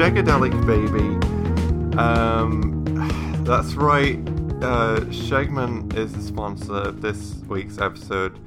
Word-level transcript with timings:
sorry, 0.00 0.12
Shagadelic 0.12 0.66
Baby. 0.66 1.98
Um, 1.98 2.84
that's 3.44 3.74
right. 3.74 4.16
Uh, 4.62 5.00
Shegman 5.10 5.94
is 5.96 6.12
the 6.12 6.22
sponsor 6.22 6.72
of 6.74 7.02
this 7.02 7.34
week's 7.48 7.78
episode 7.78 8.38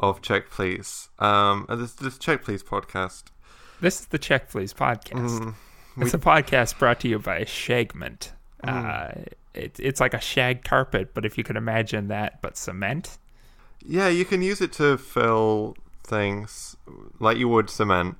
of 0.00 0.20
Check 0.22 0.50
Please. 0.50 1.08
Um, 1.18 1.66
this 1.68 1.92
this 1.94 2.18
Check 2.18 2.44
Please 2.44 2.62
podcast. 2.62 3.24
This 3.80 4.00
is 4.00 4.06
the 4.06 4.18
Check 4.18 4.50
Please 4.50 4.74
podcast. 4.74 5.40
Mm, 5.40 5.54
It's 5.98 6.14
a 6.14 6.18
podcast 6.18 6.78
brought 6.78 7.00
to 7.00 7.08
you 7.08 7.18
by 7.18 7.44
Shagment. 7.44 8.32
Uh, 8.62 9.12
it, 9.54 9.78
it's 9.78 10.00
like 10.00 10.14
a 10.14 10.20
shag 10.20 10.64
carpet, 10.64 11.14
but 11.14 11.24
if 11.24 11.38
you 11.38 11.44
could 11.44 11.56
imagine 11.56 12.08
that, 12.08 12.42
but 12.42 12.56
cement. 12.56 13.18
yeah, 13.86 14.08
you 14.08 14.24
can 14.24 14.42
use 14.42 14.60
it 14.60 14.72
to 14.74 14.98
fill 14.98 15.76
things 16.02 16.76
like 17.18 17.38
you 17.38 17.48
would 17.48 17.70
cement. 17.70 18.16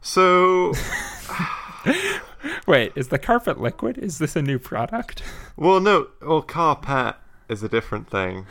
So, 0.00 0.72
Wait, 2.66 2.92
is 2.94 3.08
the 3.08 3.18
carpet 3.18 3.60
liquid? 3.60 3.98
Is 3.98 4.18
this 4.18 4.36
a 4.36 4.42
new 4.42 4.58
product? 4.58 5.22
well, 5.56 5.80
no, 5.80 6.08
well, 6.22 6.42
carpet 6.42 7.16
is 7.48 7.62
a 7.62 7.68
different 7.68 8.10
thing. 8.10 8.46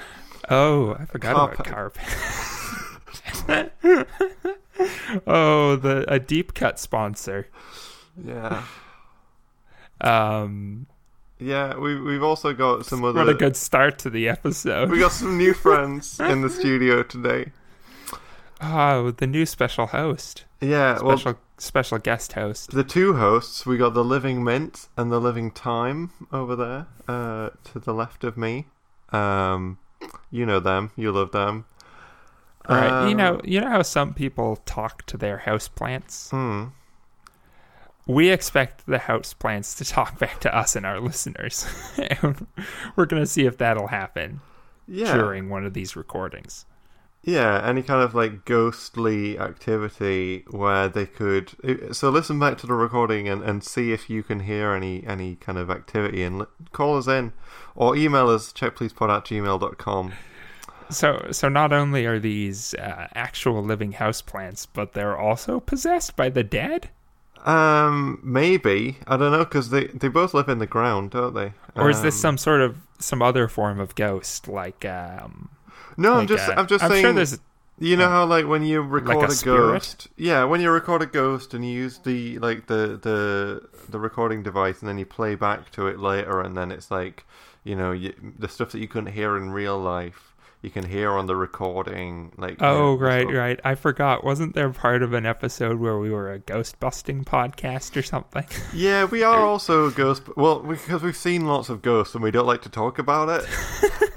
Oh, 0.50 0.96
I 1.00 1.06
forgot 1.06 1.54
about 1.54 1.66
carpet. 1.66 2.04
oh, 5.28 5.76
the 5.76 6.06
a 6.08 6.20
deep 6.20 6.54
cut 6.54 6.80
sponsor. 6.80 7.48
Yeah, 8.24 8.64
Um, 10.02 10.86
yeah. 11.40 11.76
We 11.78 12.00
we've 12.00 12.24
also 12.24 12.54
got 12.54 12.86
some 12.86 13.04
other. 13.04 13.20
what 13.20 13.30
a 13.30 13.34
good 13.34 13.58
start 13.58 13.98
to 14.00 14.10
the 14.10 14.30
episode. 14.30 14.90
We 14.90 15.00
got 15.00 15.12
some 15.12 15.38
new 15.38 15.54
friends 15.54 16.20
in 16.20 16.42
the 16.42 16.50
studio 16.50 17.04
today. 17.04 17.52
Oh, 18.62 19.12
the 19.12 19.28
new 19.28 19.46
special 19.46 19.88
host, 19.88 20.45
Yeah, 20.66 21.02
well, 21.02 21.18
special 21.18 21.40
special 21.58 21.98
guest 22.00 22.34
host. 22.34 22.72
the 22.72 22.84
two 22.84 23.14
hosts, 23.16 23.66
we 23.66 23.78
got 23.78 23.94
the 23.94 24.04
Living 24.04 24.44
Mint 24.44 24.88
and 24.98 25.12
the 25.12 25.20
Living 25.20 25.52
Thyme 25.52 26.12
over 26.32 26.56
there, 26.56 26.88
uh, 27.08 27.50
to 27.72 27.80
the 27.80 27.94
left 27.94 28.24
of 28.24 28.38
me. 28.38 28.68
Um, 29.12 29.78
you 30.32 30.46
know 30.46 30.60
them, 30.60 30.92
you 30.96 31.12
love 31.12 31.32
them. 31.32 31.66
All 32.68 32.76
right, 32.76 33.06
you 33.06 33.12
Um, 33.12 33.18
know, 33.18 33.42
you 33.44 33.62
know 33.62 33.70
how 33.70 33.82
some 33.84 34.14
people 34.14 34.58
talk 34.66 35.06
to 35.06 35.18
their 35.18 35.38
house 35.40 35.68
plants. 35.68 36.30
Hmm. 36.32 36.66
We 38.08 38.30
expect 38.30 38.86
the 38.86 39.00
house 39.00 39.34
plants 39.34 39.76
to 39.76 39.86
talk 39.86 40.20
back 40.24 40.40
to 40.42 40.56
us 40.56 40.76
and 40.76 40.86
our 40.86 41.00
listeners. 41.00 41.66
And 41.98 42.48
We're 42.96 43.06
gonna 43.06 43.26
see 43.26 43.46
if 43.46 43.58
that'll 43.58 43.88
happen 43.88 44.42
Yeah, 44.88 45.16
during 45.16 45.50
one 45.50 45.66
of 45.66 45.74
these 45.74 45.96
recordings. 45.96 46.66
Yeah. 47.26 47.62
Any 47.68 47.82
kind 47.82 48.02
of 48.02 48.14
like 48.16 48.46
ghostly 48.46 49.38
activity 49.38 50.46
where 50.50 50.88
they 50.88 51.06
could. 51.06 51.52
So 51.92 52.10
listen 52.10 52.40
back 52.40 52.58
to 52.60 52.68
the 52.68 52.74
recording 52.74 53.28
and, 53.28 53.44
and 53.44 53.64
see 53.64 53.92
if 53.92 54.10
you 54.10 54.24
can 54.24 54.42
hear 54.42 54.72
any 54.72 55.06
any 55.06 55.36
kind 55.36 55.58
of 55.58 55.70
activity 55.70 56.24
and 56.24 56.46
call 56.72 56.98
us 56.98 57.08
in 57.08 57.34
or 57.76 57.96
email 57.96 58.30
us 58.30 58.54
checkpleasepod 58.54 59.10
at 59.10 59.26
gmail.com. 59.26 60.14
So, 60.90 61.28
so 61.32 61.50
not 61.50 61.74
only 61.74 62.06
are 62.06 62.20
these 62.20 62.76
uh, 62.76 63.08
actual 63.16 63.64
living 63.64 63.94
house 63.94 64.22
plants, 64.22 64.68
but 64.68 64.94
they're 64.94 65.18
also 65.18 65.60
possessed 65.60 66.16
by 66.16 66.30
the 66.30 66.44
dead. 66.44 66.90
Um, 67.44 68.20
maybe 68.24 68.98
I 69.08 69.18
don't 69.18 69.32
know 69.32 69.44
because 69.44 69.70
they 69.70 69.86
they 69.88 70.08
both 70.08 70.34
live 70.34 70.50
in 70.50 70.60
the 70.60 70.66
ground, 70.68 71.12
don't 71.12 71.34
they? 71.34 71.54
Or 71.76 71.90
is 71.90 72.02
this 72.02 72.16
Um, 72.16 72.20
some 72.20 72.38
sort 72.38 72.62
of 72.62 72.78
some 73.00 73.22
other 73.22 73.48
form 73.48 73.80
of 73.80 73.94
ghost, 73.96 74.48
like 74.48 74.84
um, 74.86 75.50
No, 75.98 76.16
I'm 76.16 76.28
just 76.28 76.48
uh, 76.50 76.56
I'm 76.58 76.68
just 76.68 76.84
I'm 76.84 76.92
saying. 76.92 77.04
sure 77.04 77.14
there's 77.14 77.40
you 77.78 77.98
know 77.98 78.06
uh, 78.06 78.10
how 78.10 78.26
like 78.26 78.48
when 78.48 78.64
you 78.64 78.82
record 78.82 79.30
a 79.30 79.34
a, 79.34 79.44
ghost, 79.44 80.08
yeah, 80.18 80.44
when 80.44 80.62
you 80.62 80.72
record 80.72 81.02
a 81.02 81.06
ghost 81.06 81.54
and 81.54 81.66
you 81.66 81.72
use 81.72 82.00
the 82.00 82.40
like 82.40 82.68
the 82.68 83.00
the 83.02 83.68
the 83.90 84.00
recording 84.00 84.44
device 84.44 84.80
and 84.80 84.90
then 84.90 84.98
you 84.98 85.06
play 85.06 85.36
back 85.36 85.72
to 85.72 85.88
it 85.88 86.00
later, 86.00 86.42
and 86.42 86.56
then 86.58 86.72
it's 86.72 86.90
like 86.92 87.26
you 87.64 87.76
know 87.76 87.92
you, 87.92 88.14
the 88.40 88.48
stuff 88.48 88.72
that 88.72 88.80
you 88.80 88.88
couldn't 88.88 89.14
hear 89.14 89.38
in 89.38 89.52
real 89.52 89.78
life. 89.80 90.32
You 90.62 90.72
can 90.72 90.88
hear 90.90 91.12
on 91.12 91.28
the 91.28 91.36
recording, 91.36 92.32
like 92.38 92.58
Oh, 92.60 92.98
yeah, 92.98 93.04
right, 93.06 93.28
so- 93.28 93.34
right. 93.36 93.60
I 93.64 93.76
forgot. 93.76 94.24
Wasn't 94.24 94.56
there 94.56 94.72
part 94.72 95.04
of 95.04 95.14
an 95.14 95.24
episode 95.24 95.80
where 95.80 96.00
we 96.00 96.10
were 96.10 96.32
a 96.32 96.40
ghost 96.40 96.80
busting 96.80 97.24
podcast 97.24 97.96
or 97.96 98.02
something? 98.02 98.46
Yeah, 98.74 99.06
we 99.06 99.22
are 99.22 99.42
also 99.42 99.92
ghost. 99.92 100.24
Well, 100.36 100.62
because 100.62 101.04
we've 101.04 101.16
seen 101.16 101.46
lots 101.46 101.70
of 101.70 101.84
ghosts 101.84 102.16
and 102.16 102.24
we 102.24 102.32
don't 102.32 102.48
like 102.48 102.64
to 102.64 102.70
talk 102.70 102.98
about 102.98 103.30
it. 103.30 103.48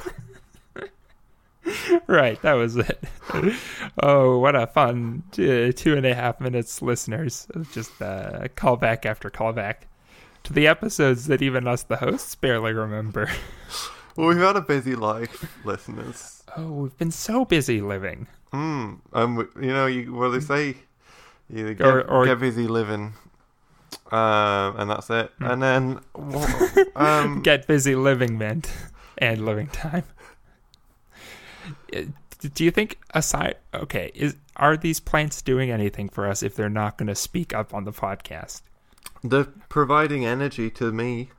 right, 2.07 2.41
that 2.43 2.55
was 2.55 2.77
it. 2.77 3.03
oh, 4.03 4.39
what 4.39 4.55
a 4.57 4.67
fun 4.67 5.23
uh, 5.35 5.73
two 5.75 5.95
and 5.97 6.05
a 6.07 6.15
half 6.15 6.41
minutes, 6.41 6.83
listeners. 6.83 7.47
Just 7.73 8.01
uh, 8.03 8.49
callback 8.57 9.05
after 9.07 9.31
callback 9.31 9.87
to 10.45 10.53
the 10.53 10.67
episodes 10.67 11.27
that 11.27 11.43
even 11.43 11.67
us, 11.67 11.83
the 11.83 11.97
hosts, 11.97 12.35
barely 12.35 12.73
remember. 12.73 13.31
Well, 14.17 14.27
we've 14.31 14.39
had 14.39 14.57
a 14.57 14.61
busy 14.61 14.97
life, 14.97 15.57
listeners. 15.65 16.43
Oh, 16.57 16.73
we've 16.73 16.99
been 16.99 17.13
so 17.13 17.45
busy 17.45 17.81
living. 17.81 18.27
Mm, 18.53 18.99
um, 19.13 19.49
you 19.61 19.69
know, 19.69 19.87
you 19.87 20.13
what 20.13 20.31
they 20.31 20.41
say, 20.41 20.75
you 21.49 21.73
get, 21.75 21.87
Or- 21.87 22.03
or- 22.03 22.25
get 22.27 22.41
busy 22.41 22.67
living, 22.67 23.15
um, 24.11 24.75
and 24.77 24.91
that's 24.91 25.09
it. 25.11 25.31
Hmm. 25.39 25.45
And 25.45 25.63
then, 25.63 26.01
um, 26.97 27.43
Get 27.43 27.69
busy 27.69 27.95
living 27.95 28.37
meant 28.37 28.73
and 29.19 29.45
living 29.45 29.69
thyme. 29.69 30.03
Uh, 31.95 32.03
Do 32.55 32.65
you 32.65 32.71
think 32.71 32.99
aside 33.15 33.57
okay, 33.75 34.11
is 34.15 34.37
are 34.57 34.77
these 34.77 35.01
plants 35.01 35.43
doing 35.43 35.71
anything 35.71 36.09
for 36.09 36.27
us 36.29 36.43
if 36.43 36.55
they're 36.55 36.69
not 36.71 36.97
going 36.99 37.09
to 37.09 37.15
speak 37.15 37.53
up 37.55 37.75
on 37.75 37.85
the 37.85 37.93
podcast? 37.93 38.63
they're 39.25 39.49
providing 39.69 40.25
energy 40.25 40.71
to 40.71 40.93
me. 40.93 41.31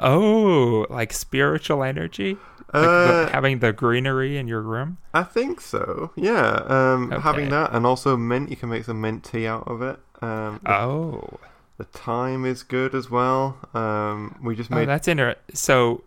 Oh, 0.00 0.86
like 0.90 1.12
spiritual 1.12 1.82
energy? 1.82 2.36
Like 2.72 2.84
Uh, 2.88 3.28
having 3.28 3.58
the 3.60 3.72
greenery 3.72 4.36
in 4.36 4.48
your 4.48 4.60
room? 4.60 4.98
I 5.12 5.22
think 5.22 5.60
so. 5.60 6.10
Yeah, 6.16 6.62
um, 6.66 7.12
Okay. 7.12 7.22
having 7.22 7.48
that, 7.50 7.72
and 7.72 7.86
also 7.86 8.16
mint. 8.16 8.50
You 8.50 8.56
can 8.56 8.68
make 8.68 8.84
some 8.84 9.00
mint 9.00 9.24
tea 9.24 9.46
out 9.46 9.66
of 9.68 9.82
it. 9.82 9.98
Um, 10.22 10.60
the, 10.64 10.72
Oh. 10.72 11.38
the 11.78 11.84
thyme 11.84 12.44
is 12.44 12.62
good 12.62 12.94
as 12.94 13.10
well. 13.10 13.56
Um, 13.74 14.38
we 14.42 14.54
just 14.56 14.70
Oh, 14.72 14.76
made 14.76 14.88
that's 14.88 15.08
interesting. 15.08 15.42
So 15.54 16.02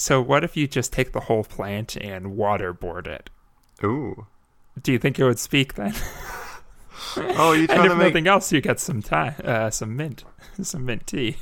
so 0.00 0.20
what 0.20 0.44
if 0.44 0.56
you 0.56 0.66
just 0.66 0.92
take 0.92 1.12
the 1.12 1.20
whole 1.20 1.44
plant 1.44 1.96
and 1.96 2.36
waterboard 2.36 3.06
it? 3.06 3.30
ooh. 3.84 4.26
Do 4.80 4.92
you 4.92 4.98
think 4.98 5.18
it 5.18 5.24
would 5.24 5.38
speak 5.38 5.74
then? 5.74 5.94
Oh, 7.16 7.52
and 7.56 7.68
trying 7.68 7.84
if 7.84 7.92
to 7.92 7.96
make 7.96 8.14
nothing 8.14 8.26
else, 8.28 8.52
you 8.52 8.60
get 8.60 8.80
some 8.80 9.02
thyme, 9.02 9.34
uh, 9.44 9.70
some 9.70 9.96
mint, 9.96 10.24
some 10.62 10.86
mint 10.86 11.06
tea. 11.06 11.36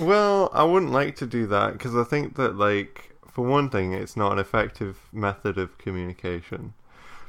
Well, 0.00 0.50
I 0.52 0.64
wouldn't 0.64 0.92
like 0.92 1.16
to 1.16 1.26
do 1.26 1.46
that 1.48 1.72
because 1.72 1.96
I 1.96 2.04
think 2.04 2.36
that, 2.36 2.56
like, 2.56 3.14
for 3.28 3.44
one 3.44 3.70
thing, 3.70 3.92
it's 3.92 4.16
not 4.16 4.32
an 4.32 4.38
effective 4.38 4.98
method 5.12 5.58
of 5.58 5.78
communication. 5.78 6.74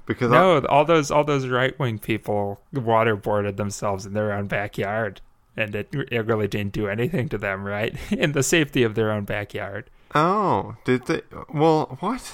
Because 0.05 0.31
I, 0.31 0.35
No, 0.35 0.59
all 0.65 0.83
those 0.85 1.11
all 1.11 1.23
those 1.23 1.47
right 1.47 1.77
wing 1.79 1.99
people 1.99 2.61
waterboarded 2.73 3.57
themselves 3.57 4.05
in 4.05 4.13
their 4.13 4.33
own 4.33 4.47
backyard, 4.47 5.21
and 5.55 5.75
it 5.75 5.89
it 5.93 6.25
really 6.25 6.47
didn't 6.47 6.73
do 6.73 6.87
anything 6.87 7.29
to 7.29 7.37
them, 7.37 7.63
right? 7.63 7.95
In 8.11 8.31
the 8.31 8.43
safety 8.43 8.83
of 8.83 8.95
their 8.95 9.11
own 9.11 9.25
backyard. 9.25 9.89
Oh, 10.15 10.75
did 10.83 11.05
they? 11.05 11.21
Well, 11.53 11.97
what? 11.99 12.33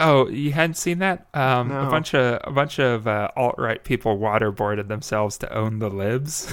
Oh, 0.00 0.28
you 0.28 0.52
hadn't 0.52 0.74
seen 0.74 0.98
that? 0.98 1.26
Um, 1.34 1.68
No. 1.68 1.86
A 1.86 1.90
bunch 1.90 2.14
of 2.14 2.40
a 2.44 2.50
bunch 2.50 2.78
of 2.78 3.06
uh, 3.06 3.28
alt 3.36 3.54
right 3.58 3.82
people 3.82 4.18
waterboarded 4.18 4.88
themselves 4.88 5.38
to 5.38 5.52
own 5.54 5.78
the 5.78 5.88
libs. 5.88 6.52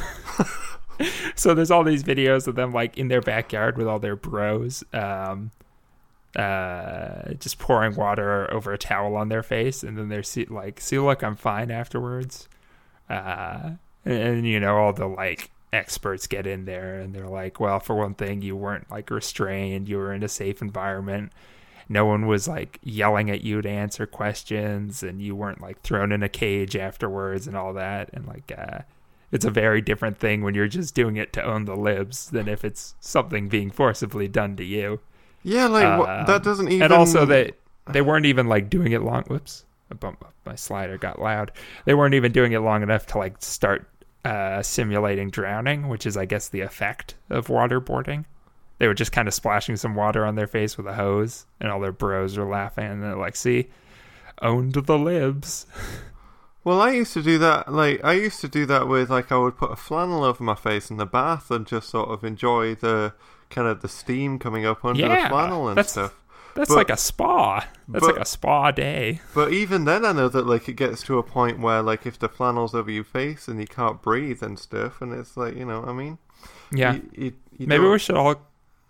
so 1.36 1.54
there's 1.54 1.72
all 1.72 1.84
these 1.84 2.04
videos 2.04 2.48
of 2.48 2.56
them 2.56 2.72
like 2.72 2.98
in 2.98 3.08
their 3.08 3.22
backyard 3.22 3.78
with 3.78 3.88
all 3.88 4.00
their 4.00 4.16
bros, 4.16 4.84
um, 4.94 5.52
uh, 6.36 7.34
just 7.40 7.58
pouring 7.60 7.96
water 7.96 8.52
over 8.54 8.72
a 8.74 8.78
towel 8.78 9.16
on 9.16 9.30
their 9.30 9.44
face, 9.44 9.84
and 9.84 9.98
then 9.98 10.10
they're 10.10 10.24
see- 10.24 10.46
like, 10.46 10.80
"See, 10.80 11.00
look, 11.00 11.24
I'm 11.24 11.36
fine." 11.36 11.72
Afterwards, 11.72 12.48
uh, 13.10 13.72
and, 14.06 14.14
and 14.24 14.48
you 14.48 14.60
know 14.60 14.78
all 14.78 14.94
the 14.94 15.08
like 15.08 15.50
experts 15.74 16.28
get 16.28 16.46
in 16.48 16.66
there 16.66 17.00
and 17.00 17.14
they're 17.14 17.28
like, 17.28 17.60
"Well, 17.60 17.80
for 17.80 17.96
one 17.96 18.14
thing, 18.16 18.42
you 18.42 18.56
weren't 18.56 18.90
like 18.92 19.10
restrained. 19.10 19.88
You 19.90 19.98
were 19.98 20.14
in 20.14 20.24
a 20.24 20.30
safe 20.30 20.62
environment." 20.62 21.32
no 21.90 22.06
one 22.06 22.26
was 22.26 22.48
like 22.48 22.80
yelling 22.84 23.30
at 23.30 23.42
you 23.42 23.62
to 23.62 23.68
answer 23.70 24.06
questions 24.06 25.04
and 25.04 25.22
you 25.22 25.36
weren't 25.36 25.60
like 25.62 25.82
thrown 25.82 26.12
in 26.14 26.24
a 26.24 26.30
cage 26.30 26.76
afterwards 26.76 27.48
and 27.48 27.58
all 27.58 27.74
that 27.74 28.10
and 28.14 28.26
like 28.28 28.50
uh 28.58 28.80
it's 29.32 29.44
a 29.46 29.50
very 29.52 29.82
different 29.82 30.18
thing 30.18 30.42
when 30.42 30.54
you're 30.54 30.68
just 30.68 30.96
doing 30.96 31.18
it 31.18 31.34
to 31.34 31.44
own 31.44 31.66
the 31.66 31.76
libs 31.76 32.30
than 32.30 32.48
if 32.48 32.64
it's 32.64 32.96
something 33.02 33.50
being 33.50 33.70
forcibly 33.72 34.28
done 34.28 34.56
to 34.56 34.64
you 34.64 35.00
Yeah, 35.44 35.68
like 35.68 35.86
Um, 35.86 36.00
what, 36.00 36.26
that 36.28 36.44
doesn't 36.44 36.68
even. 36.70 36.82
and 36.84 36.94
also 36.94 37.26
they 37.26 37.52
they 37.88 38.02
weren't 38.02 38.26
even 38.26 38.48
like 38.48 38.70
doing 38.70 38.92
it 38.94 39.02
long 39.02 39.24
whoops 39.24 39.66
I 39.90 39.96
bumped 39.96 40.24
my 40.46 40.56
slider 40.56 40.98
got 40.98 41.20
loud 41.20 41.52
they 41.86 41.94
weren't 41.94 42.14
even 42.14 42.32
doing 42.32 42.54
it 42.54 42.60
long 42.60 42.84
enough 42.84 43.06
to 43.08 43.18
like 43.18 43.42
start 43.42 43.90
uh 44.26 44.62
simulating 44.62 45.30
drowning 45.30 45.88
which 45.88 46.06
is 46.06 46.16
i 46.16 46.26
guess 46.26 46.50
the 46.50 46.62
effect 46.62 47.16
of 47.30 47.48
waterboarding 47.48 48.26
they 48.78 48.88
were 48.88 48.94
just 48.94 49.12
kind 49.12 49.28
of 49.28 49.34
splashing 49.34 49.76
some 49.76 49.96
water 49.96 50.26
on 50.26 50.36
their 50.36 50.48
face 50.48 50.78
with 50.78 50.88
a 50.88 50.94
hose 50.94 51.46
and 51.60 51.72
all 51.72 51.80
their 51.80 51.92
bros 51.92 52.38
were 52.38 52.46
laughing 52.46 52.86
and 52.86 53.04
they're 53.04 53.16
like 53.16 53.36
see 53.36 53.68
owned 54.42 54.74
the 54.74 54.98
libs. 54.98 55.66
Well, 56.64 56.80
I 56.80 56.92
used 56.92 57.14
to 57.14 57.24
do 57.24 57.40
that. 57.40 57.74
Like 57.74 58.04
I 58.04 58.14
used 58.14 58.40
to 58.42 58.48
do 58.48 58.68
that 58.68 58.88
with 58.88 59.10
like 59.10 59.32
I 59.32 59.38
would 59.38 59.58
put 59.58 59.72
a 59.72 59.76
flannel 59.76 60.24
over 60.24 60.44
my 60.44 60.54
face 60.54 60.92
in 60.92 60.98
the 60.98 61.08
bath 61.08 61.50
and 61.50 61.66
just 61.66 61.90
sort 61.90 62.10
of 62.10 62.24
enjoy 62.24 62.76
the 62.76 63.14
kind 63.50 63.68
of 63.68 63.82
the 63.82 63.88
steam 63.88 64.38
coming 64.38 64.64
up 64.64 64.86
under 64.86 65.02
Yeah, 65.02 65.24
the 65.24 65.30
flannel 65.30 65.70
and 65.70 65.84
stuff. 65.84 66.14
That's 66.56 66.70
But- 66.70 66.76
like 66.78 66.90
a 66.90 66.98
spa. 66.98 67.66
That's 67.88 68.06
but- 68.06 68.16
like 68.16 68.22
a 68.22 68.26
spa 68.26 68.72
day. 68.72 69.22
But 69.34 69.52
even 69.54 69.86
then, 69.86 70.06
I 70.06 70.12
know 70.12 70.28
that 70.30 70.46
like 70.46 70.68
it 70.68 70.74
gets 70.74 71.02
to 71.04 71.18
a 71.18 71.24
point 71.24 71.60
where 71.60 71.82
like 71.82 72.06
if 72.06 72.20
the 72.20 72.28
flannel's 72.30 72.74
over 72.76 72.92
your 72.92 73.04
face 73.04 73.48
and 73.48 73.60
you 73.60 73.68
can't 73.68 74.02
breathe 74.02 74.44
and 74.44 74.58
stuff, 74.60 75.02
and 75.02 75.14
it's 75.14 75.38
like 75.38 75.56
you 75.56 75.66
know, 75.66 75.80
what 75.82 75.90
I 75.90 75.94
mean, 75.94 76.18
Yeah. 76.72 76.94
you, 76.94 77.10
you, 77.14 77.34
you 77.58 77.68
maybe 77.68 77.86
we 77.86 78.00
should 78.00 78.16
all 78.16 78.36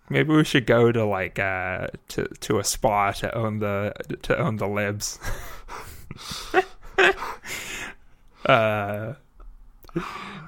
maybe 0.08 0.34
we 0.34 0.44
should 0.44 0.66
go 0.66 0.90
to 0.92 1.04
like 1.04 1.38
uh 1.38 1.88
to 2.08 2.26
to 2.40 2.58
a 2.58 2.64
spa 2.64 3.12
to 3.12 3.32
own 3.34 3.58
the 3.60 3.92
to 4.22 4.36
own 4.36 4.56
the 4.56 4.66
libs. 4.68 5.18
uh 8.46 9.14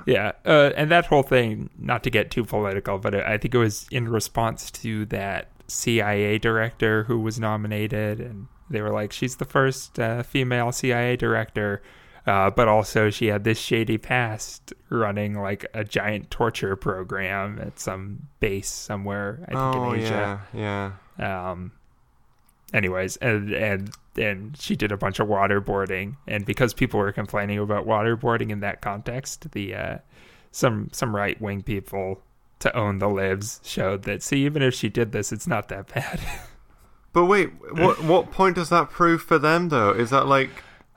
yeah, 0.07 0.33
uh, 0.45 0.71
and 0.77 0.91
that 0.91 1.07
whole 1.07 1.23
thing, 1.23 1.71
not 1.79 2.03
to 2.05 2.11
get 2.11 2.31
too 2.31 2.45
political, 2.45 2.99
but 2.99 3.15
I 3.15 3.39
think 3.39 3.55
it 3.55 3.59
was 3.59 3.87
in 3.91 4.09
response 4.09 4.71
to 4.73 5.07
that 5.07 5.49
CIA 5.75 6.39
director 6.39 7.05
who 7.05 7.21
was 7.21 7.39
nominated, 7.41 8.21
and 8.21 8.47
they 8.71 8.81
were 8.81 8.91
like, 8.91 9.13
she's 9.13 9.37
the 9.37 9.45
first 9.45 9.99
uh, 9.99 10.23
female 10.23 10.73
CIA 10.73 11.17
director, 11.17 11.83
uh, 12.27 12.51
but 12.51 12.69
also 12.69 13.11
she 13.11 13.27
had 13.27 13.45
this 13.45 13.59
shady 13.59 13.99
past 13.99 14.73
running 14.89 15.35
like 15.39 15.67
a 15.75 15.85
giant 15.85 16.31
torture 16.31 16.75
program 16.77 17.59
at 17.61 17.79
some 17.79 18.29
base 18.41 18.71
somewhere, 18.71 19.41
I 19.43 19.47
think 19.47 19.59
Oh 19.59 19.93
in 19.93 20.01
Asia. 20.01 20.41
yeah, 20.55 20.93
yeah. 21.19 21.51
um 21.51 21.73
anyways 22.73 23.17
and 23.19 23.53
and 23.53 23.91
and 24.17 24.57
she 24.57 24.75
did 24.75 24.91
a 24.91 24.97
bunch 24.97 25.21
of 25.21 25.29
waterboarding. 25.29 26.17
And 26.27 26.47
because 26.47 26.73
people 26.73 26.99
were 26.99 27.13
complaining 27.13 27.59
about 27.59 27.87
waterboarding 27.87 28.51
in 28.51 28.61
that 28.61 28.81
context 28.81 29.51
the 29.53 29.75
uh 29.75 29.99
some 30.51 30.89
some 30.93 31.15
right 31.15 31.41
wing 31.41 31.63
people 31.63 32.23
to 32.65 32.77
own 32.77 32.99
the 32.99 33.09
libs 33.09 33.61
showed 33.65 34.03
that 34.03 34.23
see 34.23 34.45
even 34.45 34.61
if 34.63 34.75
she 34.75 34.89
did 34.89 35.13
this 35.13 35.33
it's 35.33 35.47
not 35.47 35.69
that 35.69 35.87
bad 35.95 36.21
But 37.15 37.27
wait, 37.27 37.51
what 37.73 38.03
what 38.13 38.33
point 38.33 38.57
does 38.57 38.71
that 38.71 38.91
prove 38.91 39.23
for 39.23 39.39
them 39.39 39.69
though? 39.69 39.93
Is 39.93 40.11
that 40.11 40.27
like 40.27 40.51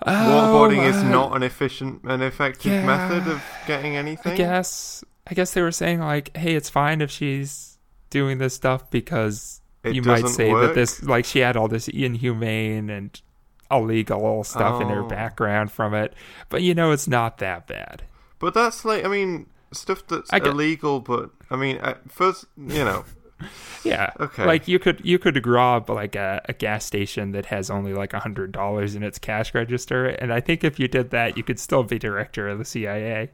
Oh, 0.05 0.11
waterboarding 0.11 0.83
is 0.83 0.95
uh, 0.95 1.09
not 1.09 1.35
an 1.35 1.43
efficient 1.43 2.01
and 2.05 2.23
effective 2.23 2.71
yeah, 2.71 2.85
method 2.85 3.31
of 3.31 3.43
getting 3.67 3.95
anything? 3.95 4.31
I 4.33 4.35
guess 4.35 5.03
I 5.27 5.35
guess 5.35 5.53
they 5.53 5.61
were 5.61 5.71
saying 5.71 5.99
like, 5.99 6.35
hey, 6.35 6.55
it's 6.55 6.69
fine 6.71 7.01
if 7.01 7.11
she's 7.11 7.77
doing 8.09 8.39
this 8.39 8.55
stuff 8.55 8.89
because 8.89 9.61
It 9.83 9.93
you 9.93 10.01
might 10.01 10.27
say 10.27 10.51
work? 10.51 10.67
that 10.69 10.73
this 10.75 11.03
like 11.03 11.25
she 11.25 11.37
had 11.39 11.55
all 11.55 11.67
this 11.67 11.87
inhumane 11.87 12.89
and 12.89 13.21
illegal 13.69 14.43
stuff 14.43 14.81
in 14.81 14.89
her 14.89 15.03
Oh. 15.03 15.07
background 15.07 15.71
from 15.71 15.93
it. 15.93 16.13
But 16.49 16.63
you 16.63 16.73
know 16.73 16.91
it's 16.93 17.07
not 17.07 17.37
that 17.39 17.67
bad. 17.67 18.03
But 18.39 18.53
that's 18.55 18.85
like, 18.85 19.05
I 19.05 19.07
mean, 19.07 19.47
stuff 19.71 20.01
that's 20.07 20.31
illegal. 20.33 20.99
But 20.99 21.29
I 21.49 21.55
mean, 21.55 21.79
first, 22.09 22.45
you 22.57 22.83
know, 22.83 23.05
Yeah. 23.83 24.11
Okay. 24.19 24.45
Like 24.45 24.67
you 24.67 24.79
could 24.79 24.99
you 25.05 25.19
could 25.19 25.45
rob 25.45 25.89
like 25.89 26.15
a, 26.15 26.41
a 26.45 26.53
gas 26.53 26.83
station 26.85 27.31
that 27.31 27.45
has 27.47 27.69
only 27.69 27.93
like 27.93 28.13
a 28.13 28.19
hundred 28.19 28.51
dollars 28.51 28.95
in 28.95 29.03
its 29.03 29.19
cash 29.19 29.53
register, 29.53 30.05
and 30.07 30.33
I 30.33 30.41
think 30.41 30.63
if 30.63 30.79
you 30.79 30.87
did 30.87 31.11
that, 31.11 31.37
you 31.37 31.43
could 31.43 31.59
still 31.59 31.83
be 31.83 31.99
director 31.99 32.49
of 32.49 32.57
the 32.57 32.65
CIA. 32.65 33.31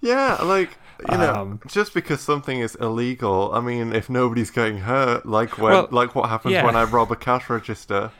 yeah, 0.00 0.34
like 0.42 0.76
you 1.10 1.16
know, 1.16 1.34
Um, 1.34 1.60
just 1.66 1.94
because 1.94 2.20
something 2.20 2.60
is 2.60 2.74
illegal, 2.76 3.50
I 3.52 3.60
mean, 3.60 3.92
if 3.92 4.08
nobody's 4.10 4.50
getting 4.50 4.78
hurt, 4.78 5.26
like 5.26 5.58
when, 5.58 5.72
Well, 5.72 5.88
like 5.90 6.14
what 6.14 6.28
happens 6.28 6.52
yeah. 6.52 6.64
when 6.64 6.76
I 6.76 6.84
rob 6.84 7.10
a 7.10 7.16
cash 7.16 7.48
register. 7.50 8.12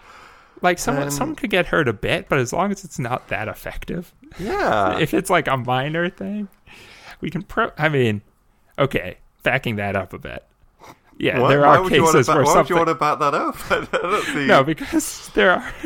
Like 0.62 0.78
someone 0.78 1.04
Um, 1.04 1.10
someone 1.10 1.36
could 1.36 1.50
get 1.50 1.66
hurt 1.66 1.88
a 1.88 1.92
bit, 1.92 2.28
but 2.28 2.38
as 2.38 2.52
long 2.52 2.72
as 2.72 2.84
it's 2.84 2.98
not 2.98 3.28
that 3.28 3.48
effective. 3.48 4.14
Yeah, 4.38 4.98
if 5.04 5.12
it's 5.12 5.28
like 5.30 5.46
a 5.46 5.56
minor 5.58 6.08
thing, 6.08 6.48
we 7.20 7.30
can 7.30 7.42
pro. 7.42 7.70
I 7.78 7.88
mean, 7.88 8.22
okay, 8.82 9.18
backing 9.42 9.76
that 9.76 9.96
up 9.96 10.12
a 10.12 10.18
bit. 10.18 10.44
Yeah, 11.18 11.40
why, 11.40 11.48
there 11.50 11.66
are 11.66 11.88
cases 11.88 12.26
back, 12.26 12.36
where 12.36 12.44
why 12.44 12.56
would 12.56 12.70
you 12.70 12.76
want 12.76 12.88
to 12.88 12.94
back 12.94 13.18
that 13.20 13.34
up? 13.34 13.56
I 13.70 13.86
don't 13.90 14.24
see. 14.24 14.46
No, 14.46 14.64
because 14.64 15.30
there 15.34 15.52
are. 15.52 15.74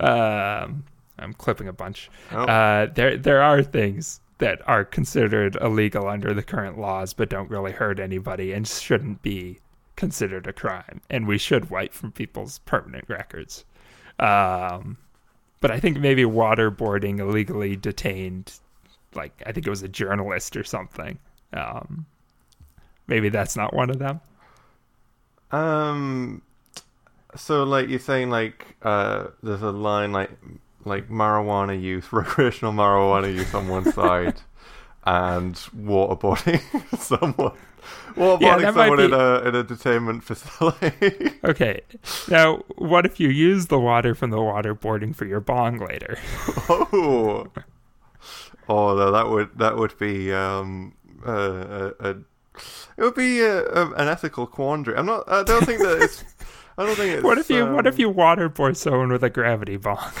Um, 0.00 0.84
I'm 1.18 1.32
clipping 1.34 1.66
a 1.66 1.72
bunch. 1.72 2.08
Oh. 2.30 2.44
Uh, 2.44 2.86
there 2.86 3.16
there 3.16 3.42
are 3.42 3.64
things 3.64 4.20
that 4.38 4.60
are 4.68 4.84
considered 4.84 5.56
illegal 5.60 6.06
under 6.08 6.32
the 6.32 6.42
current 6.44 6.78
laws, 6.78 7.12
but 7.12 7.28
don't 7.28 7.50
really 7.50 7.72
hurt 7.72 7.98
anybody 7.98 8.52
and 8.52 8.68
shouldn't 8.68 9.22
be 9.22 9.58
considered 9.96 10.46
a 10.46 10.52
crime, 10.52 11.00
and 11.10 11.26
we 11.26 11.38
should 11.38 11.70
wipe 11.70 11.92
from 11.92 12.12
people's 12.12 12.60
permanent 12.60 13.08
records. 13.08 13.64
Um, 14.20 14.96
but 15.60 15.72
I 15.72 15.80
think 15.80 15.98
maybe 15.98 16.22
waterboarding 16.22 17.18
illegally 17.18 17.74
detained, 17.74 18.52
like 19.14 19.42
I 19.44 19.50
think 19.50 19.66
it 19.66 19.70
was 19.70 19.82
a 19.82 19.88
journalist 19.88 20.56
or 20.56 20.62
something. 20.62 21.18
Um, 21.52 22.06
maybe 23.08 23.28
that's 23.28 23.56
not 23.56 23.74
one 23.74 23.90
of 23.90 23.98
them. 23.98 24.20
Um. 25.50 26.42
So, 27.36 27.64
like 27.64 27.88
you're 27.88 27.98
saying, 27.98 28.30
like 28.30 28.76
uh, 28.82 29.28
there's 29.42 29.62
a 29.62 29.70
line 29.70 30.12
like 30.12 30.30
like 30.84 31.08
marijuana 31.08 31.80
use, 31.80 32.12
recreational 32.12 32.72
marijuana 32.72 33.32
use 33.34 33.52
on 33.54 33.68
one 33.68 33.84
side, 33.92 34.40
and 35.04 35.54
waterboarding 35.76 36.60
someone, 36.98 37.56
waterboarding 38.14 38.40
Yeah, 38.40 38.72
someone 38.72 39.00
in 39.00 39.10
be- 39.10 39.16
a 39.16 39.42
in 39.48 39.54
a 39.54 39.64
detainment 39.64 40.22
facility. 40.22 41.32
Okay, 41.44 41.80
now 42.28 42.58
what 42.76 43.04
if 43.06 43.20
you 43.20 43.28
use 43.28 43.66
the 43.66 43.78
water 43.78 44.14
from 44.14 44.30
the 44.30 44.38
waterboarding 44.38 45.14
for 45.14 45.24
your 45.26 45.40
bong 45.40 45.78
later? 45.78 46.18
oh, 46.68 47.46
oh, 48.68 48.96
no, 48.96 49.12
that 49.12 49.28
would 49.28 49.56
that 49.58 49.76
would 49.76 49.96
be 49.98 50.32
um 50.32 50.94
uh, 51.26 51.90
a, 52.00 52.10
a 52.10 52.16
it 52.96 53.02
would 53.02 53.14
be 53.14 53.40
a, 53.40 53.64
a, 53.66 53.92
an 53.94 54.08
ethical 54.08 54.46
quandary. 54.46 54.96
I'm 54.96 55.06
not. 55.06 55.30
I 55.30 55.42
don't 55.44 55.64
think 55.64 55.80
that 55.80 56.02
it's. 56.02 56.24
I 56.76 56.84
don't 56.86 56.96
think 56.96 57.14
it's. 57.14 57.24
What 57.24 57.38
if 57.38 57.50
you 57.50 57.66
what 57.66 57.86
if 57.86 57.94
um, 57.94 58.00
you 58.00 58.12
waterboard 58.12 58.76
someone 58.76 59.10
with 59.12 59.22
a 59.24 59.30
gravity 59.30 59.76
bong? 59.76 59.98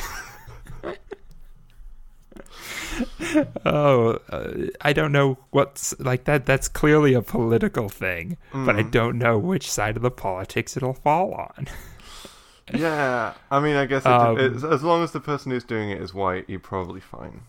oh, 3.66 4.18
uh, 4.30 4.52
I 4.80 4.92
don't 4.92 5.12
know 5.12 5.38
what's 5.50 5.98
like 6.00 6.24
that. 6.24 6.46
That's 6.46 6.68
clearly 6.68 7.14
a 7.14 7.22
political 7.22 7.88
thing, 7.88 8.36
but 8.52 8.76
I 8.76 8.82
Mhm. 8.82 8.90
don't 8.90 9.18
know 9.18 9.38
which 9.38 9.70
side 9.70 9.96
of 9.96 10.02
the 10.02 10.10
politics 10.10 10.76
it'll 10.76 10.94
fall 10.94 11.34
on. 11.34 11.68
Yeah, 12.70 13.32
I 13.50 13.60
mean, 13.60 13.76
I 13.76 13.86
guess 13.86 14.04
it, 14.04 14.12
Um, 14.12 14.36
as 14.38 14.82
long 14.82 15.02
as 15.02 15.12
the 15.12 15.20
person 15.20 15.52
who's 15.52 15.64
doing 15.64 15.88
it 15.88 16.02
is 16.02 16.12
white, 16.12 16.44
you're 16.48 16.60
probably 16.60 17.00
fine. 17.00 17.40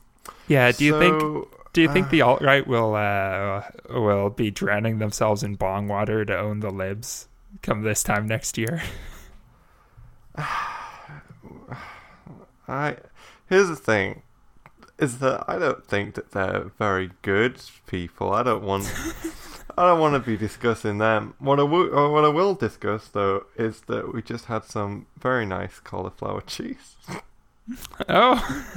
Yeah, 0.48 0.72
do 0.72 0.86
you 0.86 0.98
think 0.98 1.20
So, 1.20 1.50
do 1.74 1.82
you 1.82 1.92
think 1.92 2.08
uh, 2.08 2.10
the 2.10 2.22
alt 2.22 2.42
right 2.42 2.66
will 2.66 2.96
uh, 2.96 3.64
will 3.90 4.30
be 4.30 4.52
drowning 4.52 5.00
themselves 5.00 5.44
in 5.44 5.56
bong 5.56 5.88
water 5.88 6.26
to 6.26 6.38
own 6.38 6.60
the 6.60 6.72
libs 6.72 7.28
come 7.62 7.84
this 7.84 8.04
time 8.04 8.28
next 8.28 8.58
year? 8.58 8.82
I 12.68 12.98
here's 13.50 13.68
the 13.68 13.76
thing, 13.76 14.22
is 14.98 15.20
that 15.20 15.44
I 15.48 15.58
don't 15.58 15.86
think 15.86 16.16
that 16.16 16.32
they're 16.32 16.72
very 16.78 17.12
good 17.22 17.62
people. 17.88 18.34
I 18.34 18.44
don't 18.44 18.64
want. 18.64 18.94
I 19.78 19.84
don't 19.84 20.02
want 20.02 20.16
to 20.16 20.20
be 20.20 20.36
discussing 20.36 20.98
them. 20.98 21.36
What 21.40 21.58
I 21.58 21.64
will, 21.64 22.12
what 22.12 22.26
I 22.26 22.28
will 22.28 22.54
discuss 22.54 23.08
though, 23.08 23.46
is 23.56 23.82
that 23.82 24.14
we 24.14 24.22
just 24.22 24.46
had 24.46 24.66
some 24.66 25.06
very 25.18 25.46
nice 25.46 25.80
cauliflower 25.80 26.42
cheese. 26.42 26.96
Oh. 28.10 28.74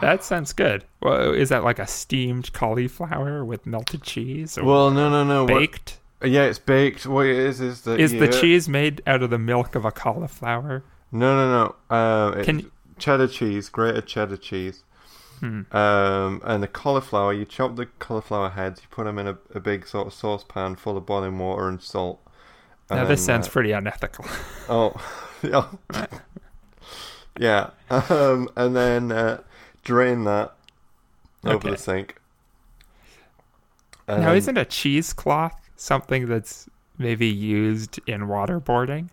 That 0.00 0.22
sounds 0.24 0.52
good. 0.52 0.84
Well, 1.02 1.32
is 1.32 1.48
that 1.50 1.64
like 1.64 1.78
a 1.78 1.86
steamed 1.86 2.52
cauliflower 2.52 3.44
with 3.44 3.66
melted 3.66 4.02
cheese 4.02 4.56
or 4.58 4.64
Well, 4.64 4.90
no, 4.90 5.08
no, 5.10 5.24
no. 5.24 5.44
what- 5.44 5.58
baked? 5.58 5.98
yeah, 6.22 6.42
it's 6.44 6.58
baked. 6.58 7.06
What 7.06 7.26
it 7.26 7.36
is 7.36 7.60
is 7.60 7.82
that 7.82 7.98
Is 8.00 8.12
the 8.12 8.28
cheese 8.28 8.68
made 8.68 9.02
out 9.06 9.22
of 9.22 9.30
the 9.30 9.38
milk 9.38 9.74
of 9.74 9.84
a 9.84 9.90
cauliflower? 9.92 10.82
No, 11.12 11.34
no, 11.34 11.74
no. 11.90 11.96
Um, 11.96 12.34
it's 12.38 12.46
Can- 12.46 12.70
cheddar 12.98 13.26
cheese, 13.28 13.68
grated 13.68 14.06
cheddar 14.06 14.36
cheese. 14.36 14.84
Hmm. 15.40 15.62
Um, 15.74 16.42
and 16.44 16.62
the 16.62 16.68
cauliflower, 16.68 17.32
you 17.32 17.46
chop 17.46 17.76
the 17.76 17.86
cauliflower 17.86 18.50
heads, 18.50 18.82
you 18.82 18.88
put 18.90 19.04
them 19.04 19.18
in 19.18 19.26
a, 19.26 19.38
a 19.54 19.60
big 19.60 19.86
sort 19.86 20.06
of 20.06 20.12
saucepan 20.12 20.76
full 20.76 20.98
of 20.98 21.06
boiling 21.06 21.38
water 21.38 21.66
and 21.66 21.80
salt. 21.80 22.20
Now 22.90 23.04
this 23.06 23.20
then, 23.24 23.36
sounds 23.36 23.48
uh, 23.48 23.50
pretty 23.52 23.72
unethical. 23.72 24.26
oh, 24.68 24.92
yeah, 25.42 25.68
yeah. 27.38 27.70
Um, 27.88 28.50
and 28.56 28.76
then 28.76 29.12
uh, 29.12 29.40
drain 29.84 30.24
that 30.24 30.54
over 31.44 31.70
the 31.70 31.76
sink. 31.76 32.16
And 34.06 34.22
now 34.22 34.30
um, 34.30 34.36
isn't 34.36 34.56
a 34.56 34.64
cheesecloth 34.64 35.70
something 35.76 36.26
that's 36.26 36.68
maybe 36.98 37.26
used 37.26 38.00
in 38.06 38.22
waterboarding? 38.22 39.10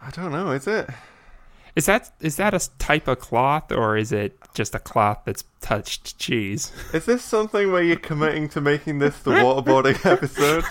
I 0.00 0.10
don't 0.10 0.32
know. 0.32 0.52
Is 0.52 0.66
it? 0.66 0.88
Is 1.76 1.86
that 1.86 2.54
a 2.54 2.70
type 2.78 3.08
of 3.08 3.18
cloth 3.20 3.70
or 3.70 3.96
is 3.96 4.12
it 4.12 4.36
just 4.54 4.74
a 4.74 4.78
cloth 4.78 5.22
that's 5.24 5.44
touched 5.60 6.18
cheese? 6.18 6.72
Is 6.92 7.06
this 7.06 7.22
something 7.22 7.70
where 7.70 7.82
you're 7.82 7.96
committing 7.96 8.48
to 8.50 8.60
making 8.60 8.98
this 8.98 9.18
the 9.20 9.30
waterboarding 9.30 10.04
episode? 10.10 10.64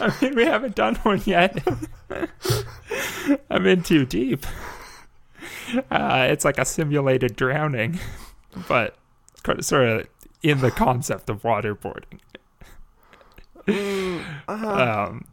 I 0.00 0.14
mean, 0.20 0.34
we 0.34 0.44
haven't 0.44 0.74
done 0.74 0.96
one 0.96 1.22
yet. 1.24 1.58
I'm 3.50 3.66
in 3.66 3.82
too 3.82 4.04
deep. 4.04 4.46
Uh, 5.90 6.26
it's 6.30 6.44
like 6.44 6.58
a 6.58 6.64
simulated 6.64 7.36
drowning, 7.36 7.98
but 8.68 8.96
sort 9.60 9.88
of 9.88 10.06
in 10.42 10.60
the 10.60 10.70
concept 10.70 11.28
of 11.30 11.42
waterboarding. 11.42 12.20
um, 14.48 15.24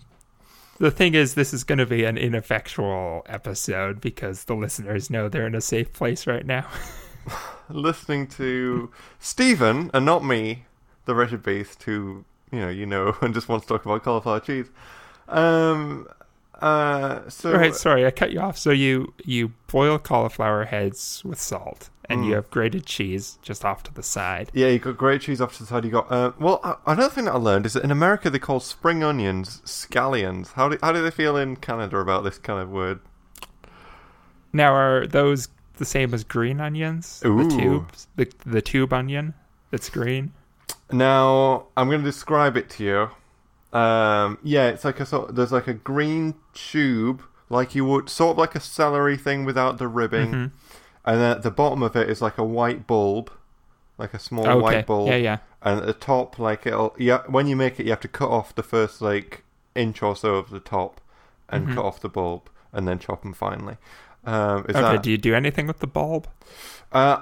the 0.80 0.92
thing 0.92 1.16
is, 1.16 1.34
this 1.34 1.54
is 1.54 1.64
going 1.64 1.80
to 1.80 1.86
be 1.86 2.04
an 2.04 2.18
ineffectual 2.18 3.24
episode 3.28 4.00
because 4.00 4.44
the 4.44 4.56
listeners 4.56 5.10
know 5.10 5.28
they're 5.28 5.48
in 5.48 5.56
a 5.56 5.62
safe 5.62 5.92
place 5.94 6.28
right 6.28 6.46
now. 6.46 6.68
Listening 7.70 8.28
to 8.28 8.92
Stephen 9.20 9.90
and 9.94 10.06
not 10.06 10.24
me, 10.24 10.66
the 11.06 11.16
wretched 11.16 11.44
beast, 11.44 11.84
who 11.84 12.26
you 12.52 12.60
know 12.60 12.70
you 12.70 12.86
know 12.86 13.16
and 13.22 13.34
just 13.34 13.50
wants 13.50 13.66
to 13.66 13.74
talk 13.74 13.86
about 13.86 14.04
cauliflower 14.04 14.40
cheese. 14.40 14.70
Um. 15.28 16.08
Uh. 16.62 17.30
So 17.30 17.54
right. 17.54 17.76
Sorry, 17.76 18.06
I 18.06 18.12
cut 18.12 18.32
you 18.32 18.40
off. 18.40 18.58
So 18.58 18.72
you 18.72 19.14
you 19.24 19.54
boil 19.68 20.00
cauliflower 20.00 20.66
heads 20.66 21.22
with 21.26 21.40
salt 21.40 21.90
and 22.10 22.26
you 22.26 22.34
have 22.34 22.50
grated 22.50 22.86
cheese 22.86 23.38
just 23.42 23.66
off 23.66 23.84
to 23.84 23.94
the 23.94 24.04
side. 24.04 24.50
Yeah, 24.54 24.68
you 24.68 24.80
got 24.80 24.98
grated 24.98 25.22
cheese 25.22 25.42
off 25.42 25.54
to 25.58 25.64
the 25.64 25.68
side. 25.68 25.86
You 25.86 25.92
got 25.92 26.12
uh, 26.12 26.32
well. 26.40 26.60
Uh, 26.64 26.76
another 26.86 27.14
thing 27.14 27.26
that 27.26 27.34
I 27.34 27.38
learned 27.38 27.66
is 27.66 27.74
that 27.74 27.84
in 27.84 27.92
America 27.92 28.30
they 28.30 28.40
call 28.40 28.60
spring 28.60 29.04
onions 29.04 29.62
scallions. 29.66 30.54
How 30.54 30.70
do 30.70 30.78
how 30.82 30.92
do 30.92 31.02
they 31.02 31.12
feel 31.12 31.38
in 31.38 31.58
Canada 31.58 31.98
about 31.98 32.24
this 32.24 32.38
kind 32.38 32.62
of 32.62 32.70
word? 32.70 33.00
Now, 34.54 34.74
are 34.74 35.06
those 35.06 35.50
the 35.78 35.86
same 35.86 36.14
as 36.14 36.24
green 36.24 36.62
onions? 36.62 37.22
Ooh. 37.26 37.44
The 37.44 37.56
tubes, 37.56 38.08
the 38.16 38.32
the 38.46 38.62
tube 38.62 38.94
onion 38.94 39.34
that's 39.72 39.90
green. 39.90 40.34
Now 40.92 41.68
I'm 41.76 41.90
going 41.90 42.02
to 42.02 42.06
describe 42.06 42.56
it 42.56 42.70
to 42.72 42.84
you. 42.84 43.10
Um, 43.74 44.38
yeah, 44.44 44.68
it's 44.70 44.86
like 44.86 45.00
a 45.00 45.06
sort. 45.06 45.36
There's 45.36 45.52
like 45.52 45.68
a 45.68 45.74
green 45.74 46.36
tube, 46.54 47.22
like 47.50 47.76
you 47.76 47.86
would 47.86 48.10
sort 48.10 48.32
of 48.32 48.38
like 48.38 48.56
a 48.56 48.60
celery 48.60 49.18
thing 49.18 49.46
without 49.46 49.78
the 49.78 49.88
ribbing, 49.88 50.32
Mhm. 50.32 50.52
and 51.06 51.22
then 51.22 51.32
at 51.32 51.44
the 51.44 51.52
bottom 51.52 51.84
of 51.84 51.96
it 51.96 52.10
is 52.10 52.22
like 52.22 52.38
a 52.38 52.44
white 52.44 52.88
bulb, 52.88 53.30
like 53.98 54.14
a 54.14 54.20
small 54.20 54.48
Okay. 54.48 54.60
white 54.60 54.86
bulb. 54.88 55.10
Yeah, 55.10 55.16
yeah. 55.16 55.38
and 55.64 55.80
at 55.82 55.86
the 55.88 55.94
top 55.94 56.38
like 56.38 56.68
it'll 56.68 56.96
yeah 57.00 57.22
when 57.28 57.48
you 57.48 57.56
make 57.56 57.80
it 57.80 57.86
you 57.86 57.90
have 57.92 58.00
to 58.00 58.08
cut 58.08 58.30
off 58.30 58.54
the 58.54 58.62
first 58.62 59.02
like 59.02 59.44
inch 59.74 60.04
or 60.04 60.16
so 60.16 60.36
of 60.36 60.52
the 60.52 60.60
top 60.60 61.02
and 61.50 61.68
Mhm. 61.68 61.74
cut 61.74 61.84
off 61.84 62.00
the 62.00 62.08
bulb 62.08 62.44
and 62.72 62.88
then 62.88 63.00
chop 63.00 63.24
them 63.24 63.34
finely. 63.34 63.76
um 64.24 64.66
is 64.70 64.76
Okay. 64.76 64.82
that 64.82 65.02
Do 65.04 65.10
you 65.10 65.18
do 65.18 65.34
anything 65.34 65.66
with 65.66 65.80
the 65.80 65.88
bulb? 65.88 66.28
uh 66.92 67.18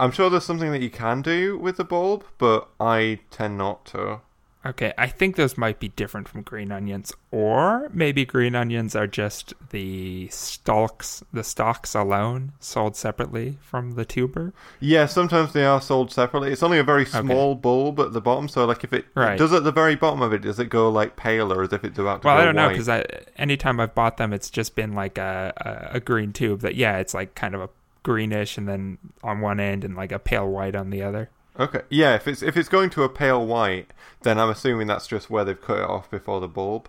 i'm 0.00 0.10
sure 0.10 0.30
there's 0.30 0.44
something 0.46 0.72
that 0.72 0.80
you 0.80 0.88
can 0.90 1.20
do 1.20 1.58
with 1.58 1.76
the 1.76 1.84
bulb 1.84 2.24
but 2.38 2.68
i 2.80 3.18
tend 3.30 3.58
not 3.58 3.84
to 3.84 4.20
Okay, 4.66 4.92
I 4.98 5.06
think 5.06 5.36
those 5.36 5.56
might 5.56 5.78
be 5.78 5.88
different 5.90 6.28
from 6.28 6.42
green 6.42 6.72
onions, 6.72 7.12
or 7.30 7.88
maybe 7.94 8.24
green 8.26 8.56
onions 8.56 8.96
are 8.96 9.06
just 9.06 9.54
the 9.70 10.26
stalks, 10.28 11.22
the 11.32 11.44
stalks 11.44 11.94
alone, 11.94 12.52
sold 12.58 12.96
separately 12.96 13.56
from 13.62 13.92
the 13.92 14.04
tuber. 14.04 14.52
yeah 14.80 15.06
sometimes 15.06 15.52
they 15.52 15.64
are 15.64 15.80
sold 15.80 16.10
separately 16.12 16.50
it's 16.52 16.62
only 16.62 16.78
a 16.78 16.84
very 16.84 17.06
small 17.06 17.54
bulb 17.54 18.00
at 18.00 18.12
the 18.12 18.20
bottom 18.20 18.48
so 18.48 18.64
like 18.64 18.82
if 18.82 18.92
it 18.92 19.06
Right. 19.14 19.38
does 19.38 19.52
at 19.52 19.62
the 19.64 19.72
very 19.72 19.94
bottom 19.94 20.22
of 20.22 20.32
it 20.32 20.42
does 20.42 20.58
it 20.58 20.68
go 20.68 20.90
like 20.90 21.14
paler 21.16 21.62
as 21.62 21.72
if 21.72 21.84
it's 21.84 21.98
about 21.98 22.22
to 22.22 22.26
Well, 22.28 22.36
I 22.36 22.44
don't 22.44 22.56
know 22.56 22.68
because 22.68 22.88
I 22.88 23.04
anytime 23.36 23.78
I've 23.78 23.94
bought 23.94 24.16
them, 24.16 24.32
it's 24.32 24.50
just 24.50 24.74
been 24.74 24.92
like 24.92 25.18
a, 25.18 25.52
a 25.92 25.96
a 25.96 26.00
green 26.00 26.32
tube 26.32 26.60
that 26.60 26.74
yeah, 26.74 26.98
it's 26.98 27.14
like 27.14 27.34
kind 27.36 27.54
of 27.54 27.60
a 27.60 27.68
greenish, 28.02 28.58
and 28.58 28.68
then 28.68 28.98
on 29.22 29.40
one 29.40 29.60
end 29.60 29.84
and 29.84 29.94
like 29.96 30.12
a 30.12 30.18
pale 30.18 30.48
white 30.48 30.74
on 30.74 30.90
the 30.90 31.02
other. 31.02 31.30
Okay. 31.58 31.82
Yeah, 31.90 32.14
if 32.14 32.28
it's 32.28 32.42
if 32.42 32.56
it's 32.56 32.68
going 32.68 32.90
to 32.90 33.02
a 33.02 33.08
pale 33.08 33.44
white, 33.44 33.90
then 34.22 34.38
I'm 34.38 34.48
assuming 34.50 34.86
that's 34.86 35.06
just 35.06 35.28
where 35.30 35.44
they've 35.44 35.60
cut 35.60 35.78
it 35.78 35.84
off 35.84 36.10
before 36.10 36.40
the 36.40 36.48
bulb. 36.48 36.88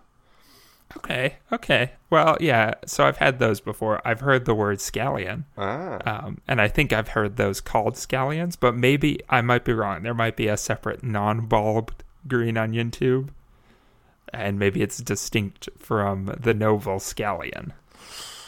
Okay, 0.97 1.35
okay. 1.51 1.91
Well, 2.09 2.35
yeah. 2.39 2.73
So 2.85 3.05
I've 3.05 3.17
had 3.17 3.37
those 3.37 3.61
before. 3.61 4.01
I've 4.05 4.21
heard 4.21 4.45
the 4.45 4.55
word 4.55 4.79
scallion, 4.79 5.43
Ah. 5.55 5.99
um, 6.25 6.39
and 6.47 6.59
I 6.59 6.67
think 6.67 6.91
I've 6.91 7.09
heard 7.09 7.37
those 7.37 7.61
called 7.61 7.93
scallions, 7.93 8.55
but 8.59 8.75
maybe 8.75 9.19
I 9.29 9.41
might 9.41 9.63
be 9.63 9.73
wrong. 9.73 10.01
There 10.01 10.15
might 10.15 10.35
be 10.35 10.47
a 10.47 10.57
separate 10.57 11.03
non-bulbed 11.03 12.03
green 12.27 12.57
onion 12.57 12.89
tube, 12.89 13.31
and 14.33 14.57
maybe 14.57 14.81
it's 14.81 14.97
distinct 14.97 15.69
from 15.77 16.35
the 16.39 16.55
novel 16.55 16.97
scallion, 16.97 17.71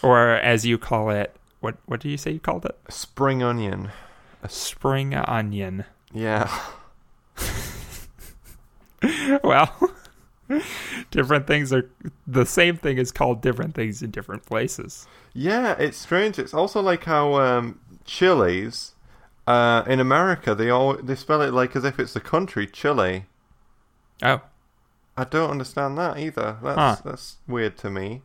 or 0.01 0.30
as 0.32 0.66
you 0.66 0.78
call 0.80 1.12
it. 1.12 1.36
What 1.60 1.78
what 1.86 2.00
do 2.00 2.10
you 2.10 2.18
say 2.18 2.32
you 2.32 2.40
called 2.40 2.66
it? 2.66 2.75
Spring 2.90 3.44
onion. 3.44 3.92
A 4.42 4.50
spring 4.50 5.13
onion. 5.13 5.86
Yeah. 6.13 6.50
well, 9.44 9.74
different 11.12 11.48
things 11.48 11.74
are 11.74 11.89
the 12.27 12.46
same 12.46 12.77
thing 12.77 12.98
is 12.98 13.12
called 13.12 13.41
different 13.41 13.74
things 13.75 14.01
in 14.01 14.12
different 14.12 14.46
places. 14.46 15.08
Yeah, 15.34 15.74
it's 15.80 15.98
strange. 15.98 16.38
It's 16.39 16.53
also 16.53 16.82
like 16.82 17.03
how 17.06 17.36
um, 17.36 17.80
chilies 18.06 18.94
uh, 19.48 19.84
in 19.88 20.00
America 20.00 20.53
they 20.56 20.70
all 20.70 20.96
they 20.96 21.15
spell 21.15 21.41
it 21.41 21.53
like 21.53 21.75
as 21.75 21.84
if 21.84 22.00
it's 22.00 22.13
the 22.13 22.22
country 22.22 22.68
Chile. 22.68 23.25
Oh, 24.24 24.41
I 25.18 25.24
don't 25.24 25.50
understand 25.51 25.98
that 25.98 26.18
either. 26.18 26.58
That's 26.62 26.77
Huh. 26.77 27.01
that's 27.03 27.38
weird 27.48 27.77
to 27.80 27.89
me. 27.89 28.22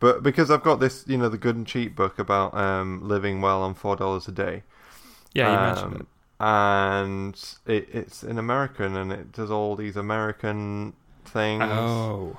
But 0.00 0.22
because 0.22 0.50
I've 0.50 0.62
got 0.62 0.80
this, 0.80 1.04
you 1.08 1.18
know, 1.18 1.28
the 1.28 1.38
good 1.38 1.56
and 1.56 1.66
cheap 1.66 1.96
book 1.96 2.18
about 2.18 2.54
um, 2.54 3.06
living 3.06 3.40
well 3.40 3.62
on 3.62 3.74
four 3.74 3.96
dollars 3.96 4.28
a 4.28 4.32
day. 4.32 4.62
yeah, 5.34 5.48
you 5.48 5.58
mentioned 5.58 5.94
Um, 5.94 6.00
it. 6.02 6.06
And 6.40 7.34
it, 7.66 7.88
it's 7.92 8.22
in 8.22 8.38
American 8.38 8.96
and 8.96 9.12
it 9.12 9.30
does 9.30 9.50
all 9.50 9.76
these 9.76 9.94
American 9.96 10.94
things 11.26 11.62
Oh, 11.64 12.38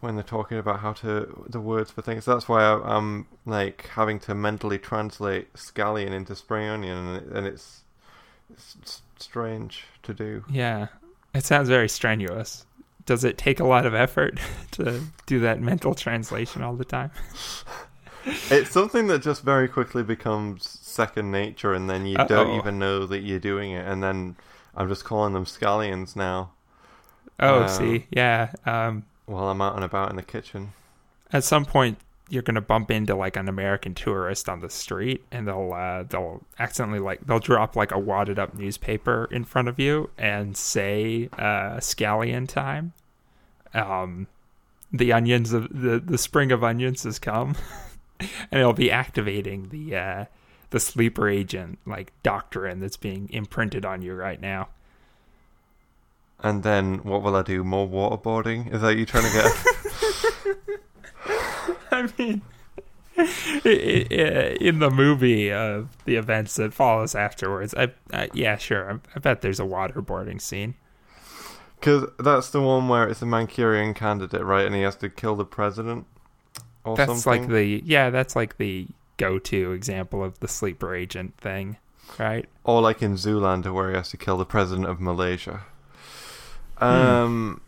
when 0.00 0.14
they're 0.16 0.24
talking 0.24 0.56
about 0.58 0.80
how 0.80 0.94
to 0.94 1.44
the 1.48 1.60
words 1.60 1.90
for 1.90 2.00
things. 2.02 2.24
That's 2.24 2.48
why 2.48 2.62
I, 2.64 2.96
I'm 2.96 3.26
like 3.44 3.88
having 3.94 4.18
to 4.20 4.34
mentally 4.34 4.78
translate 4.78 5.52
scallion 5.54 6.12
into 6.12 6.34
spring 6.34 6.66
onion, 6.68 6.96
and, 6.96 7.16
it, 7.16 7.32
and 7.36 7.46
it's, 7.46 7.82
it's 8.50 9.02
strange 9.18 9.84
to 10.02 10.14
do. 10.14 10.44
yeah. 10.50 10.86
It 11.34 11.44
sounds 11.44 11.68
very 11.68 11.88
strenuous. 11.88 12.64
Does 13.06 13.24
it 13.24 13.36
take 13.36 13.58
a 13.60 13.64
lot 13.64 13.86
of 13.86 13.94
effort 13.94 14.38
to 14.72 15.00
do 15.26 15.40
that 15.40 15.60
mental 15.60 15.94
translation 15.94 16.62
all 16.62 16.74
the 16.74 16.84
time? 16.86 17.10
It's 18.50 18.70
something 18.70 19.06
that 19.08 19.20
just 19.20 19.42
very 19.42 19.68
quickly 19.68 20.02
becomes 20.02 20.66
second 20.94 21.30
nature, 21.30 21.74
and 21.74 21.88
then 21.90 22.06
you 22.06 22.16
don't 22.16 22.56
even 22.58 22.78
know 22.78 23.06
that 23.06 23.20
you're 23.20 23.38
doing 23.40 23.72
it, 23.72 23.86
and 23.86 24.02
then 24.02 24.36
I'm 24.74 24.88
just 24.88 25.04
calling 25.04 25.32
them 25.34 25.44
scallions 25.44 26.16
now 26.16 26.50
Oh, 27.40 27.60
Uh, 27.62 27.68
see, 27.68 28.06
yeah. 28.10 28.52
Um, 28.64 29.04
while 29.26 29.48
I'm 29.48 29.60
out 29.60 29.74
and 29.74 29.84
about 29.84 30.10
in 30.10 30.16
the 30.16 30.22
kitchen. 30.22 30.72
at 31.32 31.44
some 31.44 31.64
point 31.64 31.98
you're 32.30 32.42
gonna 32.42 32.60
bump 32.60 32.90
into 32.90 33.14
like 33.14 33.36
an 33.36 33.48
American 33.48 33.94
tourist 33.94 34.48
on 34.48 34.60
the 34.60 34.70
street, 34.70 35.24
and 35.30 35.46
they'll 35.46 35.72
uh, 35.72 36.04
they'll 36.04 36.42
accidentally 36.58 37.00
like 37.00 37.26
they'll 37.26 37.38
drop 37.40 37.76
like 37.76 37.92
a 37.92 37.98
wadded 37.98 38.38
up 38.38 38.54
newspaper 38.54 39.28
in 39.30 39.44
front 39.44 39.68
of 39.68 39.78
you 39.78 40.10
and 40.16 40.56
say 40.56 41.28
uh, 41.38 41.76
scallion 41.80 42.48
time. 42.48 42.92
Um, 43.74 44.26
the 44.92 45.12
onions 45.12 45.52
of 45.52 45.68
the 45.68 45.98
the 45.98 46.18
spring 46.18 46.52
of 46.52 46.62
onions 46.64 47.02
has 47.02 47.18
come, 47.18 47.56
and 48.20 48.60
it'll 48.60 48.72
be 48.72 48.90
activating 48.90 49.68
the 49.70 49.96
uh, 49.96 50.24
the 50.70 50.80
sleeper 50.80 51.28
agent 51.28 51.78
like 51.86 52.12
doctrine 52.22 52.80
that's 52.80 52.96
being 52.96 53.28
imprinted 53.30 53.84
on 53.84 54.02
you 54.02 54.14
right 54.14 54.40
now. 54.40 54.68
And 56.40 56.62
then 56.62 56.98
what 56.98 57.22
will 57.22 57.36
I 57.36 57.42
do? 57.42 57.64
More 57.64 57.88
waterboarding? 57.88 58.72
Is 58.74 58.82
that 58.82 58.96
you 58.96 59.06
trying 59.06 59.24
to 59.24 59.32
get? 59.32 60.64
I 61.90 62.08
mean, 62.18 62.42
i- 63.16 63.22
i- 63.64 64.06
i- 64.10 64.56
in 64.60 64.78
the 64.80 64.90
movie 64.90 65.50
of 65.52 65.96
the 66.04 66.16
events 66.16 66.56
that 66.56 66.74
follows 66.74 67.14
afterwards, 67.14 67.74
I, 67.74 67.92
I 68.12 68.28
yeah, 68.34 68.56
sure, 68.56 68.92
I, 68.92 68.98
I 69.16 69.18
bet 69.20 69.40
there's 69.40 69.60
a 69.60 69.64
waterboarding 69.64 70.40
scene. 70.40 70.74
Because 71.78 72.08
that's 72.18 72.50
the 72.50 72.60
one 72.62 72.88
where 72.88 73.08
it's 73.08 73.22
a 73.22 73.26
Manchurian 73.26 73.94
candidate, 73.94 74.42
right? 74.42 74.66
And 74.66 74.74
he 74.74 74.82
has 74.82 74.96
to 74.96 75.08
kill 75.10 75.36
the 75.36 75.44
president 75.44 76.06
or 76.82 76.96
That's 76.96 77.22
something. 77.22 77.42
like 77.42 77.50
the 77.50 77.82
yeah, 77.84 78.10
that's 78.10 78.34
like 78.34 78.56
the 78.56 78.88
go-to 79.16 79.72
example 79.72 80.24
of 80.24 80.40
the 80.40 80.48
sleeper 80.48 80.94
agent 80.94 81.36
thing, 81.38 81.76
right? 82.18 82.48
or 82.64 82.80
like 82.80 83.02
in 83.02 83.14
Zoolander 83.14 83.72
where 83.72 83.90
he 83.90 83.96
has 83.96 84.10
to 84.10 84.16
kill 84.16 84.36
the 84.36 84.44
president 84.44 84.86
of 84.86 85.00
Malaysia. 85.00 85.62
Hmm. 86.78 86.84
Um, 86.84 87.60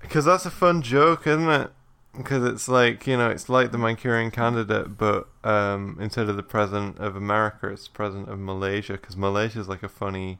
because 0.00 0.24
that's 0.24 0.46
a 0.46 0.50
fun 0.50 0.82
joke, 0.82 1.26
isn't 1.26 1.48
it? 1.48 1.70
Because 2.16 2.44
it's 2.44 2.68
like 2.68 3.06
you 3.06 3.16
know, 3.16 3.30
it's 3.30 3.48
like 3.48 3.72
the 3.72 3.78
Manchurian 3.78 4.30
candidate, 4.30 4.96
but 4.96 5.28
um, 5.44 5.98
instead 6.00 6.28
of 6.28 6.36
the 6.36 6.42
president 6.42 6.98
of 6.98 7.16
America, 7.16 7.68
it's 7.68 7.84
the 7.84 7.92
president 7.92 8.28
of 8.28 8.38
Malaysia. 8.38 8.94
Because 8.94 9.16
Malaysia's 9.16 9.68
like 9.68 9.82
a 9.82 9.88
funny 9.88 10.38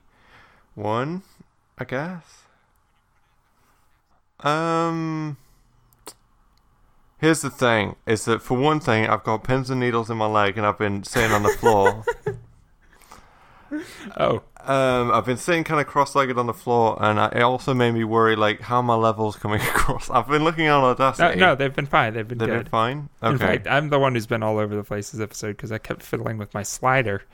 one, 0.75 1.23
I 1.77 1.85
guess. 1.85 2.43
Um. 4.41 5.37
Here's 7.21 7.41
the 7.43 7.51
thing: 7.51 7.97
is 8.07 8.25
that 8.27 8.43
for 8.43 8.57
one 8.57 8.81
thing, 8.81 9.07
I've 9.09 9.25
got 9.25 9.43
pins 9.45 9.71
and 9.71 9.81
needles 9.81 10.09
in 10.11 10.17
my 10.17 10.27
leg, 10.27 10.57
and 10.57 10.67
I've 10.67 10.79
been 10.79 11.03
sitting 11.05 11.33
on 11.33 11.43
the 11.43 11.49
floor. 11.51 12.05
Oh, 14.17 14.43
um, 14.65 15.13
I've 15.13 15.27
been 15.27 15.37
sitting 15.37 15.63
kind 15.63 15.79
of 15.79 15.87
cross-legged 15.87 16.39
on 16.39 16.47
the 16.47 16.55
floor, 16.55 16.97
and 17.03 17.21
I, 17.21 17.27
it 17.29 17.43
also 17.43 17.75
made 17.75 17.93
me 17.93 18.03
worry, 18.03 18.35
like 18.35 18.63
how 18.63 18.81
my 18.81 18.95
levels 18.95 19.37
coming 19.37 19.61
across. 19.75 20.09
I've 20.09 20.27
been 20.27 20.43
looking 20.43 20.69
on 20.69 20.81
No, 20.81 20.87
Audacity. 20.89 21.39
no, 21.39 21.55
they've 21.55 21.75
been 21.77 21.85
fine. 21.85 22.15
They've 22.15 22.27
been 22.27 22.39
they've 22.39 22.49
good. 22.49 22.65
been 22.65 22.71
fine. 22.71 23.11
In 23.23 23.29
Okay. 23.35 23.37
fact, 23.37 23.67
I'm 23.67 23.91
the 23.91 23.99
one 23.99 24.15
who's 24.15 24.27
been 24.27 24.43
all 24.43 24.57
over 24.59 24.75
the 24.75 24.83
place 24.85 25.11
this 25.11 25.21
episode 25.21 25.59
because 25.59 25.71
I 25.71 25.77
kept 25.77 26.03
fiddling 26.03 26.39
with 26.39 26.55
my 26.55 26.63
slider. 26.63 27.25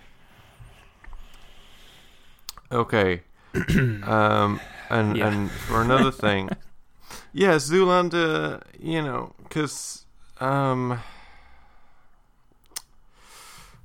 Okay. 2.72 3.22
um, 4.02 4.60
and 4.90 5.16
Yeah. 5.16 5.28
and 5.28 5.50
for 5.52 5.82
another 5.82 6.10
thing, 6.10 6.50
yeah, 7.32 7.54
Zoolander, 7.56 8.60
you 8.80 9.02
know, 9.02 9.32
because 9.54 10.04
um, 10.40 11.00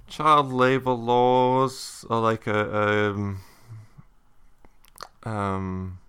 child 0.08 0.52
labor 0.52 0.94
laws 0.94 2.04
are 2.10 2.20
like 2.20 2.48
a 2.48 3.12
um, 3.12 3.42
um, 5.22 6.00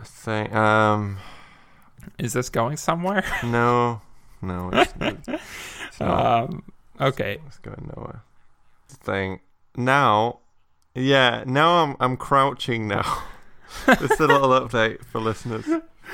a 0.00 0.04
thing. 0.04 0.54
Um, 0.54 1.18
Is 2.16 2.32
this 2.32 2.48
going 2.48 2.76
somewhere? 2.76 3.24
no, 3.42 4.02
no, 4.40 4.70
it's, 4.72 4.94
it's 5.88 5.98
not. 5.98 6.44
Um, 6.48 6.62
okay. 7.00 7.38
It's 7.48 7.58
going 7.58 7.90
nowhere. 7.96 8.22
Thing 8.88 9.40
now, 9.76 10.38
yeah. 10.94 11.42
Now 11.44 11.82
I'm 11.82 11.96
I'm 11.98 12.16
crouching 12.16 12.86
now. 12.86 13.24
Just 13.86 14.20
a 14.20 14.28
little 14.28 14.50
update 14.50 15.04
for 15.04 15.20
listeners. 15.20 15.66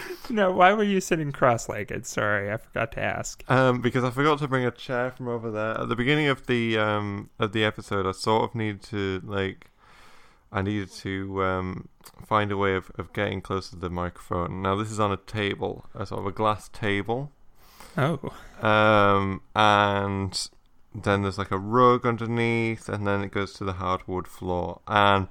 No, 0.30 0.52
why 0.52 0.74
were 0.74 0.82
you 0.84 1.00
sitting 1.00 1.32
cross-legged? 1.32 2.04
Sorry, 2.04 2.52
I 2.52 2.58
forgot 2.58 2.92
to 2.92 3.00
ask. 3.02 3.42
Um, 3.48 3.80
because 3.80 4.04
I 4.04 4.10
forgot 4.10 4.38
to 4.40 4.48
bring 4.48 4.66
a 4.66 4.70
chair 4.70 5.10
from 5.10 5.26
over 5.26 5.50
there 5.50 5.80
at 5.80 5.88
the 5.88 5.96
beginning 5.96 6.28
of 6.28 6.46
the 6.46 6.76
um 6.78 7.30
of 7.38 7.52
the 7.52 7.64
episode. 7.64 8.06
I 8.06 8.12
sort 8.12 8.44
of 8.44 8.54
needed 8.54 8.82
to 8.84 9.22
like, 9.24 9.70
I 10.52 10.60
needed 10.60 10.90
to 10.96 11.42
um 11.42 11.88
find 12.26 12.52
a 12.52 12.58
way 12.58 12.74
of, 12.74 12.90
of 12.98 13.12
getting 13.14 13.40
closer 13.40 13.70
to 13.70 13.76
the 13.76 13.88
microphone. 13.88 14.60
Now 14.60 14.76
this 14.76 14.90
is 14.90 15.00
on 15.00 15.12
a 15.12 15.16
table, 15.16 15.86
a 15.94 16.04
sort 16.04 16.20
of 16.20 16.26
a 16.26 16.32
glass 16.32 16.68
table. 16.68 17.32
Oh, 17.96 18.20
Um, 18.60 19.40
and 19.56 20.48
then 20.94 21.22
there's 21.22 21.38
like 21.38 21.50
a 21.50 21.58
rug 21.58 22.04
underneath, 22.06 22.88
and 22.88 23.06
then 23.06 23.22
it 23.22 23.30
goes 23.32 23.54
to 23.54 23.64
the 23.64 23.74
hardwood 23.74 24.28
floor. 24.28 24.80
And 24.86 25.28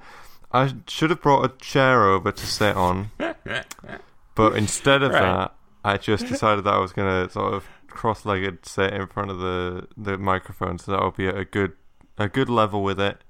I 0.51 0.73
should 0.87 1.11
have 1.11 1.21
brought 1.21 1.45
a 1.45 1.55
chair 1.59 2.03
over 2.05 2.31
to 2.31 2.45
sit 2.47 2.75
on, 2.75 3.11
but 4.37 4.55
instead 4.55 5.03
of 5.03 5.11
Right. 5.11 5.21
that, 5.21 5.55
I 5.83 5.97
just 5.97 6.27
decided 6.33 6.63
that 6.65 6.73
I 6.73 6.79
was 6.79 6.93
gonna 6.93 7.29
sort 7.29 7.53
of 7.53 7.65
cross-legged 7.87 8.65
sit 8.65 8.93
in 8.93 9.07
front 9.07 9.31
of 9.31 9.39
the 9.39 9.87
the 9.97 10.17
microphone, 10.17 10.77
so 10.79 10.91
that 10.91 11.01
would 11.03 11.15
be 11.17 11.27
a 11.27 11.43
good 11.45 11.73
a 12.17 12.27
good 12.29 12.49
level 12.49 12.83
with 12.83 12.99
it. 12.99 13.23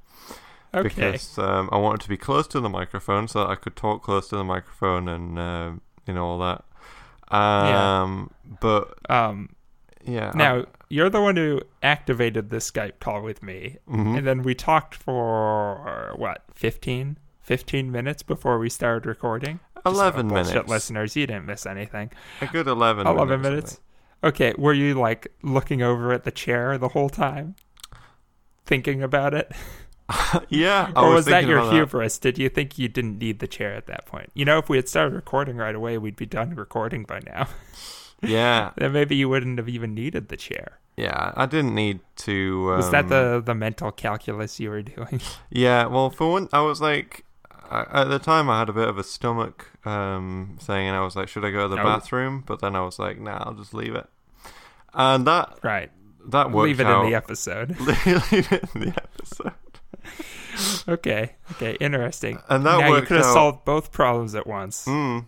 okay. 0.73 0.89
Because 1.13 1.37
um, 1.39 1.69
I 1.71 1.77
wanted 1.77 2.01
to 2.01 2.09
be 2.09 2.17
close 2.17 2.47
to 2.49 2.59
the 2.59 2.69
microphone, 2.69 3.27
so 3.27 3.39
that 3.39 3.49
I 3.49 3.55
could 3.55 3.75
talk 3.75 4.03
close 4.03 4.27
to 4.29 4.37
the 4.37 4.43
microphone 4.43 5.07
and 5.07 5.39
um, 5.39 5.81
you 6.05 6.13
know 6.13 6.25
all 6.25 6.39
that. 6.39 6.63
Yeah. 7.31 8.01
Um, 8.03 8.31
but 8.61 8.93
Um, 9.09 9.49
yeah. 10.03 10.31
I- 10.33 10.37
now 10.37 10.65
you're 10.89 11.09
the 11.09 11.21
one 11.21 11.35
who 11.35 11.61
activated 11.83 12.49
this 12.49 12.69
Skype 12.71 12.99
call 13.01 13.21
with 13.21 13.43
me, 13.43 13.77
Mhm. 13.89 14.17
and 14.19 14.25
then 14.27 14.41
we 14.41 14.55
talked 14.55 14.95
for 14.95 16.13
what 16.15 16.43
15, 16.53 17.17
15 17.41 17.91
minutes 17.91 18.23
before 18.23 18.57
we 18.59 18.69
started 18.69 19.05
recording. 19.05 19.59
Just 19.89 19.98
so 19.98 20.03
11 20.03 20.27
minutes. 20.27 20.70
listeners. 20.70 21.15
You 21.15 21.27
didn't 21.27 21.46
miss 21.46 21.65
anything. 21.65 22.12
A 22.41 22.48
good 22.48 22.67
11 22.67 23.08
11 23.08 23.41
minutes. 23.41 23.44
minutes. 23.44 23.82
Okay, 24.24 24.53
were 24.58 24.74
you 24.74 24.94
like 24.96 25.28
looking 25.43 25.82
over 25.82 26.12
at 26.12 26.23
the 26.23 26.32
chair 26.32 26.78
the 26.78 26.89
whole 26.89 27.10
time, 27.10 27.56
thinking 28.65 29.04
about 29.04 29.34
it, 29.34 29.52
yeah. 30.50 30.91
I 30.95 31.04
or 31.04 31.13
was, 31.13 31.26
that 31.26 31.45
your 31.45 31.71
hubris? 31.71 32.17
Did 32.17 32.38
you 32.38 32.50
think 32.50 32.78
you 32.80 32.88
didn't 32.88 33.19
need 33.19 33.39
the 33.39 33.47
chair 33.47 33.73
at 33.76 33.88
that 33.88 34.06
point? 34.06 34.32
You 34.34 34.45
know, 34.45 34.58
if 34.58 34.69
we 34.69 34.78
had 34.78 34.88
started 34.89 35.13
recording 35.15 35.58
right 35.58 35.76
away, 35.76 35.97
we'd 35.97 36.15
be 36.15 36.26
done 36.26 36.56
recording 36.56 37.04
by 37.04 37.19
now. 37.26 37.47
Yeah. 38.19 38.71
then 38.78 38.93
maybe 38.93 39.15
you 39.15 39.30
wouldn't 39.30 39.60
have 39.60 39.69
even 39.69 39.93
needed 39.93 40.30
the 40.30 40.38
chair. 40.38 40.80
Yeah. 40.95 41.34
I 41.36 41.45
didn't 41.45 41.76
need 41.76 42.00
to. 42.15 42.69
Um, 42.71 42.78
Was 42.78 42.89
that 42.89 43.10
the 43.10 43.43
the 43.45 43.54
mental 43.54 43.91
calculus 43.91 44.60
you 44.60 44.71
were 44.71 44.82
doing? 44.95 45.21
Yeah. 45.52 45.86
Well, 45.86 46.10
for 46.10 46.32
one, 46.32 46.50
I 46.52 46.62
was 46.62 46.82
like. 46.82 47.26
I, 47.69 48.01
at 48.01 48.06
the 48.06 48.19
time, 48.19 48.49
I 48.49 48.60
had 48.60 48.69
a 48.69 48.73
bit 48.73 48.88
of 48.88 48.97
a 48.97 49.03
stomach 49.03 49.71
um, 49.86 50.58
thing, 50.62 50.88
and 50.88 50.95
I 50.95 51.01
was 51.01 51.15
like, 51.15 51.27
"Should 51.27 51.45
I 51.45 51.51
go 51.51 51.67
to 51.67 51.75
the 51.75 51.82
Oh. 51.82 51.84
bathroom?" 51.84 52.43
But 52.45 52.62
then 52.62 52.75
I 52.75 52.82
was 52.82 52.97
like, 52.99 53.19
"Nah, 53.19 53.38
I'll 53.45 53.53
just 53.53 53.73
leave 53.73 53.95
it." 53.95 54.08
And 54.93 55.27
that 55.27 55.60
right. 55.63 55.91
that 56.30 56.51
worked 56.51 56.65
Leave 56.67 56.80
it 56.80 56.88
out. 56.88 57.03
in 57.06 57.12
the 57.12 57.15
episode. 57.15 57.80
leave 57.80 58.51
it 58.51 58.63
in 58.75 58.82
the 58.82 58.93
episode. 58.95 59.53
Okay. 60.88 61.36
Okay. 61.51 61.77
Interesting. 61.80 62.39
And 62.49 62.65
that 62.65 62.80
now 62.80 62.95
you 62.95 63.01
could 63.03 63.17
have 63.17 63.25
solved 63.25 63.63
both 63.65 63.91
problems 63.91 64.34
at 64.34 64.47
once 64.47 64.86
Mm. 64.86 65.25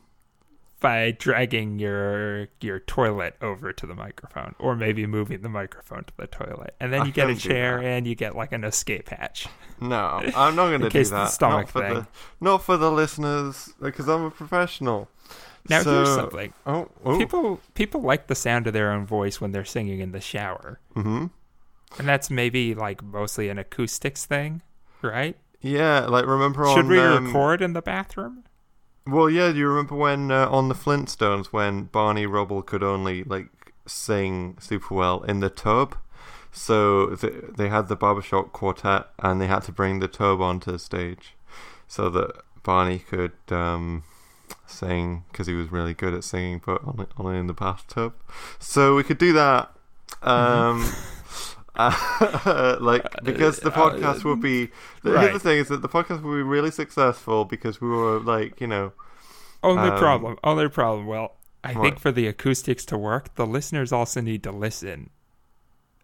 By 0.80 1.12
dragging 1.12 1.80
your 1.80 2.48
your 2.62 2.80
toilet 2.80 3.36
over 3.42 3.74
to 3.74 3.86
the 3.86 3.96
microphone, 3.96 4.56
or 4.60 4.76
maybe 4.76 5.06
moving 5.06 5.42
the 5.42 5.50
microphone 5.50 6.06
to 6.06 6.14
the 6.18 6.28
toilet, 6.28 6.76
and 6.80 6.94
then 6.94 7.02
I 7.02 7.06
you 7.06 7.12
get 7.12 7.30
a 7.30 7.36
chair 7.36 7.82
and 7.82 8.08
you 8.08 8.16
get 8.16 8.36
like 8.36 8.52
an 8.52 8.64
escape 8.64 9.10
hatch. 9.10 9.48
No, 9.82 10.22
I'm 10.36 10.56
not 10.56 10.68
going 10.68 10.82
to 10.82 10.90
do 10.90 10.92
case 10.92 11.08
of 11.08 11.12
the 11.12 11.18
that. 11.18 11.32
stomach 11.32 11.68
not 11.68 11.70
for 11.70 11.82
thing. 11.82 11.94
the 11.96 12.08
not 12.42 12.64
for 12.64 12.78
the 12.78 12.92
listeners, 12.92 13.74
because 13.82 14.08
I'm 14.08 14.24
a 14.24 14.32
professional. 14.32 15.10
Now 15.70 15.84
so, 15.84 15.92
here's 15.92 16.16
something: 16.16 16.54
Oh, 16.66 16.90
oh. 17.06 17.18
people 17.18 17.60
people 17.74 18.02
like 18.02 18.28
the 18.28 18.36
sound 18.36 18.68
of 18.68 18.74
their 18.74 18.92
own 18.92 19.06
voice 19.06 19.40
when 19.42 19.52
they're 19.52 19.66
singing 19.66 20.00
in 20.00 20.12
the 20.12 20.22
shower, 20.22 20.80
hmm 20.94 21.28
and 21.98 22.08
that's 22.08 22.30
maybe 22.30 22.76
like 22.76 23.04
mostly 23.04 23.50
an 23.50 23.58
acoustics 23.58 24.26
thing, 24.26 24.62
right? 25.02 25.36
Yeah, 25.62 26.06
like 26.06 26.26
remember 26.26 26.66
on 26.66 26.76
Should 26.76 26.88
we 26.88 27.00
um, 27.00 27.26
record 27.26 27.62
in 27.62 27.74
the 27.74 27.82
bathroom? 27.82 28.44
Well, 29.12 29.30
yeah. 29.30 29.52
Do 29.52 29.58
you 29.58 29.68
remember 29.68 29.96
when 29.96 30.32
uh, 30.32 30.48
on 30.50 30.70
the 30.70 30.76
Flintstones 30.76 31.48
when 31.48 31.84
Barney 31.86 32.26
Rubble 32.26 32.62
could 32.62 32.84
only 32.84 33.24
like 33.24 33.48
sing 33.86 34.58
super 34.60 34.94
well 34.94 35.24
in 35.24 35.40
the 35.40 35.50
tub? 35.50 35.98
So 36.52 37.16
th- 37.16 37.34
they 37.58 37.70
had 37.70 37.88
the 37.88 37.96
barbershop 37.96 38.52
quartet, 38.52 39.08
and 39.20 39.40
they 39.40 39.48
had 39.48 39.62
to 39.64 39.72
bring 39.72 40.00
the 40.00 40.08
tub 40.08 40.42
onto 40.42 40.72
the 40.72 40.80
stage 40.80 41.36
so 41.88 42.10
that 42.10 42.42
Barney 42.64 43.00
could 43.00 43.34
um, 43.50 44.04
sing 44.66 45.26
because 45.32 45.48
he 45.48 45.54
was 45.54 45.72
really 45.72 45.94
good 45.94 46.14
at 46.14 46.24
singing, 46.24 46.62
but 46.66 46.82
only, 46.86 47.06
only 47.18 47.38
in 47.38 47.48
the 47.48 47.54
bathtub. 47.54 48.14
So 48.60 48.96
we 48.96 49.04
could 49.04 49.18
do 49.18 49.34
that. 49.34 49.72
Um, 50.22 50.92
uh, 51.80 52.78
like 52.82 53.06
because 53.24 53.60
the 53.60 53.70
Uh, 53.72 53.76
podcast 53.92 54.24
would 54.26 54.42
be 54.42 54.66
the, 55.04 55.12
here's 55.12 55.16
right. 55.16 55.34
the 55.34 55.40
thing 55.40 55.58
is 55.60 55.68
that 55.70 55.82
the 55.82 55.90
podcast 55.90 56.22
would 56.24 56.36
be 56.36 56.44
really 56.44 56.72
successful 56.72 57.46
because 57.46 57.80
we 57.82 57.88
were 57.90 58.20
like 58.20 58.60
you 58.62 58.68
know 58.68 58.92
Only 59.64 59.90
Um, 59.90 59.98
problem. 59.98 60.38
Only 60.44 60.68
problem. 60.70 61.06
Well, 61.08 61.36
I 61.64 61.74
what? 61.74 61.84
think 61.84 62.00
for 62.00 62.12
the 62.12 62.28
acoustics 62.28 62.86
to 62.86 62.98
work, 62.98 63.36
the 63.36 63.46
listeners 63.46 63.92
also 63.92 64.22
need 64.22 64.44
to 64.44 64.52
listen 64.52 65.10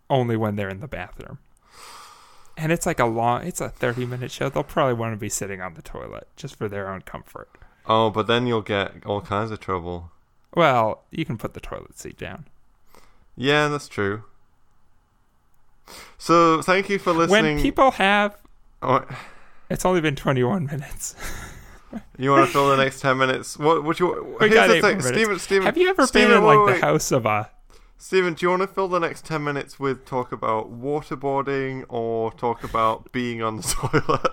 only 0.10 0.36
when 0.38 0.56
they're 0.56 0.70
in 0.70 0.80
the 0.82 0.88
bathroom. 0.88 1.40
And 2.58 2.72
it's 2.72 2.86
like 2.86 3.00
a 3.00 3.06
long, 3.06 3.44
it's 3.46 3.60
a 3.62 3.70
30 3.70 4.06
minute 4.06 4.32
show. 4.32 4.48
They'll 4.50 4.64
probably 4.64 4.94
want 4.94 5.14
to 5.14 5.18
be 5.18 5.30
sitting 5.30 5.62
on 5.62 5.74
the 5.74 5.82
toilet 5.82 6.28
just 6.38 6.56
for 6.58 6.70
their 6.70 6.90
own 6.90 7.02
comfort. 7.02 7.50
oh 7.86 8.10
but 8.10 8.28
then 8.28 8.48
you'll 8.48 8.62
get 8.76 9.06
all 9.06 9.22
kinds 9.22 9.52
of 9.52 9.60
trouble 9.60 10.12
Well, 10.56 11.04
you 11.12 11.26
can 11.26 11.38
put 11.38 11.54
the 11.54 11.60
toilet 11.60 11.98
seat 12.00 12.18
down. 12.18 12.46
yeah 13.36 13.68
that's 13.68 13.88
true 13.88 14.24
so 16.18 16.62
thank 16.62 16.90
you 16.90 16.98
for 17.00 17.14
listening 17.14 17.56
When 17.56 17.62
people 17.62 17.92
have, 17.92 18.36
oh, 18.82 19.06
it's 19.70 19.86
only 19.86 20.02
been 20.02 20.16
21 20.16 20.66
minutes. 20.66 21.16
you 22.18 22.32
want 22.32 22.46
to 22.48 22.52
fill 22.52 22.70
the 22.70 22.78
next 22.78 23.00
10 23.02 23.18
minutes 23.18 23.58
what 23.58 23.84
would 23.84 24.00
you 24.00 24.38
We 24.40 24.50
here's 24.50 24.68
the 24.68 24.74
thing 24.82 24.82
more 24.82 24.90
minutes. 24.98 25.08
Steven, 25.08 25.40
Steven, 25.40 25.66
have 25.66 25.78
you 25.78 25.90
ever 25.90 26.06
Steven, 26.08 26.30
been 26.30 26.38
in 26.40 26.44
like 26.44 26.60
wait. 26.68 26.80
the 26.82 26.86
house 26.86 27.12
of 27.12 27.26
a. 27.26 27.50
Steven, 27.98 28.34
do 28.34 28.46
you 28.46 28.50
want 28.50 28.62
to 28.62 28.68
fill 28.68 28.88
the 28.90 29.00
next 29.00 29.26
10 29.26 29.44
minutes 29.44 29.80
with 29.80 30.06
talk 30.06 30.32
about 30.34 30.70
waterboarding 30.80 31.86
or 31.88 32.32
talk 32.34 32.64
about 32.64 33.12
being 33.14 33.42
on 33.42 33.58
the 33.58 33.64
toilet? 33.64 34.32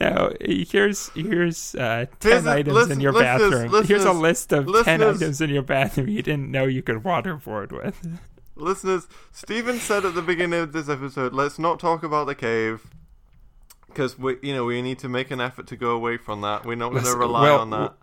No, 0.00 0.32
here's 0.40 1.08
here's 1.10 1.74
uh, 1.76 2.06
ten 2.20 2.46
a- 2.46 2.50
items 2.50 2.74
listen- 2.74 2.92
in 2.92 3.00
your 3.00 3.12
listeners, 3.12 3.62
bathroom. 3.64 3.84
here's 3.86 4.04
a 4.04 4.12
list 4.12 4.52
of 4.52 4.66
ten 4.84 5.02
items 5.02 5.40
in 5.40 5.50
your 5.50 5.62
bathroom 5.62 6.08
you 6.08 6.22
didn't 6.22 6.50
know 6.50 6.64
you 6.64 6.82
could 6.82 7.02
waterboard 7.02 7.70
with. 7.72 8.18
Listeners, 8.58 9.08
Steven 9.32 9.78
said 9.78 10.04
at 10.04 10.14
the 10.14 10.22
beginning 10.22 10.60
of 10.60 10.72
this 10.72 10.88
episode, 10.88 11.32
let's 11.32 11.58
not 11.58 11.78
talk 11.78 12.02
about 12.02 12.26
the 12.26 12.34
cave. 12.34 12.90
Because 13.86 14.18
we, 14.18 14.36
you 14.42 14.52
know, 14.52 14.64
we 14.64 14.82
need 14.82 14.98
to 15.00 15.08
make 15.08 15.30
an 15.30 15.40
effort 15.40 15.66
to 15.68 15.76
go 15.76 15.90
away 15.90 16.18
from 16.18 16.42
that. 16.42 16.66
We're 16.66 16.76
not 16.76 16.92
going 16.92 17.04
to 17.04 17.16
rely 17.16 17.42
well, 17.42 17.60
on 17.60 17.70
that. 17.70 17.94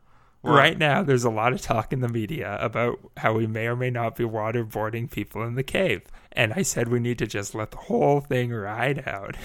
What? 0.41 0.53
Right 0.53 0.77
now, 0.77 1.03
there's 1.03 1.23
a 1.23 1.29
lot 1.29 1.53
of 1.53 1.61
talk 1.61 1.91
in 1.93 2.01
the 2.01 2.07
media 2.07 2.57
about 2.59 2.99
how 3.17 3.33
we 3.33 3.47
may 3.47 3.67
or 3.67 3.75
may 3.75 3.89
not 3.89 4.15
be 4.15 4.23
waterboarding 4.23 5.09
people 5.09 5.43
in 5.43 5.55
the 5.55 5.63
cave. 5.63 6.03
And 6.31 6.53
I 6.53 6.61
said 6.61 6.87
we 6.87 6.99
need 6.99 7.17
to 7.19 7.27
just 7.27 7.55
let 7.55 7.71
the 7.71 7.77
whole 7.77 8.19
thing 8.19 8.51
ride 8.51 9.07
out 9.07 9.35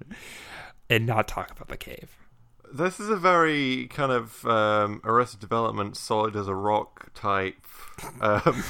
and 0.90 1.06
not 1.06 1.28
talk 1.28 1.50
about 1.50 1.68
the 1.68 1.76
cave. 1.76 2.16
This 2.72 3.00
is 3.00 3.08
a 3.08 3.16
very 3.16 3.88
kind 3.88 4.12
of 4.12 4.44
um, 4.46 5.00
Arrested 5.04 5.40
Development, 5.40 5.96
solid 5.96 6.36
as 6.36 6.48
a 6.48 6.54
rock 6.54 7.12
type. 7.14 7.66
Um, 8.20 8.64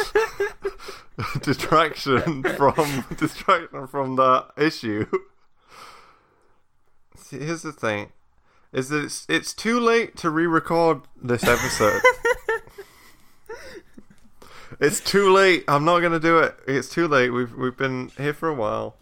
distraction 1.42 2.42
from 2.42 3.04
distraction 3.16 3.86
from 3.86 4.16
that 4.16 4.50
issue. 4.56 5.06
See, 7.16 7.38
here's 7.38 7.62
the 7.62 7.72
thing: 7.72 8.12
is 8.72 8.88
that 8.88 9.04
it's 9.04 9.26
it's 9.28 9.52
too 9.52 9.78
late 9.80 10.16
to 10.18 10.30
re-record 10.30 11.02
this 11.22 11.44
episode. 11.44 12.00
it's 14.80 15.00
too 15.00 15.32
late. 15.32 15.64
I'm 15.68 15.84
not 15.84 16.00
gonna 16.00 16.20
do 16.20 16.38
it. 16.38 16.58
It's 16.66 16.88
too 16.88 17.08
late. 17.08 17.30
We've 17.30 17.54
we've 17.54 17.76
been 17.76 18.10
here 18.16 18.34
for 18.34 18.48
a 18.48 18.54
while, 18.54 18.96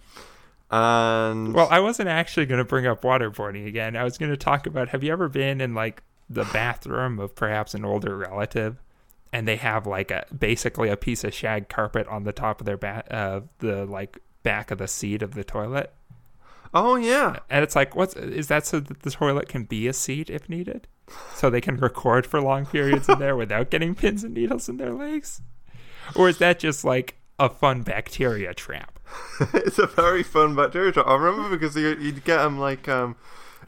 and 0.71 1.55
Well, 1.55 1.69
I 1.71 1.81
wasn't 1.81 2.09
actually 2.09 2.47
going 2.47 2.59
to 2.59 2.65
bring 2.65 2.87
up 2.87 3.03
waterboarding 3.03 3.67
again. 3.67 3.97
I 3.97 4.05
was 4.05 4.19
going 4.19 4.31
to 4.31 4.37
talk 4.37 4.67
about 4.67 4.91
have 4.91 5.03
you 5.03 5.13
ever 5.13 5.29
been 5.29 5.61
in 5.61 5.75
like 5.75 6.03
the 6.29 6.45
bathroom 6.45 7.19
of 7.19 7.35
perhaps 7.35 7.75
an 7.75 7.85
older 7.85 8.17
relative 8.17 8.77
and 9.33 9.47
they 9.47 9.57
have 9.57 9.87
like 9.87 10.11
a 10.11 10.27
basically 10.37 10.89
a 10.89 10.97
piece 10.97 11.25
of 11.25 11.33
shag 11.33 11.69
carpet 11.69 12.07
on 12.09 12.25
the 12.25 12.33
top 12.33 12.61
of 12.61 12.67
their 12.67 12.77
back 12.77 13.07
uh 13.11 13.41
the 13.59 13.85
like 13.87 14.19
back 14.43 14.71
of 14.71 14.79
the 14.79 14.89
seat 14.89 15.23
of 15.23 15.35
the 15.35 15.45
toilet. 15.45 15.93
oh 16.73 16.97
yeah, 16.97 17.37
And 17.49 17.63
it's 17.63 17.77
like 17.77 17.95
what's 17.95 18.15
is 18.17 18.49
that 18.49 18.67
so 18.67 18.81
that 18.81 19.03
the 19.03 19.11
toilet 19.11 19.49
can 19.49 19.65
be 19.65 19.87
a 19.87 19.93
seat 19.93 20.31
if 20.31 20.49
needed? 20.49 20.87
So 21.35 21.51
they 21.51 21.61
can 21.61 21.77
record 21.77 22.27
for 22.27 22.41
long 22.41 22.67
periods 22.67 23.09
in 23.09 23.19
there 23.19 23.37
without 23.37 23.71
getting 23.71 23.95
pins 23.95 24.23
and 24.25 24.35
needles 24.35 24.69
in 24.69 24.77
their 24.77 24.93
legs? 24.93 25.43
Or 26.15 26.29
is 26.29 26.39
that 26.39 26.59
just 26.61 26.85
like 26.85 27.17
a 27.39 27.49
fun 27.49 27.83
bacteria 27.83 28.55
trap? 28.55 28.99
it's 29.55 29.79
a 29.79 29.87
very 29.87 30.23
fun 30.23 30.55
bacteria 30.55 30.93
trap. 30.93 31.07
I 31.09 31.15
remember 31.17 31.57
because 31.57 31.75
you, 31.77 31.97
you'd 31.97 32.25
get 32.25 32.39
them 32.39 32.59
like 32.59 32.89
um 32.89 33.17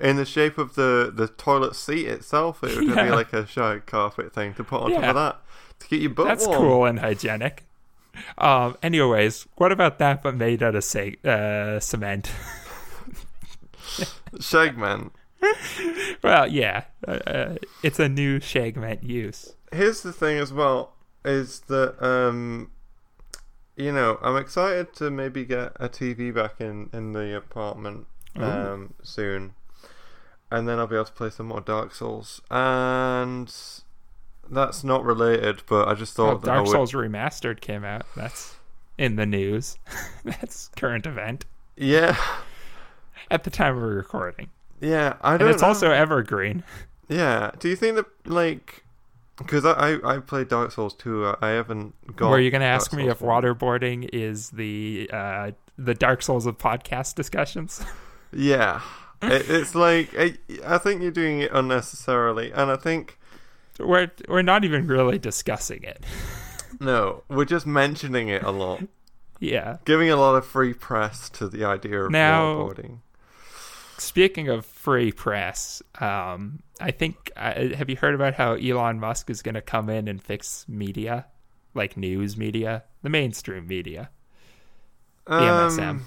in 0.01 0.17
the 0.17 0.25
shape 0.25 0.57
of 0.57 0.75
the 0.75 1.13
the 1.15 1.29
toilet 1.29 1.75
seat 1.77 2.07
itself. 2.07 2.63
It 2.63 2.77
would 2.77 2.95
be 2.95 3.11
like 3.11 3.33
a 3.33 3.47
shag 3.47 3.87
carpet 3.87 4.33
thing 4.33 4.55
to 4.55 4.65
put 4.65 4.83
on 4.83 4.91
top 4.93 5.05
of 5.05 5.15
that 5.17 5.41
to 5.83 5.89
get 5.89 6.01
your 6.01 6.11
butt 6.11 6.27
That's 6.27 6.47
warm. 6.47 6.59
cool 6.59 6.85
and 6.87 6.99
hygienic. 7.01 7.65
Um. 8.37 8.77
Anyways, 8.83 9.47
what 9.57 9.73
about 9.73 9.99
that, 9.99 10.23
but 10.23 10.35
made 10.37 10.63
out 10.63 10.75
of 10.75 10.85
say, 10.85 11.17
uh, 11.25 11.81
cement? 11.81 12.31
Shagman. 14.39 15.11
well, 16.23 16.47
yeah, 16.47 16.85
uh, 17.07 17.11
uh, 17.27 17.55
it's 17.83 17.99
a 17.99 18.09
new 18.09 18.39
shagment 18.41 19.03
use. 19.03 19.55
Here's 19.73 20.03
the 20.03 20.13
thing 20.13 20.39
as 20.39 20.53
well 20.53 20.93
is 21.25 21.61
that 21.69 21.95
um 22.05 22.71
you 23.77 23.93
know 23.93 24.19
I'm 24.23 24.37
excited 24.37 24.93
to 24.97 25.11
maybe 25.11 25.45
get 25.45 25.73
a 25.77 25.89
TV 25.89 26.35
back 26.35 26.61
in 26.61 26.91
in 26.93 27.13
the 27.13 27.37
apartment 27.37 28.07
um 28.37 28.95
soon, 29.03 29.55
and 30.51 30.69
then 30.69 30.79
I'll 30.79 30.87
be 30.87 30.97
able 30.97 31.07
to 31.07 31.13
play 31.13 31.31
some 31.31 31.47
more 31.47 31.61
Dark 31.61 31.95
Souls 31.95 32.41
and. 32.51 33.53
That's 34.53 34.85
not 34.85 35.05
related, 35.05 35.63
but 35.69 35.89
I 35.89 35.95
just 35.95 36.15
thought 36.15 36.43
that 36.43 36.51
I 36.51 36.55
Dark 36.57 36.67
would- 36.67 36.73
Souls 36.73 36.93
Remastered 36.93 37.61
came 37.61 37.85
out. 37.85 38.05
That's 38.17 38.57
in 38.99 39.17
the 39.17 39.27
news. 39.27 39.79
That's 40.25 40.69
current 40.77 41.07
event 41.07 41.45
Yeah, 41.77 42.17
at 43.31 43.45
the 43.45 43.51
time 43.51 43.77
of 43.77 43.83
recording, 43.83 44.51
yeah. 44.81 45.15
I 45.23 45.33
and 45.33 45.41
don't. 45.41 45.51
it's 45.51 45.63
know. 45.63 45.69
also 45.69 45.91
evergreen. 45.91 46.63
Yeah. 47.09 47.51
Do 47.59 47.69
you 47.69 47.77
think 47.77 47.97
that 47.97 48.07
like 48.27 48.85
because 49.39 49.65
I, 49.65 49.97
I 50.05 50.19
played 50.19 50.49
Dark 50.49 50.71
Souls 50.71 50.95
2, 50.95 51.27
I, 51.27 51.37
I 51.41 51.49
haven't 51.51 51.95
got. 52.17 52.31
Were 52.31 52.39
you 52.39 52.51
going 52.51 52.61
to 52.61 52.67
Dark 52.67 52.77
ask 52.83 52.93
me 52.93 53.05
Souls 53.05 53.13
if 53.17 53.23
1. 53.23 53.43
waterboarding 53.43 54.09
is 54.13 54.51
the 54.51 55.11
uh, 55.13 55.51
the 55.79 55.95
Dark 55.95 56.23
Souls 56.23 56.47
of 56.47 56.59
podcast 56.59 57.15
discussions? 57.15 57.85
Yeah. 58.35 58.81
It, 59.21 59.51
it's 59.51 59.75
like 59.75 60.15
I, 60.19 60.39
I 60.67 60.79
think 60.79 61.03
you're 61.03 61.11
doing 61.11 61.41
it 61.41 61.51
unnecessarily, 61.53 62.51
and 62.51 62.71
I 62.71 62.77
think 62.77 63.19
we're 63.79 64.11
we're 64.29 64.43
not 64.43 64.65
even 64.65 64.87
really 64.87 65.19
discussing 65.19 65.83
it. 65.83 66.05
no, 66.81 67.23
we're 67.29 67.45
just 67.45 67.67
mentioning 67.67 68.29
it 68.29 68.43
a 68.43 68.51
lot, 68.51 68.83
Yeah. 69.41 69.79
giving 69.85 70.11
a 70.11 70.17
lot 70.17 70.35
of 70.37 70.47
free 70.47 70.75
press 70.75 71.29
to 71.31 71.49
the 71.49 71.65
idea 71.65 72.05
of 72.05 72.11
Now- 72.11 72.55
waterboarding. 72.57 72.99
Speaking 73.99 74.49
of 74.49 74.67
free 74.67 75.13
press, 75.13 75.81
um, 76.01 76.61
I 76.81 76.91
think 76.91 77.31
uh, 77.37 77.69
have 77.77 77.89
you 77.89 77.95
heard 77.95 78.15
about 78.17 78.35
how 78.35 78.55
Elon 78.55 78.99
Musk 78.99 79.31
is 79.31 79.43
going 79.43 79.55
to 79.55 79.61
come 79.61 79.89
in 79.89 80.09
and 80.09 80.21
fix 80.21 80.65
media, 80.67 81.27
like 81.75 81.97
news 81.97 82.37
media, 82.37 82.83
the 83.03 83.11
mainstream 83.11 83.69
media, 83.69 84.11
the 85.27 85.33
MSM. 85.35 85.89
Um, 85.89 86.07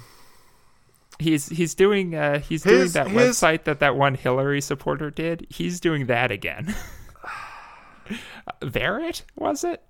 He's 1.17 1.47
he's 1.47 1.73
doing 1.75 2.13
uh, 2.15 2.39
he's 2.39 2.63
doing 2.63 2.89
that 2.89 3.07
his- 3.07 3.15
website 3.37 3.63
that 3.63 3.79
that 3.79 3.95
one 3.95 4.15
Hillary 4.15 4.59
supporter 4.59 5.09
did. 5.09 5.47
He's 5.49 5.79
doing 5.79 6.07
that 6.07 6.29
again. 6.31 6.75
Verrit 8.61 9.23
was 9.35 9.63
it? 9.63 9.81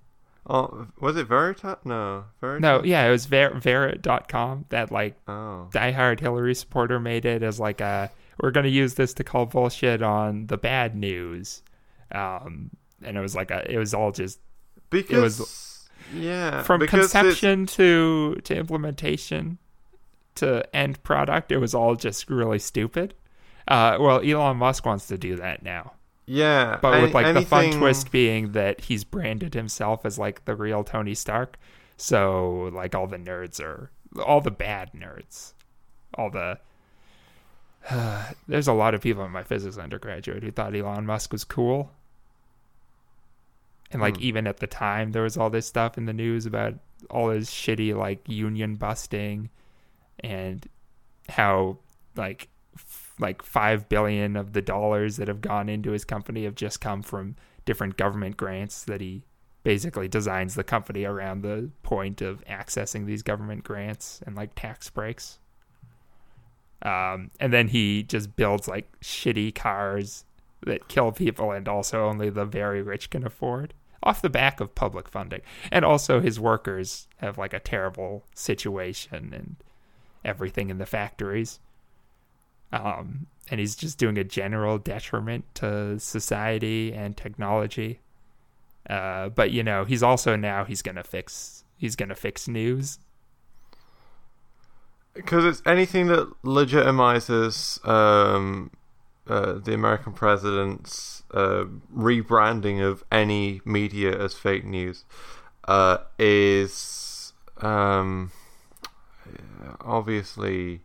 Oh, 0.47 0.87
was 0.99 1.17
it 1.17 1.27
Veritas? 1.27 1.77
No, 1.85 2.25
Veritas. 2.39 2.61
No, 2.61 2.83
yeah, 2.83 3.05
it 3.07 3.11
was 3.11 3.25
Ver- 3.25 3.55
Verrit.com. 3.59 4.65
That 4.69 4.91
like 4.91 5.15
Oh, 5.27 5.69
diehard 5.73 6.19
Hillary 6.19 6.53
supporter 6.53 6.99
made 6.99 7.25
it 7.25 7.41
as 7.41 7.59
like 7.59 7.81
a 7.81 8.11
we're 8.39 8.51
gonna 8.51 8.67
use 8.67 8.93
this 8.93 9.13
to 9.15 9.23
call 9.23 9.45
bullshit 9.47 10.01
on 10.03 10.45
the 10.47 10.57
bad 10.57 10.95
news, 10.95 11.63
um, 12.11 12.69
and 13.03 13.17
it 13.17 13.21
was 13.21 13.35
like 13.35 13.49
a 13.49 13.69
it 13.71 13.77
was 13.79 13.93
all 13.93 14.11
just 14.11 14.39
because 14.89 15.87
yeah, 16.13 16.61
from 16.61 16.79
because 16.79 17.05
it's- 17.09 17.11
conception 17.11 17.65
to 17.65 18.35
to 18.43 18.55
implementation 18.55 19.57
to 20.35 20.63
end 20.75 21.01
product. 21.01 21.51
It 21.51 21.57
was 21.57 21.73
all 21.73 21.95
just 21.95 22.29
really 22.29 22.59
stupid. 22.59 23.15
Uh, 23.67 23.97
well, 23.99 24.21
Elon 24.21 24.57
Musk 24.57 24.85
wants 24.85 25.07
to 25.07 25.17
do 25.17 25.37
that 25.37 25.63
now, 25.63 25.93
Yeah, 26.27 26.79
but 26.81 27.01
with 27.01 27.13
like 27.13 27.33
the 27.33 27.41
fun 27.45 27.71
twist 27.71 28.11
being 28.11 28.53
that 28.53 28.81
he's 28.81 29.03
branded 29.03 29.53
himself 29.53 30.05
as 30.05 30.17
like 30.17 30.45
the 30.45 30.55
real 30.55 30.83
Tony 30.83 31.13
Stark. 31.13 31.57
So 31.97 32.69
like 32.73 32.95
all 32.95 33.07
the 33.07 33.17
nerds 33.17 33.59
are 33.61 33.91
all 34.25 34.41
the 34.41 34.51
bad 34.51 34.91
nerds, 34.93 35.53
all 36.15 36.29
the 36.29 36.59
there's 38.47 38.67
a 38.67 38.73
lot 38.73 38.95
of 38.95 39.01
people 39.01 39.23
in 39.23 39.31
my 39.31 39.43
physics 39.43 39.77
undergraduate 39.77 40.43
who 40.43 40.51
thought 40.51 40.75
Elon 40.75 41.05
Musk 41.05 41.31
was 41.31 41.43
cool. 41.43 41.91
And 43.91 44.01
like 44.01 44.17
Hmm. 44.17 44.23
even 44.23 44.47
at 44.47 44.57
the 44.57 44.67
time 44.67 45.11
there 45.11 45.23
was 45.23 45.37
all 45.37 45.49
this 45.49 45.67
stuff 45.67 45.97
in 45.97 46.05
the 46.05 46.13
news 46.13 46.45
about 46.45 46.73
all 47.09 47.29
his 47.29 47.49
shitty 47.49 47.95
like 47.95 48.27
union 48.27 48.75
busting 48.75 49.49
and 50.21 50.67
how 51.29 51.77
like 52.15 52.47
like 53.19 53.41
5 53.41 53.89
billion 53.89 54.35
of 54.35 54.53
the 54.53 54.61
dollars 54.61 55.17
that 55.17 55.27
have 55.27 55.41
gone 55.41 55.69
into 55.69 55.91
his 55.91 56.05
company 56.05 56.43
have 56.43 56.55
just 56.55 56.81
come 56.81 57.01
from 57.01 57.35
different 57.65 57.97
government 57.97 58.37
grants 58.37 58.83
that 58.83 59.01
he 59.01 59.23
basically 59.63 60.07
designs 60.07 60.55
the 60.55 60.63
company 60.63 61.05
around 61.05 61.41
the 61.41 61.71
point 61.81 62.21
of 62.21 62.45
accessing 62.45 63.05
these 63.05 63.23
government 63.23 63.63
grants 63.63 64.21
and 64.25 64.35
like 64.35 64.53
tax 64.55 64.89
breaks. 64.89 65.39
Um, 66.83 67.31
and 67.39 67.51
then 67.51 67.69
he 67.69 68.03
just 68.03 68.35
builds 68.35 68.67
like 68.67 68.87
shitty 69.01 69.55
cars 69.55 70.25
that 70.65 70.87
kill 70.87 71.11
people 71.11 71.51
and 71.51 71.67
also 71.67 72.05
only 72.05 72.29
the 72.29 72.45
very 72.45 72.81
rich 72.81 73.09
can 73.09 73.25
afford 73.25 73.73
off 74.03 74.21
the 74.21 74.29
back 74.29 74.59
of 74.59 74.75
public 74.75 75.09
funding. 75.09 75.41
And 75.71 75.83
also 75.83 76.19
his 76.19 76.39
workers 76.39 77.07
have 77.17 77.37
like 77.37 77.53
a 77.53 77.59
terrible 77.59 78.23
situation 78.35 79.33
and 79.33 79.55
everything 80.23 80.69
in 80.69 80.77
the 80.77 80.85
factories. 80.85 81.59
Um, 82.75 83.27
and 83.49 83.59
he's 83.59 83.75
just 83.75 83.97
doing 83.97 84.17
a 84.17 84.23
general 84.23 84.77
detriment 84.77 85.45
to 85.55 85.99
society 85.99 86.93
and 86.93 87.15
technology. 87.15 88.01
Uh, 88.89 89.29
but 89.29 89.51
you 89.51 89.63
know, 89.63 89.85
he's 89.85 90.03
also 90.03 90.35
now 90.35 90.65
he's 90.65 90.81
gonna 90.81 91.03
fix 91.03 91.63
he's 91.77 91.95
gonna 91.95 92.15
fix 92.15 92.47
news. 92.47 92.99
because 95.15 95.45
it's 95.45 95.61
anything 95.65 96.07
that 96.07 96.29
legitimizes 96.43 97.85
um, 97.87 98.69
uh, 99.27 99.53
the 99.53 99.73
American 99.73 100.13
president's 100.13 101.23
uh, 101.33 101.65
rebranding 101.95 102.85
of 102.85 103.03
any 103.11 103.61
media 103.65 104.11
as 104.11 104.33
fake 104.33 104.65
news 104.65 105.05
uh, 105.67 105.97
is 106.19 107.33
um, 107.61 108.31
obviously 109.81 110.81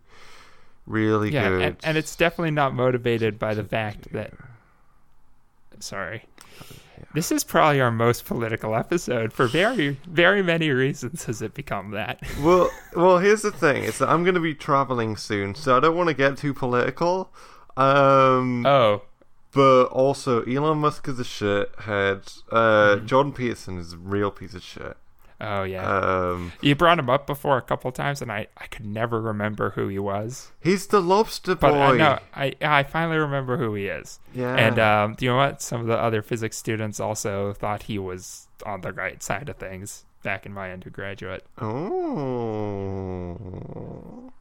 really 0.87 1.33
yeah, 1.33 1.49
good. 1.49 1.63
and, 1.63 1.77
and 1.85 1.97
it's 1.99 2.17
definitely 2.17 2.51
not 2.53 2.75
motivated 2.75 3.39
by 3.39 3.55
the 3.55 3.65
fact 3.65 4.13
that. 4.13 4.33
Sorry. 5.79 6.25
This 7.15 7.33
is 7.33 7.43
probably 7.43 7.81
our 7.81 7.91
most 7.91 8.25
political 8.27 8.75
episode 8.77 9.33
for 9.33 9.47
very, 9.47 9.99
very 10.07 10.43
many 10.43 10.71
reasons. 10.71 11.25
Has 11.25 11.41
it 11.43 11.55
become 11.55 11.91
that? 11.93 12.21
well, 12.43 12.71
well, 12.95 13.19
here's 13.19 13.43
the 13.43 13.51
thing: 13.51 13.85
is 13.85 13.99
that 13.99 14.09
I'm 14.09 14.23
going 14.23 14.35
to 14.35 14.41
be 14.41 14.55
traveling 14.55 15.17
soon, 15.17 15.55
so 15.55 15.77
I 15.77 15.81
don't 15.81 15.97
want 15.97 16.09
to 16.09 16.15
get 16.15 16.37
too 16.37 16.53
political. 16.55 17.33
Um, 17.77 18.67
Oh, 18.67 19.03
But 19.53 19.85
also, 19.87 20.43
Elon 20.45 20.79
Musk 20.79 21.09
is 21.09 21.19
a 21.19 21.25
shithead. 21.25 22.43
Uh, 22.53 22.97
Mm-hmm. 22.97 23.07
Jordan 23.07 23.33
Peterson 23.33 23.79
is 23.79 23.95
a 23.95 23.99
real 23.99 24.31
piece 24.31 24.55
of 24.55 24.63
shit. 24.63 24.97
Oh 25.41 25.63
yeah. 25.63 25.99
Um, 25.99 26.53
you 26.61 26.75
brought 26.75 26.99
him 26.99 27.09
up 27.11 27.27
before 27.27 27.57
a 27.57 27.63
couple 27.63 27.91
times, 27.93 28.21
and 28.23 28.31
I, 28.31 28.47
I 28.57 28.67
could 28.67 28.87
never 28.87 29.21
remember 29.21 29.71
who 29.71 29.89
he 29.89 29.99
was. 29.99 30.53
he's 30.61 30.87
the 30.89 31.01
lobster 31.01 31.55
boy. 31.55 31.71
But. 31.71 31.75
I 31.75 31.97
know 31.97 32.19
I, 32.35 32.55
I 32.61 32.83
finally 32.83 33.19
remember 33.19 33.57
who 33.57 33.75
he 33.75 33.87
is. 33.87 34.19
Yeah. 34.35 34.55
And 34.55 34.79
um, 34.79 35.15
do 35.15 35.25
you 35.25 35.31
know 35.31 35.37
what? 35.39 35.63
Some 35.63 35.81
of 35.81 35.87
the 35.87 35.99
other 35.99 36.23
physics 36.23 36.57
students 36.57 37.01
also 37.01 37.53
thought 37.53 37.85
he 37.85 37.99
was 37.99 38.49
on 38.67 38.83
the 38.83 38.93
right 38.93 39.23
side 39.23 39.49
of 39.49 39.57
things. 39.57 40.05
back 40.23 40.45
in 40.47 40.53
my 40.53 40.71
undergraduate. 40.73 41.45
Oh. 43.01 44.33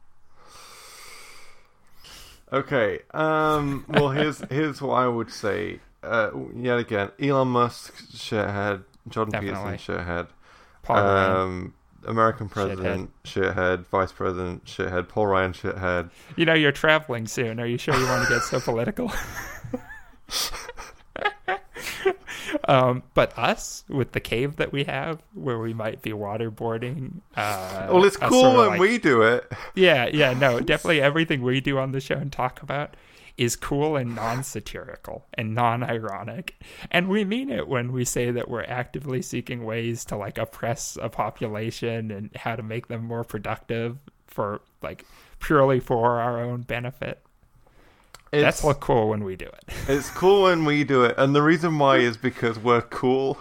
Okay. 2.52 2.98
Um. 3.12 3.84
Well, 3.88 4.10
here's 4.10 4.40
here's 4.50 4.82
what 4.82 4.94
I 4.94 5.06
would 5.08 5.30
say. 5.30 5.80
Uh, 6.02 6.30
yet 6.56 6.78
again, 6.78 7.10
Elon 7.20 7.48
Musk 7.48 7.94
shithead, 8.12 8.84
Jordan 9.08 9.32
Definitely. 9.32 9.72
Peterson 9.76 9.96
shithead, 9.98 10.28
Paul 10.82 10.98
um, 10.98 11.74
American 12.06 12.48
president 12.48 13.10
shithead. 13.24 13.86
vice 13.86 14.12
president 14.12 14.64
shithead, 14.64 15.08
Paul 15.08 15.26
Ryan 15.26 15.52
shithead. 15.52 16.10
You 16.36 16.46
know, 16.46 16.54
you're 16.54 16.72
traveling 16.72 17.26
soon. 17.26 17.60
Are 17.60 17.66
you 17.66 17.78
sure 17.78 17.94
you 17.96 18.06
want 18.06 18.26
to 18.26 18.32
get 18.34 18.42
so 18.42 18.60
political? 18.60 19.12
um, 22.66 23.02
but 23.14 23.36
us 23.38 23.84
with 23.88 24.12
the 24.12 24.20
cave 24.20 24.56
that 24.56 24.72
we 24.72 24.84
have, 24.84 25.20
where 25.34 25.58
we 25.58 25.72
might 25.74 26.02
be 26.02 26.10
waterboarding. 26.10 27.20
Uh, 27.36 27.88
Well, 27.90 28.04
it's 28.04 28.16
cool 28.16 28.56
when 28.56 28.68
like- 28.68 28.80
we 28.80 28.98
do 28.98 29.22
it. 29.22 29.50
Yeah, 29.74 30.08
yeah, 30.12 30.32
no, 30.32 30.60
definitely 30.60 31.00
everything 31.00 31.42
we 31.42 31.60
do 31.60 31.78
on 31.78 31.92
the 31.92 32.00
show 32.00 32.16
and 32.16 32.32
talk 32.32 32.62
about 32.62 32.96
is 33.40 33.56
cool 33.56 33.96
and 33.96 34.14
non-satirical 34.14 35.24
and 35.32 35.54
non-ironic. 35.54 36.62
And 36.90 37.08
we 37.08 37.24
mean 37.24 37.48
it 37.48 37.66
when 37.66 37.90
we 37.90 38.04
say 38.04 38.30
that 38.30 38.50
we're 38.50 38.64
actively 38.64 39.22
seeking 39.22 39.64
ways 39.64 40.04
to 40.04 40.16
like 40.16 40.36
oppress 40.36 40.98
a 41.00 41.08
population 41.08 42.10
and 42.10 42.30
how 42.36 42.54
to 42.54 42.62
make 42.62 42.88
them 42.88 43.02
more 43.02 43.24
productive 43.24 43.96
for 44.26 44.60
like 44.82 45.06
purely 45.40 45.80
for 45.80 46.20
our 46.20 46.38
own 46.38 46.60
benefit. 46.60 47.22
It's, 48.30 48.42
That's 48.42 48.62
all 48.62 48.74
cool 48.74 49.08
when 49.08 49.24
we 49.24 49.36
do 49.36 49.46
it. 49.46 49.64
it's 49.88 50.10
cool 50.10 50.42
when 50.42 50.66
we 50.66 50.84
do 50.84 51.04
it, 51.04 51.14
and 51.16 51.34
the 51.34 51.42
reason 51.42 51.78
why 51.78 51.96
is 51.96 52.18
because 52.18 52.58
we're 52.58 52.82
cool. 52.82 53.38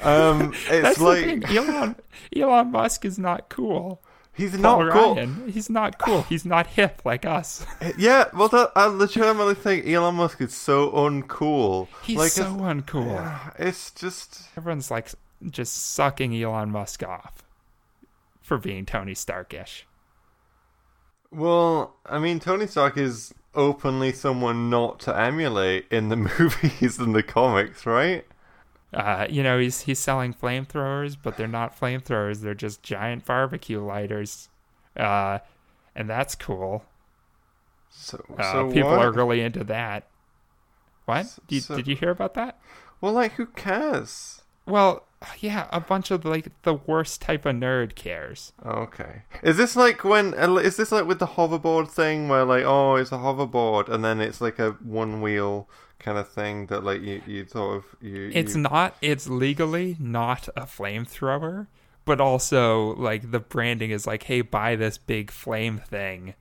Um, 0.00 0.52
it's 0.68 0.98
That's 0.98 1.00
like. 1.00 1.48
Elon 1.54 1.94
Elon 2.34 2.72
Musk 2.72 3.04
is 3.04 3.16
not 3.16 3.48
cool. 3.48 4.02
He's 4.40 4.52
Paul 4.52 4.84
not 4.84 4.92
cool. 4.92 5.14
Ryan, 5.14 5.48
he's 5.50 5.70
not 5.70 5.98
cool. 5.98 6.22
He's 6.22 6.44
not 6.44 6.66
hip 6.66 7.02
like 7.04 7.24
us. 7.24 7.64
Eh, 7.80 7.92
yeah, 7.96 8.24
well, 8.34 8.48
that, 8.48 8.72
I 8.76 8.86
legitimately 8.86 9.54
think 9.54 9.86
Elon 9.86 10.16
Musk 10.16 10.40
is 10.40 10.54
so 10.54 10.90
uncool. 10.90 11.88
He's 12.02 12.18
like, 12.18 12.32
so 12.32 12.44
uncool. 12.44 13.52
it's, 13.58 13.88
it's 13.88 13.90
just 13.92 14.42
Everyone's 14.56 14.90
like 14.90 15.08
just 15.50 15.74
sucking 15.94 16.34
Elon 16.34 16.70
Musk 16.70 17.02
off 17.02 17.42
for 18.42 18.58
being 18.58 18.84
Tony 18.84 19.14
Starkish. 19.14 19.86
well, 21.30 21.96
I 22.04 22.18
mean, 22.18 22.40
Tony 22.40 22.66
Stark 22.66 22.96
is 22.96 23.32
openly 23.54 24.12
someone 24.12 24.68
not 24.70 25.00
to 25.00 25.16
emulate 25.16 25.86
in 25.90 26.08
the 26.08 26.16
movies 26.38 26.98
and 26.98 27.14
the 27.14 27.22
comics, 27.22 27.86
right? 27.86 28.24
Uh, 28.92 29.26
you 29.30 29.42
know, 29.42 29.58
he's 29.58 29.82
he's 29.82 29.98
selling 29.98 30.34
flamethrowers, 30.34 31.16
but 31.22 31.36
they're 31.36 31.46
not 31.46 31.78
flamethrowers. 31.78 32.40
They're 32.40 32.54
just 32.54 32.82
giant 32.82 33.24
barbecue 33.24 33.80
lighters, 33.80 34.48
uh, 34.96 35.38
and 35.94 36.10
that's 36.10 36.34
cool. 36.34 36.84
So, 37.88 38.24
Uh, 38.38 38.52
so 38.52 38.72
people 38.72 38.90
what? 38.90 39.04
are 39.04 39.12
really 39.12 39.40
into 39.40 39.62
that. 39.64 40.08
What? 41.04 41.38
Did, 41.46 41.62
so- 41.62 41.76
did 41.76 41.86
you 41.88 41.96
hear 41.96 42.10
about 42.10 42.34
that? 42.34 42.58
well, 43.00 43.12
like, 43.12 43.32
who 43.32 43.46
cares? 43.46 44.42
Well, 44.66 45.06
yeah, 45.38 45.66
a 45.70 45.80
bunch 45.80 46.10
of 46.10 46.24
like 46.24 46.50
the 46.62 46.74
worst 46.74 47.20
type 47.20 47.44
of 47.44 47.56
nerd 47.56 47.94
cares. 47.94 48.52
Okay. 48.64 49.22
Is 49.42 49.56
this 49.56 49.76
like 49.76 50.04
when? 50.04 50.34
Uh, 50.34 50.56
is 50.56 50.76
this 50.76 50.92
like 50.92 51.06
with 51.06 51.18
the 51.18 51.26
hoverboard 51.26 51.88
thing 51.88 52.28
where 52.28 52.44
like, 52.44 52.64
oh, 52.64 52.96
it's 52.96 53.12
a 53.12 53.16
hoverboard, 53.16 53.88
and 53.88 54.04
then 54.04 54.20
it's 54.20 54.40
like 54.40 54.58
a 54.58 54.72
one 54.82 55.20
wheel 55.20 55.68
kind 55.98 56.16
of 56.16 56.28
thing 56.28 56.66
that 56.66 56.84
like 56.84 57.02
you 57.02 57.20
you 57.26 57.46
sort 57.46 57.76
of 57.76 57.84
you. 58.00 58.30
It's 58.32 58.54
you... 58.54 58.62
not. 58.62 58.96
It's 59.02 59.28
legally 59.28 59.96
not 59.98 60.48
a 60.56 60.62
flamethrower, 60.62 61.66
but 62.04 62.20
also 62.20 62.94
like 62.94 63.30
the 63.30 63.40
branding 63.40 63.90
is 63.90 64.06
like, 64.06 64.22
hey, 64.24 64.40
buy 64.40 64.74
this 64.74 64.96
big 64.96 65.30
flame 65.30 65.78
thing. 65.78 66.34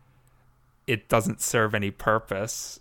It 0.88 1.10
doesn't 1.10 1.42
serve 1.42 1.76
any 1.76 1.92
purpose. 1.92 2.80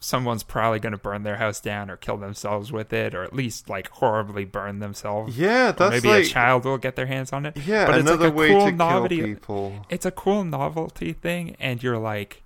Someone's 0.00 0.44
probably 0.44 0.78
going 0.78 0.92
to 0.92 0.98
burn 0.98 1.24
their 1.24 1.36
house 1.36 1.60
down 1.60 1.90
or 1.90 1.96
kill 1.96 2.16
themselves 2.16 2.70
with 2.70 2.92
it, 2.92 3.14
or 3.14 3.24
at 3.24 3.32
least 3.34 3.68
like 3.68 3.88
horribly 3.88 4.44
burn 4.44 4.78
themselves. 4.78 5.36
Yeah, 5.36 5.70
Or 5.70 5.72
that's 5.72 5.90
maybe 5.90 6.08
like 6.08 6.24
a 6.24 6.28
child 6.28 6.64
will 6.64 6.78
get 6.78 6.94
their 6.94 7.06
hands 7.06 7.32
on 7.32 7.46
it. 7.46 7.56
yeah 7.66 7.84
but 7.86 7.98
it's 7.98 8.08
like 8.10 8.20
a 8.20 8.30
way 8.30 8.50
cool 8.50 8.66
to 8.66 8.72
novelty. 8.72 9.16
kill 9.16 9.26
people. 9.26 9.86
It's 9.90 10.06
a 10.06 10.10
cool 10.12 10.44
novelty 10.44 11.12
thing, 11.12 11.56
and 11.58 11.82
you're 11.82 11.98
like, 11.98 12.42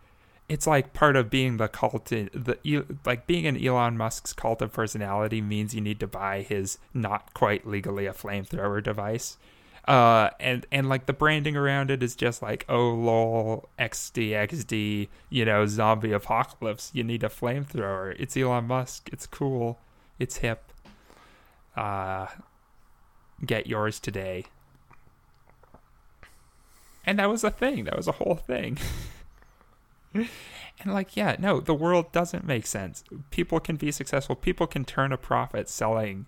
it's 0.48 0.66
like 0.66 0.92
part 0.94 1.14
of 1.14 1.28
being 1.30 1.58
the 1.58 1.68
cult. 1.68 2.06
The 2.06 2.84
like 3.04 3.26
being 3.26 3.44
in 3.44 3.62
Elon 3.62 3.96
Musk's 3.98 4.32
cult 4.32 4.62
of 4.62 4.72
personality 4.72 5.40
means 5.40 5.74
you 5.74 5.80
need 5.82 6.00
to 6.00 6.06
buy 6.06 6.42
his 6.42 6.78
not 6.94 7.32
quite 7.34 7.66
legally 7.66 8.06
a 8.06 8.12
flamethrower 8.12 8.82
device. 8.82 9.36
Uh, 9.86 10.30
and 10.38 10.64
and 10.70 10.88
like 10.88 11.06
the 11.06 11.12
branding 11.12 11.56
around 11.56 11.90
it 11.90 12.04
is 12.04 12.14
just 12.14 12.40
like 12.40 12.64
oh 12.68 12.90
lol 12.90 13.68
xdxd 13.80 15.08
you 15.28 15.44
know 15.44 15.66
zombie 15.66 16.12
apocalypse 16.12 16.92
you 16.94 17.02
need 17.02 17.24
a 17.24 17.28
flamethrower. 17.28 18.14
It's 18.18 18.36
elon 18.36 18.66
musk. 18.66 19.08
It's 19.12 19.26
cool. 19.26 19.80
It's 20.20 20.36
hip. 20.36 20.72
Uh 21.76 22.28
get 23.44 23.66
yours 23.66 23.98
today. 23.98 24.44
And 27.04 27.18
that 27.18 27.28
was 27.28 27.42
a 27.42 27.50
thing. 27.50 27.82
That 27.84 27.96
was 27.96 28.06
a 28.06 28.12
whole 28.12 28.36
thing. 28.36 28.78
And 30.80 30.92
like 30.92 31.16
yeah 31.16 31.36
no 31.38 31.60
the 31.60 31.74
world 31.74 32.12
doesn't 32.12 32.44
make 32.44 32.66
sense. 32.66 33.02
People 33.30 33.60
can 33.60 33.76
be 33.76 33.90
successful. 33.90 34.36
People 34.36 34.66
can 34.66 34.84
turn 34.84 35.12
a 35.12 35.16
profit 35.16 35.68
selling 35.68 36.26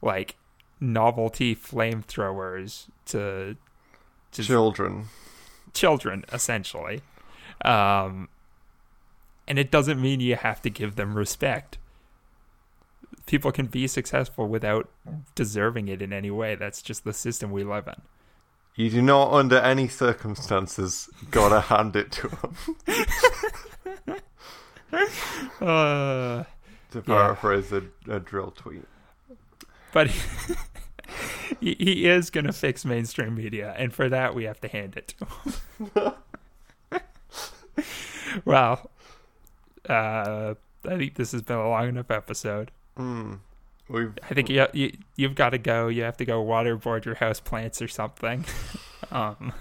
like 0.00 0.36
novelty 0.80 1.54
flamethrowers 1.56 2.86
to 3.06 3.56
to 4.32 4.42
Children. 4.42 5.06
children 5.72 6.24
essentially 6.32 7.00
um 7.64 8.28
and 9.48 9.58
it 9.58 9.70
doesn't 9.70 10.00
mean 10.00 10.20
you 10.20 10.36
have 10.36 10.60
to 10.60 10.68
give 10.70 10.96
them 10.96 11.14
respect 11.16 11.78
people 13.26 13.50
can 13.50 13.66
be 13.66 13.86
successful 13.86 14.46
without 14.46 14.88
deserving 15.34 15.88
it 15.88 16.02
in 16.02 16.12
any 16.12 16.30
way 16.30 16.54
that's 16.54 16.82
just 16.82 17.04
the 17.04 17.12
system 17.12 17.50
we 17.50 17.64
live 17.64 17.86
in 17.88 18.00
You 18.76 18.90
do 18.90 19.00
not, 19.00 19.32
under 19.32 19.56
any 19.58 19.88
circumstances, 19.88 21.08
gotta 21.30 21.60
hand 21.72 21.96
it 21.96 22.12
to 22.12 22.28
them. 22.28 22.54
uh 25.66 26.44
To 26.90 27.02
paraphrase 27.02 27.72
a, 27.72 27.82
a 28.08 28.20
dril 28.20 28.54
tweet. 28.54 28.84
But 29.96 30.10
he, 31.60 31.74
he 31.78 32.06
is 32.06 32.28
going 32.28 32.44
to 32.44 32.52
fix 32.52 32.84
mainstream 32.84 33.34
media 33.34 33.74
and 33.78 33.94
for 33.94 34.10
that 34.10 34.34
we 34.34 34.44
have 34.44 34.60
to 34.60 34.68
hand 34.68 34.94
it 34.94 35.14
to 35.16 35.24
him. 36.04 36.12
Well 38.44 38.90
uh 39.88 40.54
i 40.86 40.96
think 40.98 41.14
this 41.14 41.32
has 41.32 41.40
been 41.40 41.56
a 41.56 41.68
long 41.68 41.88
enough 41.88 42.10
episode. 42.10 42.70
Mm. 42.98 43.38
We've 43.88 44.12
i 44.28 44.34
think 44.34 44.50
you, 44.50 44.66
you 44.74 44.92
you've 45.16 45.34
got 45.34 45.50
to 45.50 45.58
go. 45.58 45.88
You 45.88 46.02
have 46.02 46.18
to 46.18 46.26
go 46.26 46.44
waterboard 46.44 47.06
your 47.06 47.14
house 47.14 47.40
plants 47.40 47.80
or 47.80 47.88
something. 47.88 48.44
Um 49.10 49.52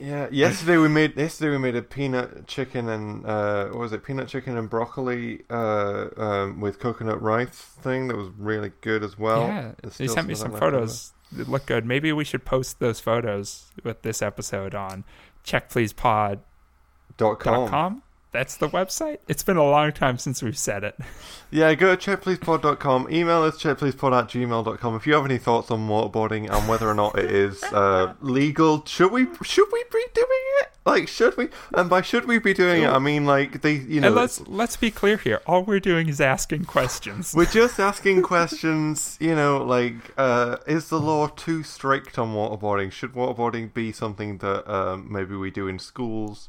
yeah. 0.00 0.28
Yesterday 0.30 0.76
we 0.78 0.88
made 0.88 1.16
yesterday 1.16 1.50
we 1.50 1.58
made 1.58 1.76
a 1.76 1.82
peanut 1.82 2.46
chicken 2.46 2.88
and 2.88 3.26
uh, 3.26 3.66
what 3.66 3.78
was 3.78 3.92
it 3.92 4.02
peanut 4.02 4.28
chicken 4.28 4.56
and 4.56 4.68
broccoli 4.70 5.42
uh, 5.50 6.06
um, 6.16 6.60
with 6.60 6.78
coconut 6.78 7.20
rice 7.22 7.48
thing 7.50 8.08
that 8.08 8.16
was 8.16 8.28
really 8.38 8.72
good 8.80 9.04
as 9.04 9.18
well. 9.18 9.42
yeah 9.46 9.72
they 9.82 10.06
sent 10.06 10.26
me 10.28 10.34
some 10.34 10.50
some 10.52 10.58
photos 10.60 11.12
It 11.38 11.48
looked 11.48 11.66
good 11.66 11.84
maybe 11.86 12.12
we 12.12 12.24
should 12.24 12.44
post 12.44 12.80
those 12.80 12.98
photos 13.00 13.70
with 13.84 14.02
this 14.02 14.22
episode 14.22 14.74
on 14.74 15.04
checkpleasepod.com 15.44 16.40
Dot 17.16 17.38
com. 17.40 18.02
That's 18.32 18.56
the 18.56 18.68
website 18.68 19.18
it's 19.28 19.42
been 19.42 19.56
a 19.56 19.64
long 19.64 19.92
time 19.92 20.18
since 20.18 20.42
we've 20.42 20.58
said 20.58 20.84
it 20.84 20.98
Yeah, 21.52 21.74
go 21.74 21.96
to 21.96 22.16
checkpleasepod.com. 22.16 23.08
Email 23.10 23.42
us 23.42 23.60
checkpleasepod 23.60 24.16
at 24.16 24.28
gmail.com 24.28 24.94
if 24.94 25.06
you 25.06 25.14
have 25.14 25.24
any 25.24 25.38
thoughts 25.38 25.70
on 25.70 25.88
waterboarding 25.88 26.48
and 26.48 26.68
whether 26.68 26.88
or 26.88 26.94
not 26.94 27.18
it 27.18 27.30
is 27.30 27.62
uh, 27.72 28.14
legal. 28.20 28.84
Should 28.86 29.10
we 29.10 29.26
should 29.42 29.66
we 29.72 29.84
be 29.92 30.04
doing 30.14 30.28
it? 30.60 30.68
Like, 30.86 31.08
should 31.08 31.36
we? 31.36 31.48
And 31.74 31.90
by 31.90 32.02
should 32.02 32.26
we 32.26 32.38
be 32.38 32.54
doing 32.54 32.84
it, 32.84 32.88
I 32.88 33.00
mean 33.00 33.26
like 33.26 33.62
they, 33.62 33.74
you 33.74 34.00
know, 34.00 34.08
and 34.08 34.16
let's 34.16 34.40
let's 34.46 34.76
be 34.76 34.92
clear 34.92 35.16
here. 35.16 35.40
All 35.44 35.64
we're 35.64 35.80
doing 35.80 36.08
is 36.08 36.20
asking 36.20 36.66
questions. 36.66 37.34
we're 37.34 37.46
just 37.46 37.80
asking 37.90 38.22
questions. 38.22 39.18
You 39.20 39.34
know, 39.34 39.62
like, 39.64 39.94
uh, 40.16 40.58
is 40.68 40.88
the 40.88 41.00
law 41.00 41.26
too 41.26 41.64
strict 41.64 42.16
on 42.16 42.32
waterboarding? 42.32 42.92
Should 42.92 43.14
waterboarding 43.14 43.74
be 43.74 43.90
something 43.90 44.38
that 44.38 44.72
um, 44.72 45.08
maybe 45.10 45.34
we 45.34 45.50
do 45.50 45.66
in 45.66 45.80
schools? 45.80 46.48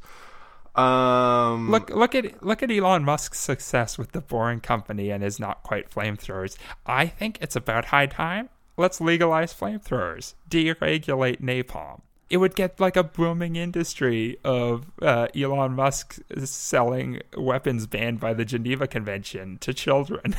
Um, 0.75 1.69
look 1.69 1.89
look 1.89 2.15
at 2.15 2.43
look 2.43 2.63
at 2.63 2.71
Elon 2.71 3.03
Musk's 3.03 3.39
success 3.39 3.97
with 3.97 4.13
the 4.13 4.21
Boring 4.21 4.62
Company 4.62 5.10
and 5.10 5.21
his 5.21 5.39
not 5.39 5.63
quite 5.63 5.89
flamethrowers. 5.89 6.57
I 6.86 7.07
think 7.07 7.38
it's 7.41 7.55
about 7.55 7.86
high 7.86 8.05
time. 8.05 8.49
Let's 8.77 9.01
legalize 9.01 9.53
flamethrowers. 9.53 10.36
Deregulate 10.49 11.41
napalm. 11.41 12.01
It 12.29 12.38
would 12.38 12.55
get 12.55 12.79
like 12.79 12.95
a 12.95 13.03
booming 13.03 13.57
industry 13.57 14.38
of 14.45 14.89
uh, 15.01 15.27
Elon 15.36 15.73
Musk 15.73 16.19
selling 16.45 17.21
weapons 17.36 17.86
banned 17.88 18.21
by 18.21 18.34
the 18.34 18.45
Geneva 18.45 18.88
Convention 18.88 19.57
to 19.60 19.73
children. 19.73 20.36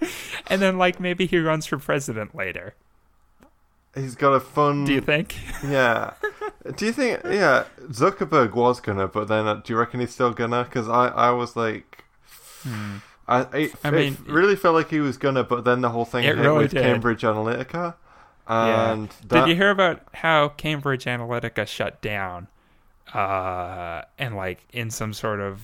and 0.46 0.62
then 0.62 0.78
like 0.78 1.00
maybe 1.00 1.26
he 1.26 1.38
runs 1.40 1.66
for 1.66 1.78
president 1.78 2.36
later. 2.36 2.74
He's 3.94 4.14
got 4.14 4.32
a 4.32 4.40
fun. 4.40 4.84
Do 4.84 4.92
you 4.92 5.00
think? 5.00 5.36
Yeah. 5.66 6.14
do 6.76 6.86
you 6.86 6.92
think? 6.92 7.20
Yeah, 7.24 7.64
Zuckerberg 7.88 8.52
was 8.54 8.80
gonna, 8.80 9.08
but 9.08 9.28
then 9.28 9.46
uh, 9.46 9.54
do 9.56 9.72
you 9.72 9.78
reckon 9.78 10.00
he's 10.00 10.12
still 10.12 10.32
gonna? 10.32 10.64
Because 10.64 10.88
I, 10.88 11.08
I 11.08 11.30
was 11.30 11.56
like, 11.56 12.04
Hmm. 12.62 12.96
I, 13.26 13.40
it, 13.56 13.74
I 13.84 13.88
it 13.88 13.92
mean, 13.92 14.18
really 14.26 14.56
felt 14.56 14.74
like 14.74 14.90
he 14.90 15.00
was 15.00 15.16
gonna, 15.16 15.44
but 15.44 15.64
then 15.64 15.80
the 15.80 15.90
whole 15.90 16.04
thing 16.04 16.24
hit 16.24 16.36
really 16.36 16.58
with 16.64 16.72
did. 16.72 16.82
Cambridge 16.82 17.22
Analytica, 17.22 17.94
Yeah. 18.48 18.92
and 18.92 19.08
that, 19.28 19.46
Did 19.46 19.48
you 19.48 19.54
hear 19.56 19.70
about 19.70 20.02
how 20.14 20.48
Cambridge 20.48 21.04
Analytica 21.04 21.66
shut 21.66 22.02
down, 22.02 22.48
uh, 23.14 24.02
and 24.18 24.36
like 24.36 24.66
in 24.72 24.90
some 24.90 25.12
sort 25.14 25.40
of 25.40 25.62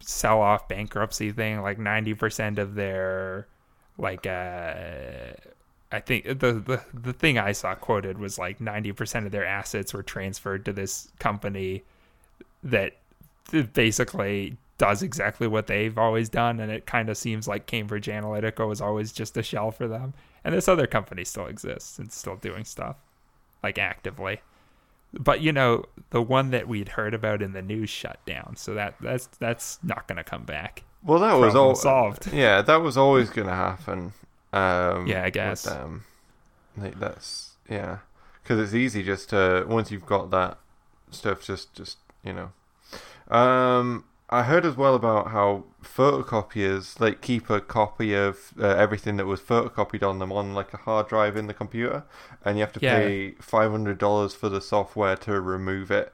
sell-off 0.00 0.68
bankruptcy 0.68 1.30
thing, 1.32 1.62
like 1.62 1.78
ninety 1.78 2.14
percent 2.14 2.58
of 2.58 2.74
their, 2.74 3.46
like, 3.96 4.26
uh, 4.26 5.32
I 5.94 6.00
think 6.00 6.24
the 6.24 6.32
the 6.52 6.82
the 6.92 7.12
thing 7.12 7.38
I 7.38 7.52
saw 7.52 7.74
quoted 7.74 8.18
was 8.18 8.38
like 8.38 8.60
ninety 8.60 8.92
percent 8.92 9.26
of 9.26 9.32
their 9.32 9.46
assets 9.46 9.94
were 9.94 10.02
transferred 10.02 10.64
to 10.64 10.72
this 10.72 11.08
company 11.18 11.82
that 12.62 12.96
basically 13.72 14.56
does 14.76 15.02
exactly 15.02 15.46
what 15.46 15.66
they've 15.68 15.96
always 15.96 16.28
done, 16.28 16.58
and 16.60 16.70
it 16.72 16.86
kind 16.86 17.08
of 17.08 17.16
seems 17.16 17.46
like 17.46 17.66
Cambridge 17.66 18.06
Analytica 18.06 18.66
was 18.66 18.80
always 18.80 19.12
just 19.12 19.36
a 19.36 19.42
shell 19.42 19.70
for 19.70 19.86
them. 19.86 20.14
And 20.44 20.54
this 20.54 20.68
other 20.68 20.86
company 20.86 21.24
still 21.24 21.46
exists 21.46 21.98
and 21.98 22.12
still 22.12 22.36
doing 22.36 22.64
stuff, 22.64 22.96
like 23.62 23.78
actively. 23.78 24.40
But 25.12 25.40
you 25.40 25.52
know, 25.52 25.84
the 26.10 26.20
one 26.20 26.50
that 26.50 26.66
we'd 26.66 26.88
heard 26.90 27.14
about 27.14 27.40
in 27.40 27.52
the 27.52 27.62
news 27.62 27.88
shut 27.88 28.18
down, 28.26 28.56
so 28.56 28.74
that 28.74 28.96
that's 29.00 29.26
that's 29.38 29.78
not 29.82 30.08
going 30.08 30.16
to 30.16 30.24
come 30.24 30.42
back. 30.44 30.82
well, 31.04 31.20
that 31.20 31.34
was 31.34 31.54
all 31.54 31.76
solved. 31.76 32.32
Yeah, 32.32 32.62
that 32.62 32.82
was 32.82 32.96
always 32.96 33.30
gonna 33.30 33.54
happen. 33.54 34.12
Um, 34.56 35.06
Yeah, 35.06 35.24
I 35.24 35.30
guess. 35.30 35.66
Like, 36.76 36.98
that's 36.98 37.52
yeah, 37.68 37.98
because 38.42 38.58
it's 38.60 38.74
easy 38.74 39.02
just 39.02 39.30
to 39.30 39.64
once 39.68 39.90
you've 39.90 40.06
got 40.06 40.30
that 40.30 40.58
stuff, 41.10 41.42
just 41.44 41.72
just 41.74 41.98
you 42.24 42.32
know. 42.32 42.50
Um, 43.36 44.04
I 44.30 44.42
heard 44.42 44.66
as 44.66 44.76
well 44.76 44.94
about 44.94 45.30
how 45.30 45.64
photocopiers 45.82 46.98
like 47.00 47.20
keep 47.20 47.48
a 47.50 47.60
copy 47.60 48.14
of 48.14 48.52
uh, 48.60 48.66
everything 48.66 49.16
that 49.18 49.26
was 49.26 49.40
photocopied 49.40 50.02
on 50.02 50.18
them 50.18 50.32
on 50.32 50.54
like 50.54 50.74
a 50.74 50.78
hard 50.78 51.08
drive 51.08 51.36
in 51.36 51.46
the 51.46 51.54
computer, 51.54 52.04
and 52.44 52.58
you 52.58 52.64
have 52.64 52.72
to 52.74 52.80
Yeah. 52.80 52.98
pay 52.98 53.30
five 53.40 53.70
hundred 53.70 53.98
dollars 53.98 54.34
for 54.34 54.48
the 54.48 54.60
software 54.60 55.16
to 55.16 55.40
remove 55.40 55.90
it. 55.90 56.12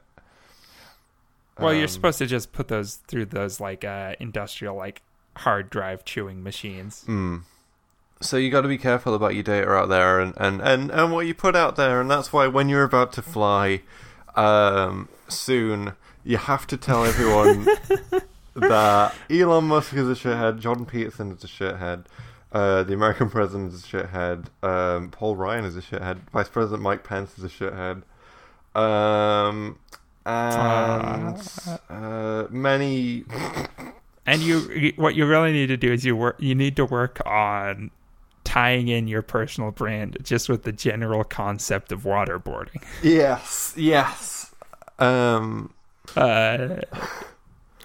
Well, 1.59 1.73
you're 1.73 1.83
Um, 1.83 1.87
supposed 1.89 2.17
to 2.19 2.25
just 2.27 2.53
put 2.53 2.67
those 2.69 2.95
through 3.07 3.25
those 3.25 3.59
like 3.59 3.83
uh, 3.83 4.15
industrial 4.19 4.75
like 4.75 5.01
hard 5.37 5.69
drive 5.69 6.05
chewing 6.05 6.43
machines. 6.43 7.03
Mm. 7.07 7.43
So 8.21 8.37
you 8.37 8.49
got 8.51 8.61
to 8.61 8.67
be 8.67 8.77
careful 8.77 9.13
about 9.15 9.33
your 9.33 9.43
data 9.43 9.69
out 9.71 9.89
there 9.89 10.19
and, 10.19 10.33
and, 10.37 10.61
and, 10.61 10.91
and 10.91 11.11
what 11.11 11.25
you 11.27 11.33
put 11.33 11.55
out 11.55 11.75
there, 11.75 11.99
and 12.01 12.09
that's 12.09 12.31
why 12.31 12.47
when 12.47 12.69
you're 12.69 12.83
about 12.83 13.11
to 13.13 13.21
fly 13.21 13.81
um, 14.35 15.09
soon, 15.27 15.93
you 16.23 16.37
have 16.37 16.67
to 16.67 16.77
tell 16.77 17.03
everyone 17.03 17.65
that 18.55 19.15
Elon 19.29 19.65
Musk 19.65 19.93
is 19.93 20.07
a 20.07 20.13
shithead, 20.13 20.59
Jordan 20.59 20.85
Peterson 20.85 21.31
is 21.31 21.43
a 21.43 21.47
shithead, 21.47 22.05
uh, 22.51 22.83
the 22.83 22.93
American 22.93 23.29
president 23.29 23.73
is 23.73 23.83
a 23.83 23.87
shithead, 23.87 24.45
um, 24.63 25.09
Paul 25.09 25.35
Ryan 25.35 25.65
is 25.65 25.75
a 25.75 25.81
shithead, 25.81 26.17
Vice 26.31 26.49
President 26.49 26.81
Mike 26.83 27.03
Pence 27.03 27.37
is 27.39 27.43
a 27.43 27.49
shithead, 27.49 28.03
um, 28.79 29.79
and 30.25 31.41
uh, 31.89 32.47
many 32.51 33.25
And 34.27 34.41
you, 34.41 34.59
you- 34.71 34.93
what 34.95 35.15
you 35.15 35.25
really 35.25 35.51
need 35.51 35.67
to 35.67 35.77
do 35.77 35.91
is 35.91 36.05
you 36.05 36.15
work. 36.15 36.35
You 36.39 36.53
need 36.55 36.75
to 36.75 36.85
work 36.85 37.19
on 37.25 37.89
tying 38.51 38.89
in 38.89 39.07
your 39.07 39.21
personal 39.21 39.71
brand 39.71 40.17
just 40.23 40.49
with 40.49 40.63
the 40.63 40.73
general 40.73 41.23
concept 41.23 41.89
of 41.93 42.01
waterboarding. 42.01 42.83
yes, 43.01 43.73
yes. 43.77 44.53
Um, 44.99 45.73
Uh, 46.17 46.81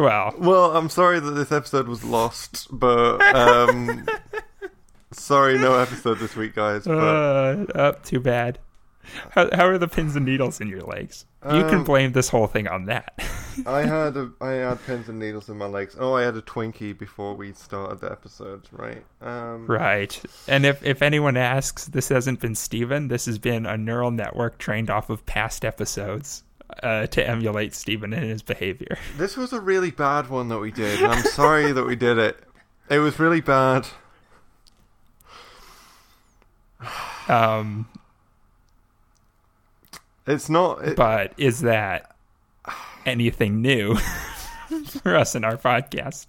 well, 0.01 0.35
Well, 0.37 0.77
I'm 0.77 0.89
sorry 0.89 1.21
that 1.21 1.31
this 1.31 1.53
episode 1.53 1.87
was 1.87 2.03
lost, 2.03 2.67
but 2.73 3.23
um, 3.33 4.09
sorry, 5.13 5.57
no 5.57 5.79
episode 5.79 6.19
this 6.19 6.35
week, 6.35 6.57
guys. 6.57 6.85
But 6.85 6.99
uh, 6.99 7.67
oh, 7.77 7.93
too 8.03 8.19
bad. 8.19 8.59
How, 9.31 9.49
how 9.55 9.67
are 9.67 9.79
the 9.79 9.89
pins 9.89 10.17
and 10.17 10.25
needles 10.27 10.61
in 10.61 10.69
your 10.69 10.81
legs? 10.83 11.25
You 11.45 11.63
can 11.65 11.77
Um, 11.77 11.85
blame 11.85 12.13
this 12.13 12.29
whole 12.29 12.47
thing 12.49 12.67
on 12.67 12.87
that. 12.87 13.13
I 13.67 13.81
had 13.87 14.17
a, 14.17 14.33
I 14.41 14.51
had 14.53 14.85
pins 14.85 15.09
and 15.09 15.19
needles 15.19 15.49
in 15.49 15.57
my 15.59 15.67
legs. 15.67 15.97
Oh, 15.99 16.15
I 16.15 16.23
had 16.23 16.37
a 16.37 16.43
Twinkie 16.43 16.97
before 16.99 17.35
we 17.35 17.53
started 17.53 18.01
the 18.01 18.11
episode, 18.11 18.69
right? 18.73 19.05
Um, 19.21 19.67
right. 19.67 20.21
And 20.49 20.67
if, 20.67 20.85
if 20.85 21.03
anyone 21.03 21.37
asks, 21.37 21.87
this 21.87 22.09
hasn't 22.09 22.41
been 22.41 22.55
Steven. 22.57 23.09
This 23.09 23.27
has 23.27 23.39
been 23.39 23.65
a 23.65 23.77
neural 23.77 24.11
network 24.11 24.59
trained 24.59 24.91
off 24.91 25.09
of 25.09 25.25
past 25.25 25.65
episodes 25.65 26.43
uh, 26.83 27.07
to 27.07 27.25
emulate 27.29 27.75
Steven 27.75 28.13
and 28.13 28.25
his 28.25 28.43
behavior. 28.43 28.99
This 29.17 29.37
was 29.37 29.53
a 29.53 29.61
really 29.61 29.93
bad 29.93 30.29
one 30.29 30.49
that 30.49 30.59
we 30.59 30.73
did, 30.73 31.01
and 31.01 31.13
I'm 31.13 31.23
sorry 31.25 31.71
that 31.73 31.85
we 31.87 31.95
did 31.95 32.19
it. 32.19 32.39
It 32.91 32.99
was 32.99 33.19
really 33.21 33.41
bad. 33.41 33.87
Um, 37.29 37.89
It's 40.27 40.49
not. 40.49 40.85
It, 40.87 40.97
but 40.97 41.33
is 41.37 41.61
that 41.61 42.15
anything 43.05 43.63
new 43.63 43.95
for 45.03 45.15
us 45.17 45.35
in 45.35 45.45
our 45.45 45.57
podcast? 45.57 46.27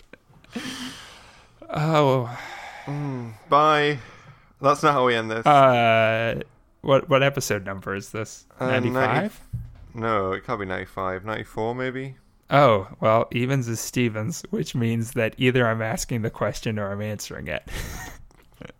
Oh, 1.70 2.38
bye. 3.50 3.98
That's 4.62 4.84
not 4.84 4.94
how 4.94 5.06
we 5.06 5.16
end 5.16 5.30
this. 5.32 5.46
uh, 5.46 6.42
what 6.82 7.10
what 7.10 7.24
episode 7.24 7.66
number 7.66 7.96
is 7.96 8.12
this? 8.12 8.46
Uh, 8.60 8.68
Ninety 8.68 8.92
five. 8.92 9.40
no, 9.94 10.32
it 10.32 10.46
can't 10.46 10.60
be 10.60 10.66
95, 10.66 11.26
94 11.26 11.76
maybe. 11.76 12.16
Oh, 12.50 12.88
well, 13.02 13.28
evens 13.32 13.68
is 13.68 13.80
Stevens, 13.82 14.44
which 14.52 14.74
means 14.74 15.12
that 15.12 15.34
either 15.38 15.68
I'm 15.68 15.82
asking 15.82 16.22
the 16.22 16.30
question 16.30 16.80
or 16.80 16.92
I'm 16.92 17.02
answering 17.02 17.48
it. 17.48 17.64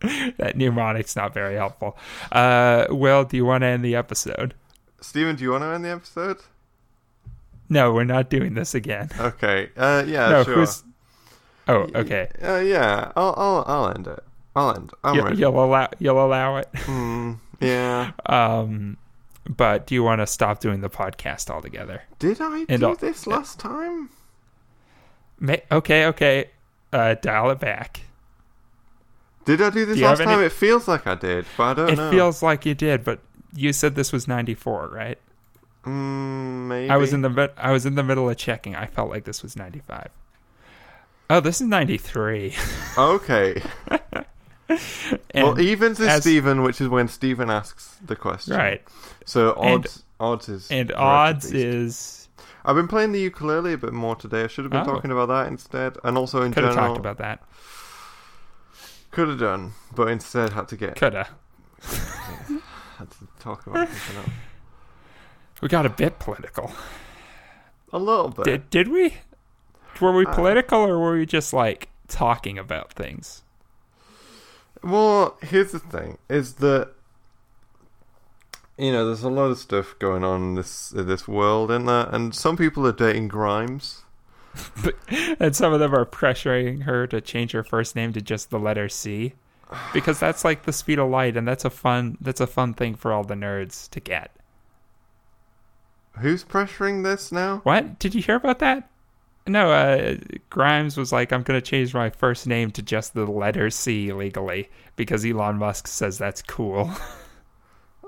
that 0.38 0.56
mnemonic's 0.56 1.14
not 1.16 1.34
very 1.34 1.56
helpful. 1.56 1.98
Uh, 2.32 2.86
Will, 2.88 3.24
do 3.24 3.36
you 3.36 3.44
want 3.44 3.60
to 3.62 3.66
end 3.66 3.84
the 3.84 3.94
episode? 3.94 4.54
Steven, 5.00 5.36
do 5.36 5.44
you 5.44 5.50
want 5.52 5.62
to 5.62 5.68
end 5.68 5.84
the 5.84 5.90
episode? 5.90 6.38
No, 7.68 7.92
we're 7.92 8.04
not 8.04 8.30
doing 8.30 8.54
this 8.54 8.74
again. 8.74 9.10
Okay. 9.20 9.70
Uh, 9.76 10.04
yeah, 10.06 10.28
no, 10.30 10.44
sure. 10.44 10.54
who's? 10.54 10.82
Oh, 11.68 11.86
okay. 11.94 12.28
Uh, 12.42 12.56
yeah, 12.60 13.12
I'll, 13.14 13.34
I'll, 13.36 13.64
I'll 13.66 13.88
end 13.94 14.06
it. 14.06 14.24
I'll 14.56 14.74
end. 14.74 14.90
I'm 15.04 15.14
You, 15.16 15.22
ready. 15.22 15.36
you'll 15.36 15.62
allow 15.64 15.88
you'll 15.98 16.24
allow 16.24 16.56
it. 16.56 16.68
Hmm, 16.74 17.34
yeah. 17.60 18.12
Um, 18.26 18.96
but 19.48 19.86
do 19.86 19.94
you 19.94 20.02
want 20.02 20.20
to 20.20 20.26
stop 20.26 20.60
doing 20.60 20.80
the 20.80 20.90
podcast 20.90 21.50
altogether? 21.50 22.02
Did 22.18 22.40
I 22.40 22.64
And 22.68 22.80
do 22.80 22.88
I'll- 22.88 22.96
this 22.96 23.26
last 23.26 23.60
time? 23.60 24.08
May, 25.38 25.62
okay, 25.70 26.06
okay. 26.06 26.50
Uh, 26.92 27.14
dial 27.20 27.50
it 27.50 27.60
back. 27.60 28.00
Did 29.44 29.60
I 29.62 29.70
do 29.70 29.84
this 29.86 29.98
Do 29.98 30.04
last 30.04 30.18
time? 30.18 30.28
any- 30.30 30.46
It 30.46 30.52
feels 30.52 30.88
like 30.88 31.06
I 31.06 31.14
did, 31.14 31.44
but 31.56 31.64
I 31.64 31.74
don't 31.74 31.90
it 31.90 31.96
know. 31.96 32.10
feels 32.10 32.42
like 32.42 32.66
you 32.66 32.74
did, 32.74 33.04
but 33.04 33.20
you 33.54 33.72
said 33.72 33.94
this 33.94 34.12
was 34.12 34.26
ninety 34.28 34.54
four, 34.54 34.88
right? 34.88 35.18
Mm, 35.84 36.66
maybe. 36.68 36.90
I 36.90 36.96
was 36.96 37.12
in 37.12 37.22
the 37.22 37.52
I 37.56 37.70
was 37.72 37.86
in 37.86 37.94
the 37.94 38.02
middle 38.02 38.28
of 38.28 38.36
checking. 38.36 38.74
I 38.76 38.86
felt 38.86 39.10
like 39.10 39.24
this 39.24 39.42
was 39.42 39.56
ninety 39.56 39.80
five. 39.80 40.10
Oh, 41.30 41.40
this 41.40 41.60
is 41.60 41.66
ninety 41.66 41.98
three. 41.98 42.54
Okay. 42.96 43.62
Well, 45.34 45.58
evens 45.58 45.98
is 45.98 46.06
as- 46.08 46.20
Steven, 46.22 46.62
which 46.62 46.78
is 46.82 46.88
when 46.88 47.08
Steven 47.08 47.48
asks 47.48 47.96
the 48.04 48.14
question. 48.14 48.54
right, 48.54 48.82
So 49.24 49.54
And- 49.54 49.86
odds, 49.86 50.04
odds 50.20 50.48
is. 50.50 50.70
and 50.70 50.90
the 50.90 50.92
rest 50.92 51.00
of 51.00 51.06
odds 51.06 51.52
is 51.52 52.28
I've 52.66 52.76
been 52.76 52.86
playing 52.88 53.12
the 53.12 53.20
ukulele 53.20 53.72
a 53.72 53.78
bit 53.78 53.94
more 53.94 54.14
today. 54.14 54.44
I 54.44 54.46
should 54.46 54.64
have 54.66 54.72
been 54.72 54.82
Oh. 54.82 54.92
talking 54.92 55.10
about 55.10 55.28
that 55.28 55.46
instead, 55.46 55.96
and 56.04 56.18
also 56.18 56.42
in 56.42 56.52
could 56.52 56.64
have 56.64 56.74
general. 56.74 56.88
talked 56.96 57.00
about 57.00 57.16
that. 57.16 57.42
Could 59.10 59.28
have 59.28 59.38
done, 59.40 59.72
but 59.94 60.08
instead 60.08 60.52
had 60.52 60.68
to 60.68 60.76
get 60.76 60.96
Coulda. 60.96 61.28
talk 63.48 63.66
about 63.66 63.88
else. 63.88 64.08
We 65.60 65.68
got 65.68 65.86
a 65.86 65.90
bit 65.90 66.20
political. 66.20 66.70
A 67.92 67.98
little 67.98 68.28
bit. 68.28 68.44
Did 68.44 68.70
did 68.70 68.88
we? 68.88 69.14
Were 70.00 70.12
we 70.12 70.24
Uh, 70.24 70.34
political 70.34 70.80
or 70.80 70.98
were 70.98 71.18
we 71.18 71.26
just 71.26 71.52
like 71.52 71.88
talking 72.06 72.58
about 72.58 72.92
things? 72.92 73.42
Well, 74.84 75.36
here's 75.42 75.72
the 75.72 75.80
thing: 75.80 76.18
is 76.28 76.54
that 76.54 76.92
you 78.76 78.92
know 78.92 79.06
there's 79.06 79.24
a 79.24 79.28
lot 79.28 79.50
of 79.50 79.58
stuff 79.58 79.98
going 79.98 80.22
on 80.22 80.42
in 80.42 80.54
this 80.54 80.92
in 80.92 81.08
this 81.08 81.26
world, 81.26 81.72
and 81.72 81.88
that, 81.88 82.14
and 82.14 82.34
some 82.34 82.56
people 82.56 82.86
are 82.86 82.92
dating 82.92 83.26
Grimes. 83.28 84.02
and 85.40 85.56
some 85.56 85.72
of 85.72 85.80
them 85.80 85.94
are 85.94 86.06
pressuring 86.06 86.84
her 86.84 87.06
to 87.08 87.20
change 87.20 87.52
her 87.52 87.64
first 87.64 87.96
name 87.96 88.12
to 88.12 88.20
just 88.20 88.50
the 88.50 88.58
letter 88.58 88.88
C, 88.88 89.34
because 89.92 90.18
that's 90.18 90.44
like 90.44 90.64
the 90.64 90.72
speed 90.72 90.98
of 90.98 91.10
light, 91.10 91.36
and 91.36 91.46
that's 91.46 91.64
a 91.64 91.70
fun 91.70 92.16
that's 92.20 92.40
a 92.40 92.46
fun 92.46 92.74
thing 92.74 92.94
for 92.94 93.12
all 93.12 93.24
the 93.24 93.34
nerds 93.34 93.88
to 93.90 94.00
get. 94.00 94.30
Who's 96.20 96.44
pressuring 96.44 97.04
this 97.04 97.30
now? 97.30 97.60
What 97.62 97.98
did 97.98 98.14
you 98.14 98.22
hear 98.22 98.36
about 98.36 98.58
that? 98.58 98.90
No, 99.46 99.70
uh, 99.72 100.16
Grimes 100.50 100.96
was 100.96 101.12
like, 101.12 101.32
"I'm 101.32 101.42
gonna 101.42 101.60
change 101.60 101.94
my 101.94 102.10
first 102.10 102.46
name 102.46 102.70
to 102.72 102.82
just 102.82 103.14
the 103.14 103.24
letter 103.24 103.70
C 103.70 104.12
legally 104.12 104.68
because 104.96 105.24
Elon 105.24 105.56
Musk 105.58 105.86
says 105.86 106.18
that's 106.18 106.42
cool." 106.42 106.90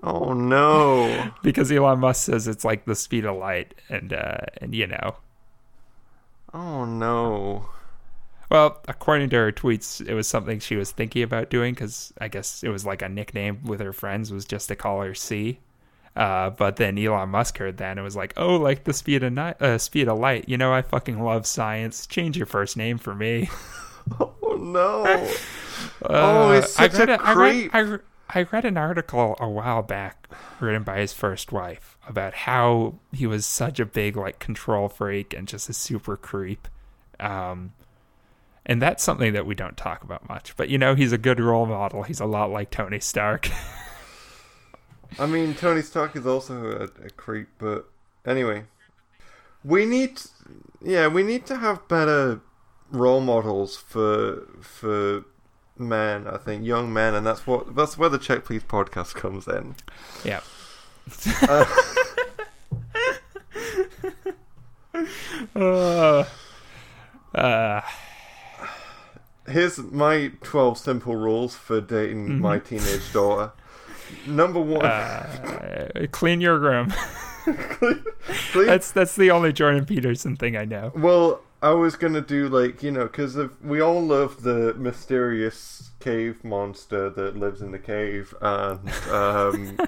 Oh 0.02 0.32
no. 0.32 1.30
because 1.42 1.70
Elon 1.70 2.00
Musk 2.00 2.24
says 2.24 2.48
it's 2.48 2.64
like 2.64 2.86
the 2.86 2.94
speed 2.94 3.26
of 3.26 3.36
light, 3.36 3.74
and 3.90 4.14
uh, 4.14 4.38
and 4.58 4.74
you 4.74 4.86
know, 4.86 5.16
Oh 6.54 6.86
no. 6.86 7.68
Well, 8.50 8.80
according 8.88 9.30
to 9.30 9.36
her 9.36 9.52
tweets, 9.52 10.06
it 10.06 10.14
was 10.14 10.26
something 10.28 10.58
she 10.60 10.76
was 10.76 10.90
thinking 10.90 11.22
about 11.22 11.50
doing 11.50 11.74
because 11.74 12.12
I 12.20 12.28
guess 12.28 12.62
it 12.62 12.68
was 12.68 12.84
like 12.84 13.02
a 13.02 13.08
nickname 13.08 13.64
with 13.64 13.80
her 13.80 13.92
friends 13.92 14.32
was 14.32 14.44
just 14.44 14.68
to 14.68 14.76
call 14.76 15.00
her 15.02 15.14
C. 15.14 15.60
Uh, 16.16 16.50
but 16.50 16.76
then 16.76 16.98
Elon 16.98 17.28
Musk 17.28 17.58
heard 17.58 17.76
that 17.78 17.92
and 17.96 18.02
was 18.04 18.16
like, 18.16 18.34
"Oh, 18.36 18.56
like 18.56 18.84
the 18.84 18.92
speed 18.92 19.22
of 19.22 19.32
night, 19.32 19.62
uh, 19.62 19.78
speed 19.78 20.08
of 20.08 20.18
light. 20.18 20.48
You 20.48 20.58
know, 20.58 20.72
I 20.72 20.82
fucking 20.82 21.22
love 21.22 21.46
science. 21.46 22.06
Change 22.06 22.36
your 22.36 22.46
first 22.46 22.76
name 22.76 22.98
for 22.98 23.14
me." 23.14 23.48
Oh 24.20 24.56
no. 24.56 25.04
Uh, 25.04 25.28
Oh, 26.02 26.52
he's 26.52 26.68
such 26.68 26.94
I 26.94 26.98
read 26.98 27.08
a 27.10 27.22
I 27.22 27.32
read, 27.34 27.70
creep. 27.70 27.74
I, 27.74 27.78
re- 27.80 27.98
I 28.30 28.42
read 28.42 28.64
an 28.64 28.76
article 28.76 29.36
a 29.38 29.48
while 29.48 29.82
back 29.82 30.28
written 30.58 30.82
by 30.82 30.98
his 31.00 31.12
first 31.12 31.52
wife 31.52 31.96
about 32.08 32.34
how 32.34 32.94
he 33.12 33.26
was 33.26 33.46
such 33.46 33.78
a 33.80 33.86
big 33.86 34.16
like 34.16 34.38
control 34.38 34.88
freak 34.88 35.34
and 35.34 35.46
just 35.46 35.68
a 35.68 35.72
super 35.72 36.16
creep. 36.16 36.66
Um, 37.20 37.72
and 38.70 38.80
that's 38.80 39.02
something 39.02 39.32
that 39.32 39.44
we 39.46 39.56
don't 39.56 39.76
talk 39.76 40.04
about 40.04 40.28
much. 40.28 40.56
But 40.56 40.68
you 40.68 40.78
know, 40.78 40.94
he's 40.94 41.12
a 41.12 41.18
good 41.18 41.40
role 41.40 41.66
model. 41.66 42.04
He's 42.04 42.20
a 42.20 42.24
lot 42.24 42.50
like 42.52 42.70
Tony 42.70 43.00
Stark. 43.00 43.50
I 45.18 45.26
mean, 45.26 45.54
Tony 45.54 45.82
Stark 45.82 46.14
is 46.14 46.24
also 46.24 46.70
a, 46.70 46.84
a 47.06 47.10
creep, 47.10 47.48
but 47.58 47.90
anyway, 48.24 48.62
we 49.64 49.84
need, 49.84 50.20
yeah, 50.80 51.08
we 51.08 51.24
need 51.24 51.46
to 51.46 51.56
have 51.56 51.88
better 51.88 52.42
role 52.92 53.20
models 53.20 53.76
for 53.76 54.46
for 54.62 55.24
men. 55.76 56.28
I 56.28 56.36
think 56.36 56.64
young 56.64 56.92
men, 56.92 57.16
and 57.16 57.26
that's 57.26 57.48
what 57.48 57.74
that's 57.74 57.98
where 57.98 58.08
the 58.08 58.18
Check 58.18 58.44
Please 58.44 58.62
podcast 58.62 59.14
comes 59.16 59.48
in. 59.48 59.74
yeah. 60.24 60.40
Uh, 61.42 61.64
Uh, 65.56 66.24
uh, 67.34 67.80
here's 69.50 69.78
my 69.78 70.32
twelve 70.42 70.78
simple 70.78 71.16
rules 71.16 71.54
for 71.54 71.80
dating 71.80 72.40
my 72.40 72.58
teenage 72.58 73.12
daughter. 73.12 73.52
Number 74.26 74.60
one, 74.60 74.84
uh, 74.84 76.06
clean 76.10 76.40
your 76.40 76.58
room. 76.58 76.92
please 78.52 78.66
that's 78.66 78.90
that's 78.92 79.16
the 79.16 79.30
only 79.30 79.52
Jordan 79.52 79.84
Peterson 79.84 80.36
thing 80.36 80.56
I 80.56 80.64
know. 80.64 80.92
Well, 80.94 81.42
I 81.62 81.70
was 81.72 81.96
gonna 81.96 82.20
do 82.20 82.48
like 82.48 82.82
you 82.82 82.90
know 82.90 83.04
because 83.04 83.36
we 83.62 83.80
all 83.80 84.02
love 84.02 84.42
the 84.42 84.74
mysterious 84.74 85.90
cave 86.00 86.42
monster 86.42 87.10
that 87.10 87.36
lives 87.36 87.60
in 87.60 87.72
the 87.72 87.78
cave, 87.78 88.34
and 88.40 88.88
um, 89.10 89.78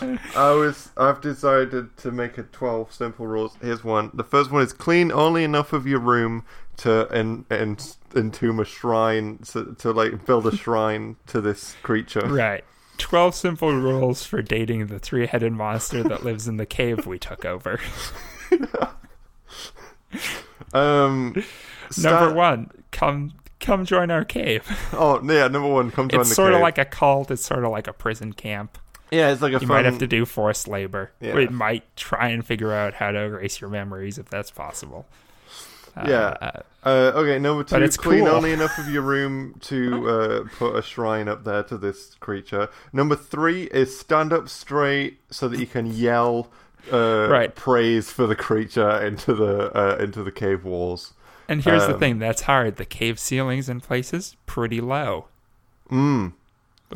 I 0.36 0.50
was 0.52 0.90
I've 0.96 1.20
decided 1.20 1.96
to 1.98 2.10
make 2.10 2.38
it 2.38 2.52
twelve 2.52 2.92
simple 2.92 3.26
rules. 3.26 3.56
Here's 3.60 3.82
one. 3.82 4.10
The 4.14 4.24
first 4.24 4.50
one 4.50 4.62
is 4.62 4.72
clean 4.72 5.10
only 5.10 5.44
enough 5.44 5.72
of 5.72 5.86
your 5.86 6.00
room 6.00 6.44
to 6.78 7.08
en- 7.12 7.44
en- 7.50 7.76
entomb 8.16 8.60
a 8.60 8.64
shrine 8.64 9.38
to, 9.52 9.74
to 9.78 9.92
like 9.92 10.24
build 10.26 10.46
a 10.46 10.56
shrine 10.56 11.16
to 11.28 11.40
this 11.40 11.76
creature. 11.82 12.20
Right. 12.26 12.64
12 12.98 13.34
simple 13.34 13.72
rules 13.72 14.24
for 14.24 14.42
dating 14.42 14.88
the 14.88 14.98
three 14.98 15.26
headed 15.26 15.52
monster 15.52 16.02
that 16.02 16.24
lives 16.24 16.48
in 16.48 16.56
the 16.56 16.66
cave 16.66 17.06
we 17.06 17.18
took 17.18 17.44
over. 17.44 17.78
Um, 20.74 21.34
Number 21.96 22.34
one, 22.34 22.70
come 22.90 23.32
come 23.60 23.84
join 23.86 24.10
our 24.10 24.24
cave. 24.24 24.66
Oh 24.92 25.20
yeah, 25.24 25.48
number 25.48 25.68
one. 25.68 25.90
Come 25.90 26.08
join 26.08 26.08
the 26.08 26.12
cave. 26.12 26.20
It's 26.20 26.28
the 26.30 26.34
sort 26.34 26.54
of 26.54 26.60
like 26.60 26.76
a 26.78 26.84
cult, 26.84 27.30
it's 27.30 27.44
sort 27.44 27.64
of 27.64 27.70
like 27.70 27.86
a 27.86 27.92
prison 27.92 28.32
camp. 28.34 28.76
yeah, 29.10 29.30
it's 29.30 29.40
like 29.40 29.50
a 29.52 29.54
You 29.54 29.58
fun. 29.60 29.68
might 29.68 29.84
have 29.86 29.98
to 29.98 30.06
do 30.06 30.26
forced 30.26 30.68
labor. 30.68 31.10
Yeah. 31.20 31.34
We 31.34 31.46
might 31.48 31.84
try 31.96 32.28
and 32.28 32.44
figure 32.44 32.72
out 32.74 32.94
how 32.94 33.10
to 33.12 33.18
erase 33.18 33.60
your 33.60 33.70
memories 33.70 34.18
if 34.18 34.28
that's 34.28 34.50
possible. 34.50 35.06
Yeah. 36.06 36.36
uh, 36.40 36.60
Uh, 36.84 37.12
okay, 37.16 37.38
number 37.38 37.64
two, 37.64 37.76
it's 37.82 37.96
clean 37.96 38.24
cool. 38.26 38.34
only 38.34 38.52
enough 38.52 38.78
of 38.78 38.88
your 38.88 39.02
room 39.02 39.54
to 39.60 40.08
uh, 40.08 40.44
put 40.58 40.76
a 40.76 40.82
shrine 40.82 41.28
up 41.28 41.44
there 41.44 41.62
to 41.64 41.76
this 41.76 42.14
creature. 42.20 42.68
Number 42.92 43.16
three 43.16 43.64
is 43.64 43.98
stand 43.98 44.32
up 44.32 44.48
straight 44.48 45.18
so 45.30 45.48
that 45.48 45.58
you 45.60 45.66
can 45.66 45.86
yell 45.86 46.50
uh, 46.92 47.28
Right. 47.28 47.54
praise 47.54 48.10
for 48.10 48.26
the 48.26 48.36
creature 48.36 48.90
into 49.04 49.34
the 49.34 49.76
uh, 49.76 49.96
into 50.02 50.22
the 50.22 50.30
cave 50.32 50.64
walls. 50.64 51.12
and 51.48 51.62
here's 51.64 51.86
the 51.86 51.94
um, 51.94 52.00
thing 52.00 52.18
that's 52.20 52.42
hard. 52.42 52.76
The 52.76 52.84
cave 52.86 53.18
ceilings 53.18 53.68
in 53.68 53.80
places 53.80 54.36
pretty 54.46 54.80
low. 54.80 55.26
Mm. 55.90 56.32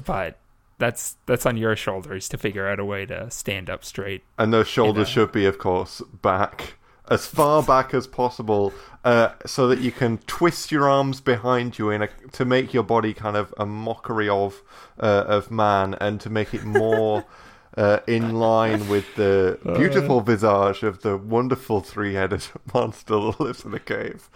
But 0.05 0.39
that's 0.79 1.17
that's 1.27 1.45
on 1.45 1.57
your 1.57 1.77
shoulders 1.77 2.29
to 2.31 2.39
figure 2.39 2.67
out 2.69 2.79
a 2.79 2.85
way 2.85 3.05
to 3.07 3.31
stand 3.31 3.69
up 3.69 3.85
straight. 3.85 4.23
And 4.39 4.53
those 4.53 4.69
shoulders 4.69 5.09
know. 5.09 5.13
should 5.25 5.33
be, 5.33 5.45
of 5.45 5.59
course, 5.59 6.01
back 6.23 6.75
as 7.11 7.27
far 7.27 7.63
back 7.63 7.93
as 7.95 8.07
possible, 8.07 8.73
uh, 9.05 9.31
so 9.45 9.67
that 9.69 9.81
you 9.81 9.91
can 9.93 10.19
twist 10.27 10.71
your 10.71 10.89
arms 10.89 11.21
behind 11.21 11.79
you 11.79 11.91
in 11.91 12.03
a, 12.03 12.09
to 12.33 12.45
make 12.45 12.73
your 12.73 12.85
body 12.85 13.13
kind 13.13 13.37
of 13.37 13.53
a 13.59 13.67
mockery 13.67 14.29
of 14.29 14.63
uh, 15.01 15.25
of 15.27 15.51
man, 15.51 15.95
and 16.01 16.21
to 16.21 16.31
make 16.31 16.55
it 16.55 16.65
more 16.65 17.25
uh, 17.77 17.99
in 18.07 18.35
line 18.37 18.89
with 18.89 19.15
the 19.17 19.59
beautiful 19.77 20.21
visage 20.21 20.83
of 20.83 21.03
the 21.03 21.17
wonderful 21.17 21.81
three-headed 21.81 22.45
monster 22.75 23.15
that 23.15 23.41
lives 23.41 23.65
in 23.65 23.71
the 23.73 23.81
cave. 23.81 24.29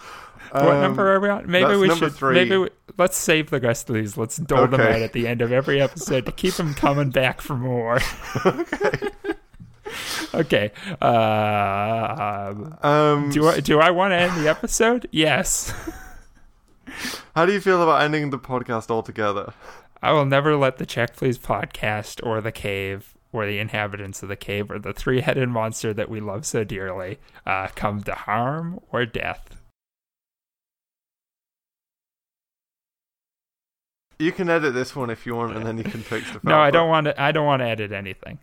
What 0.52 0.62
Um, 0.62 0.80
number 0.82 1.12
are 1.12 1.20
we 1.20 1.28
on? 1.28 1.50
Maybe 1.50 1.76
we 1.76 1.94
should. 1.96 2.14
three. 2.14 2.34
Maybe 2.34 2.56
we, 2.56 2.70
let's 2.96 3.16
save 3.16 3.50
the 3.50 3.58
rest 3.60 3.90
of 3.90 3.96
these. 3.96 4.16
Let's 4.16 4.36
dole 4.36 4.68
them 4.68 4.80
out 4.80 5.02
at 5.02 5.12
the 5.12 5.26
end 5.26 5.42
of 5.42 5.50
every 5.52 5.80
episode 5.82 6.24
to 6.26 6.32
keep 6.32 6.54
them 6.54 6.72
coming 6.72 7.10
back 7.10 7.40
for 7.40 7.56
more. 7.56 7.98
okay. 8.46 9.08
okay. 10.34 10.72
Uh, 11.00 12.54
Um, 12.82 13.30
do 13.30 13.48
I 13.48 13.60
do 13.60 13.80
I 13.80 13.90
want 13.90 14.12
to 14.12 14.16
end 14.16 14.36
the 14.42 14.48
episode? 14.48 15.08
Yes. 15.10 15.72
how 17.34 17.46
do 17.46 17.52
you 17.52 17.60
feel 17.60 17.82
about 17.82 18.02
ending 18.02 18.30
the 18.30 18.38
podcast 18.38 18.90
altogether? 18.90 19.52
I 20.02 20.12
will 20.12 20.26
never 20.26 20.56
let 20.56 20.76
the 20.76 20.86
Check 20.86 21.16
Please 21.16 21.38
podcast 21.38 22.24
or 22.24 22.40
the 22.40 22.52
cave 22.52 23.14
or 23.32 23.46
the 23.46 23.58
inhabitants 23.58 24.22
of 24.22 24.28
the 24.28 24.36
cave 24.36 24.70
or 24.70 24.78
the 24.78 24.92
three-headed 24.92 25.48
monster 25.48 25.92
that 25.92 26.08
we 26.08 26.20
love 26.20 26.46
so 26.46 26.64
dearly 26.64 27.18
uh, 27.44 27.68
come 27.74 28.02
to 28.02 28.14
harm 28.14 28.80
or 28.92 29.04
death. 29.04 29.56
You 34.18 34.32
can 34.32 34.48
edit 34.48 34.72
this 34.72 34.96
one 34.96 35.10
if 35.10 35.26
you 35.26 35.36
want, 35.36 35.56
and 35.56 35.66
then 35.66 35.76
you 35.76 35.84
can 35.84 36.00
fix 36.00 36.30
the. 36.32 36.40
No, 36.44 36.58
I 36.58 36.70
don't 36.70 36.88
want 36.88 37.04
to. 37.06 37.20
I 37.20 37.32
don't 37.32 37.44
want 37.44 37.60
to 37.60 37.66
edit 37.66 37.92
anything. 37.92 38.38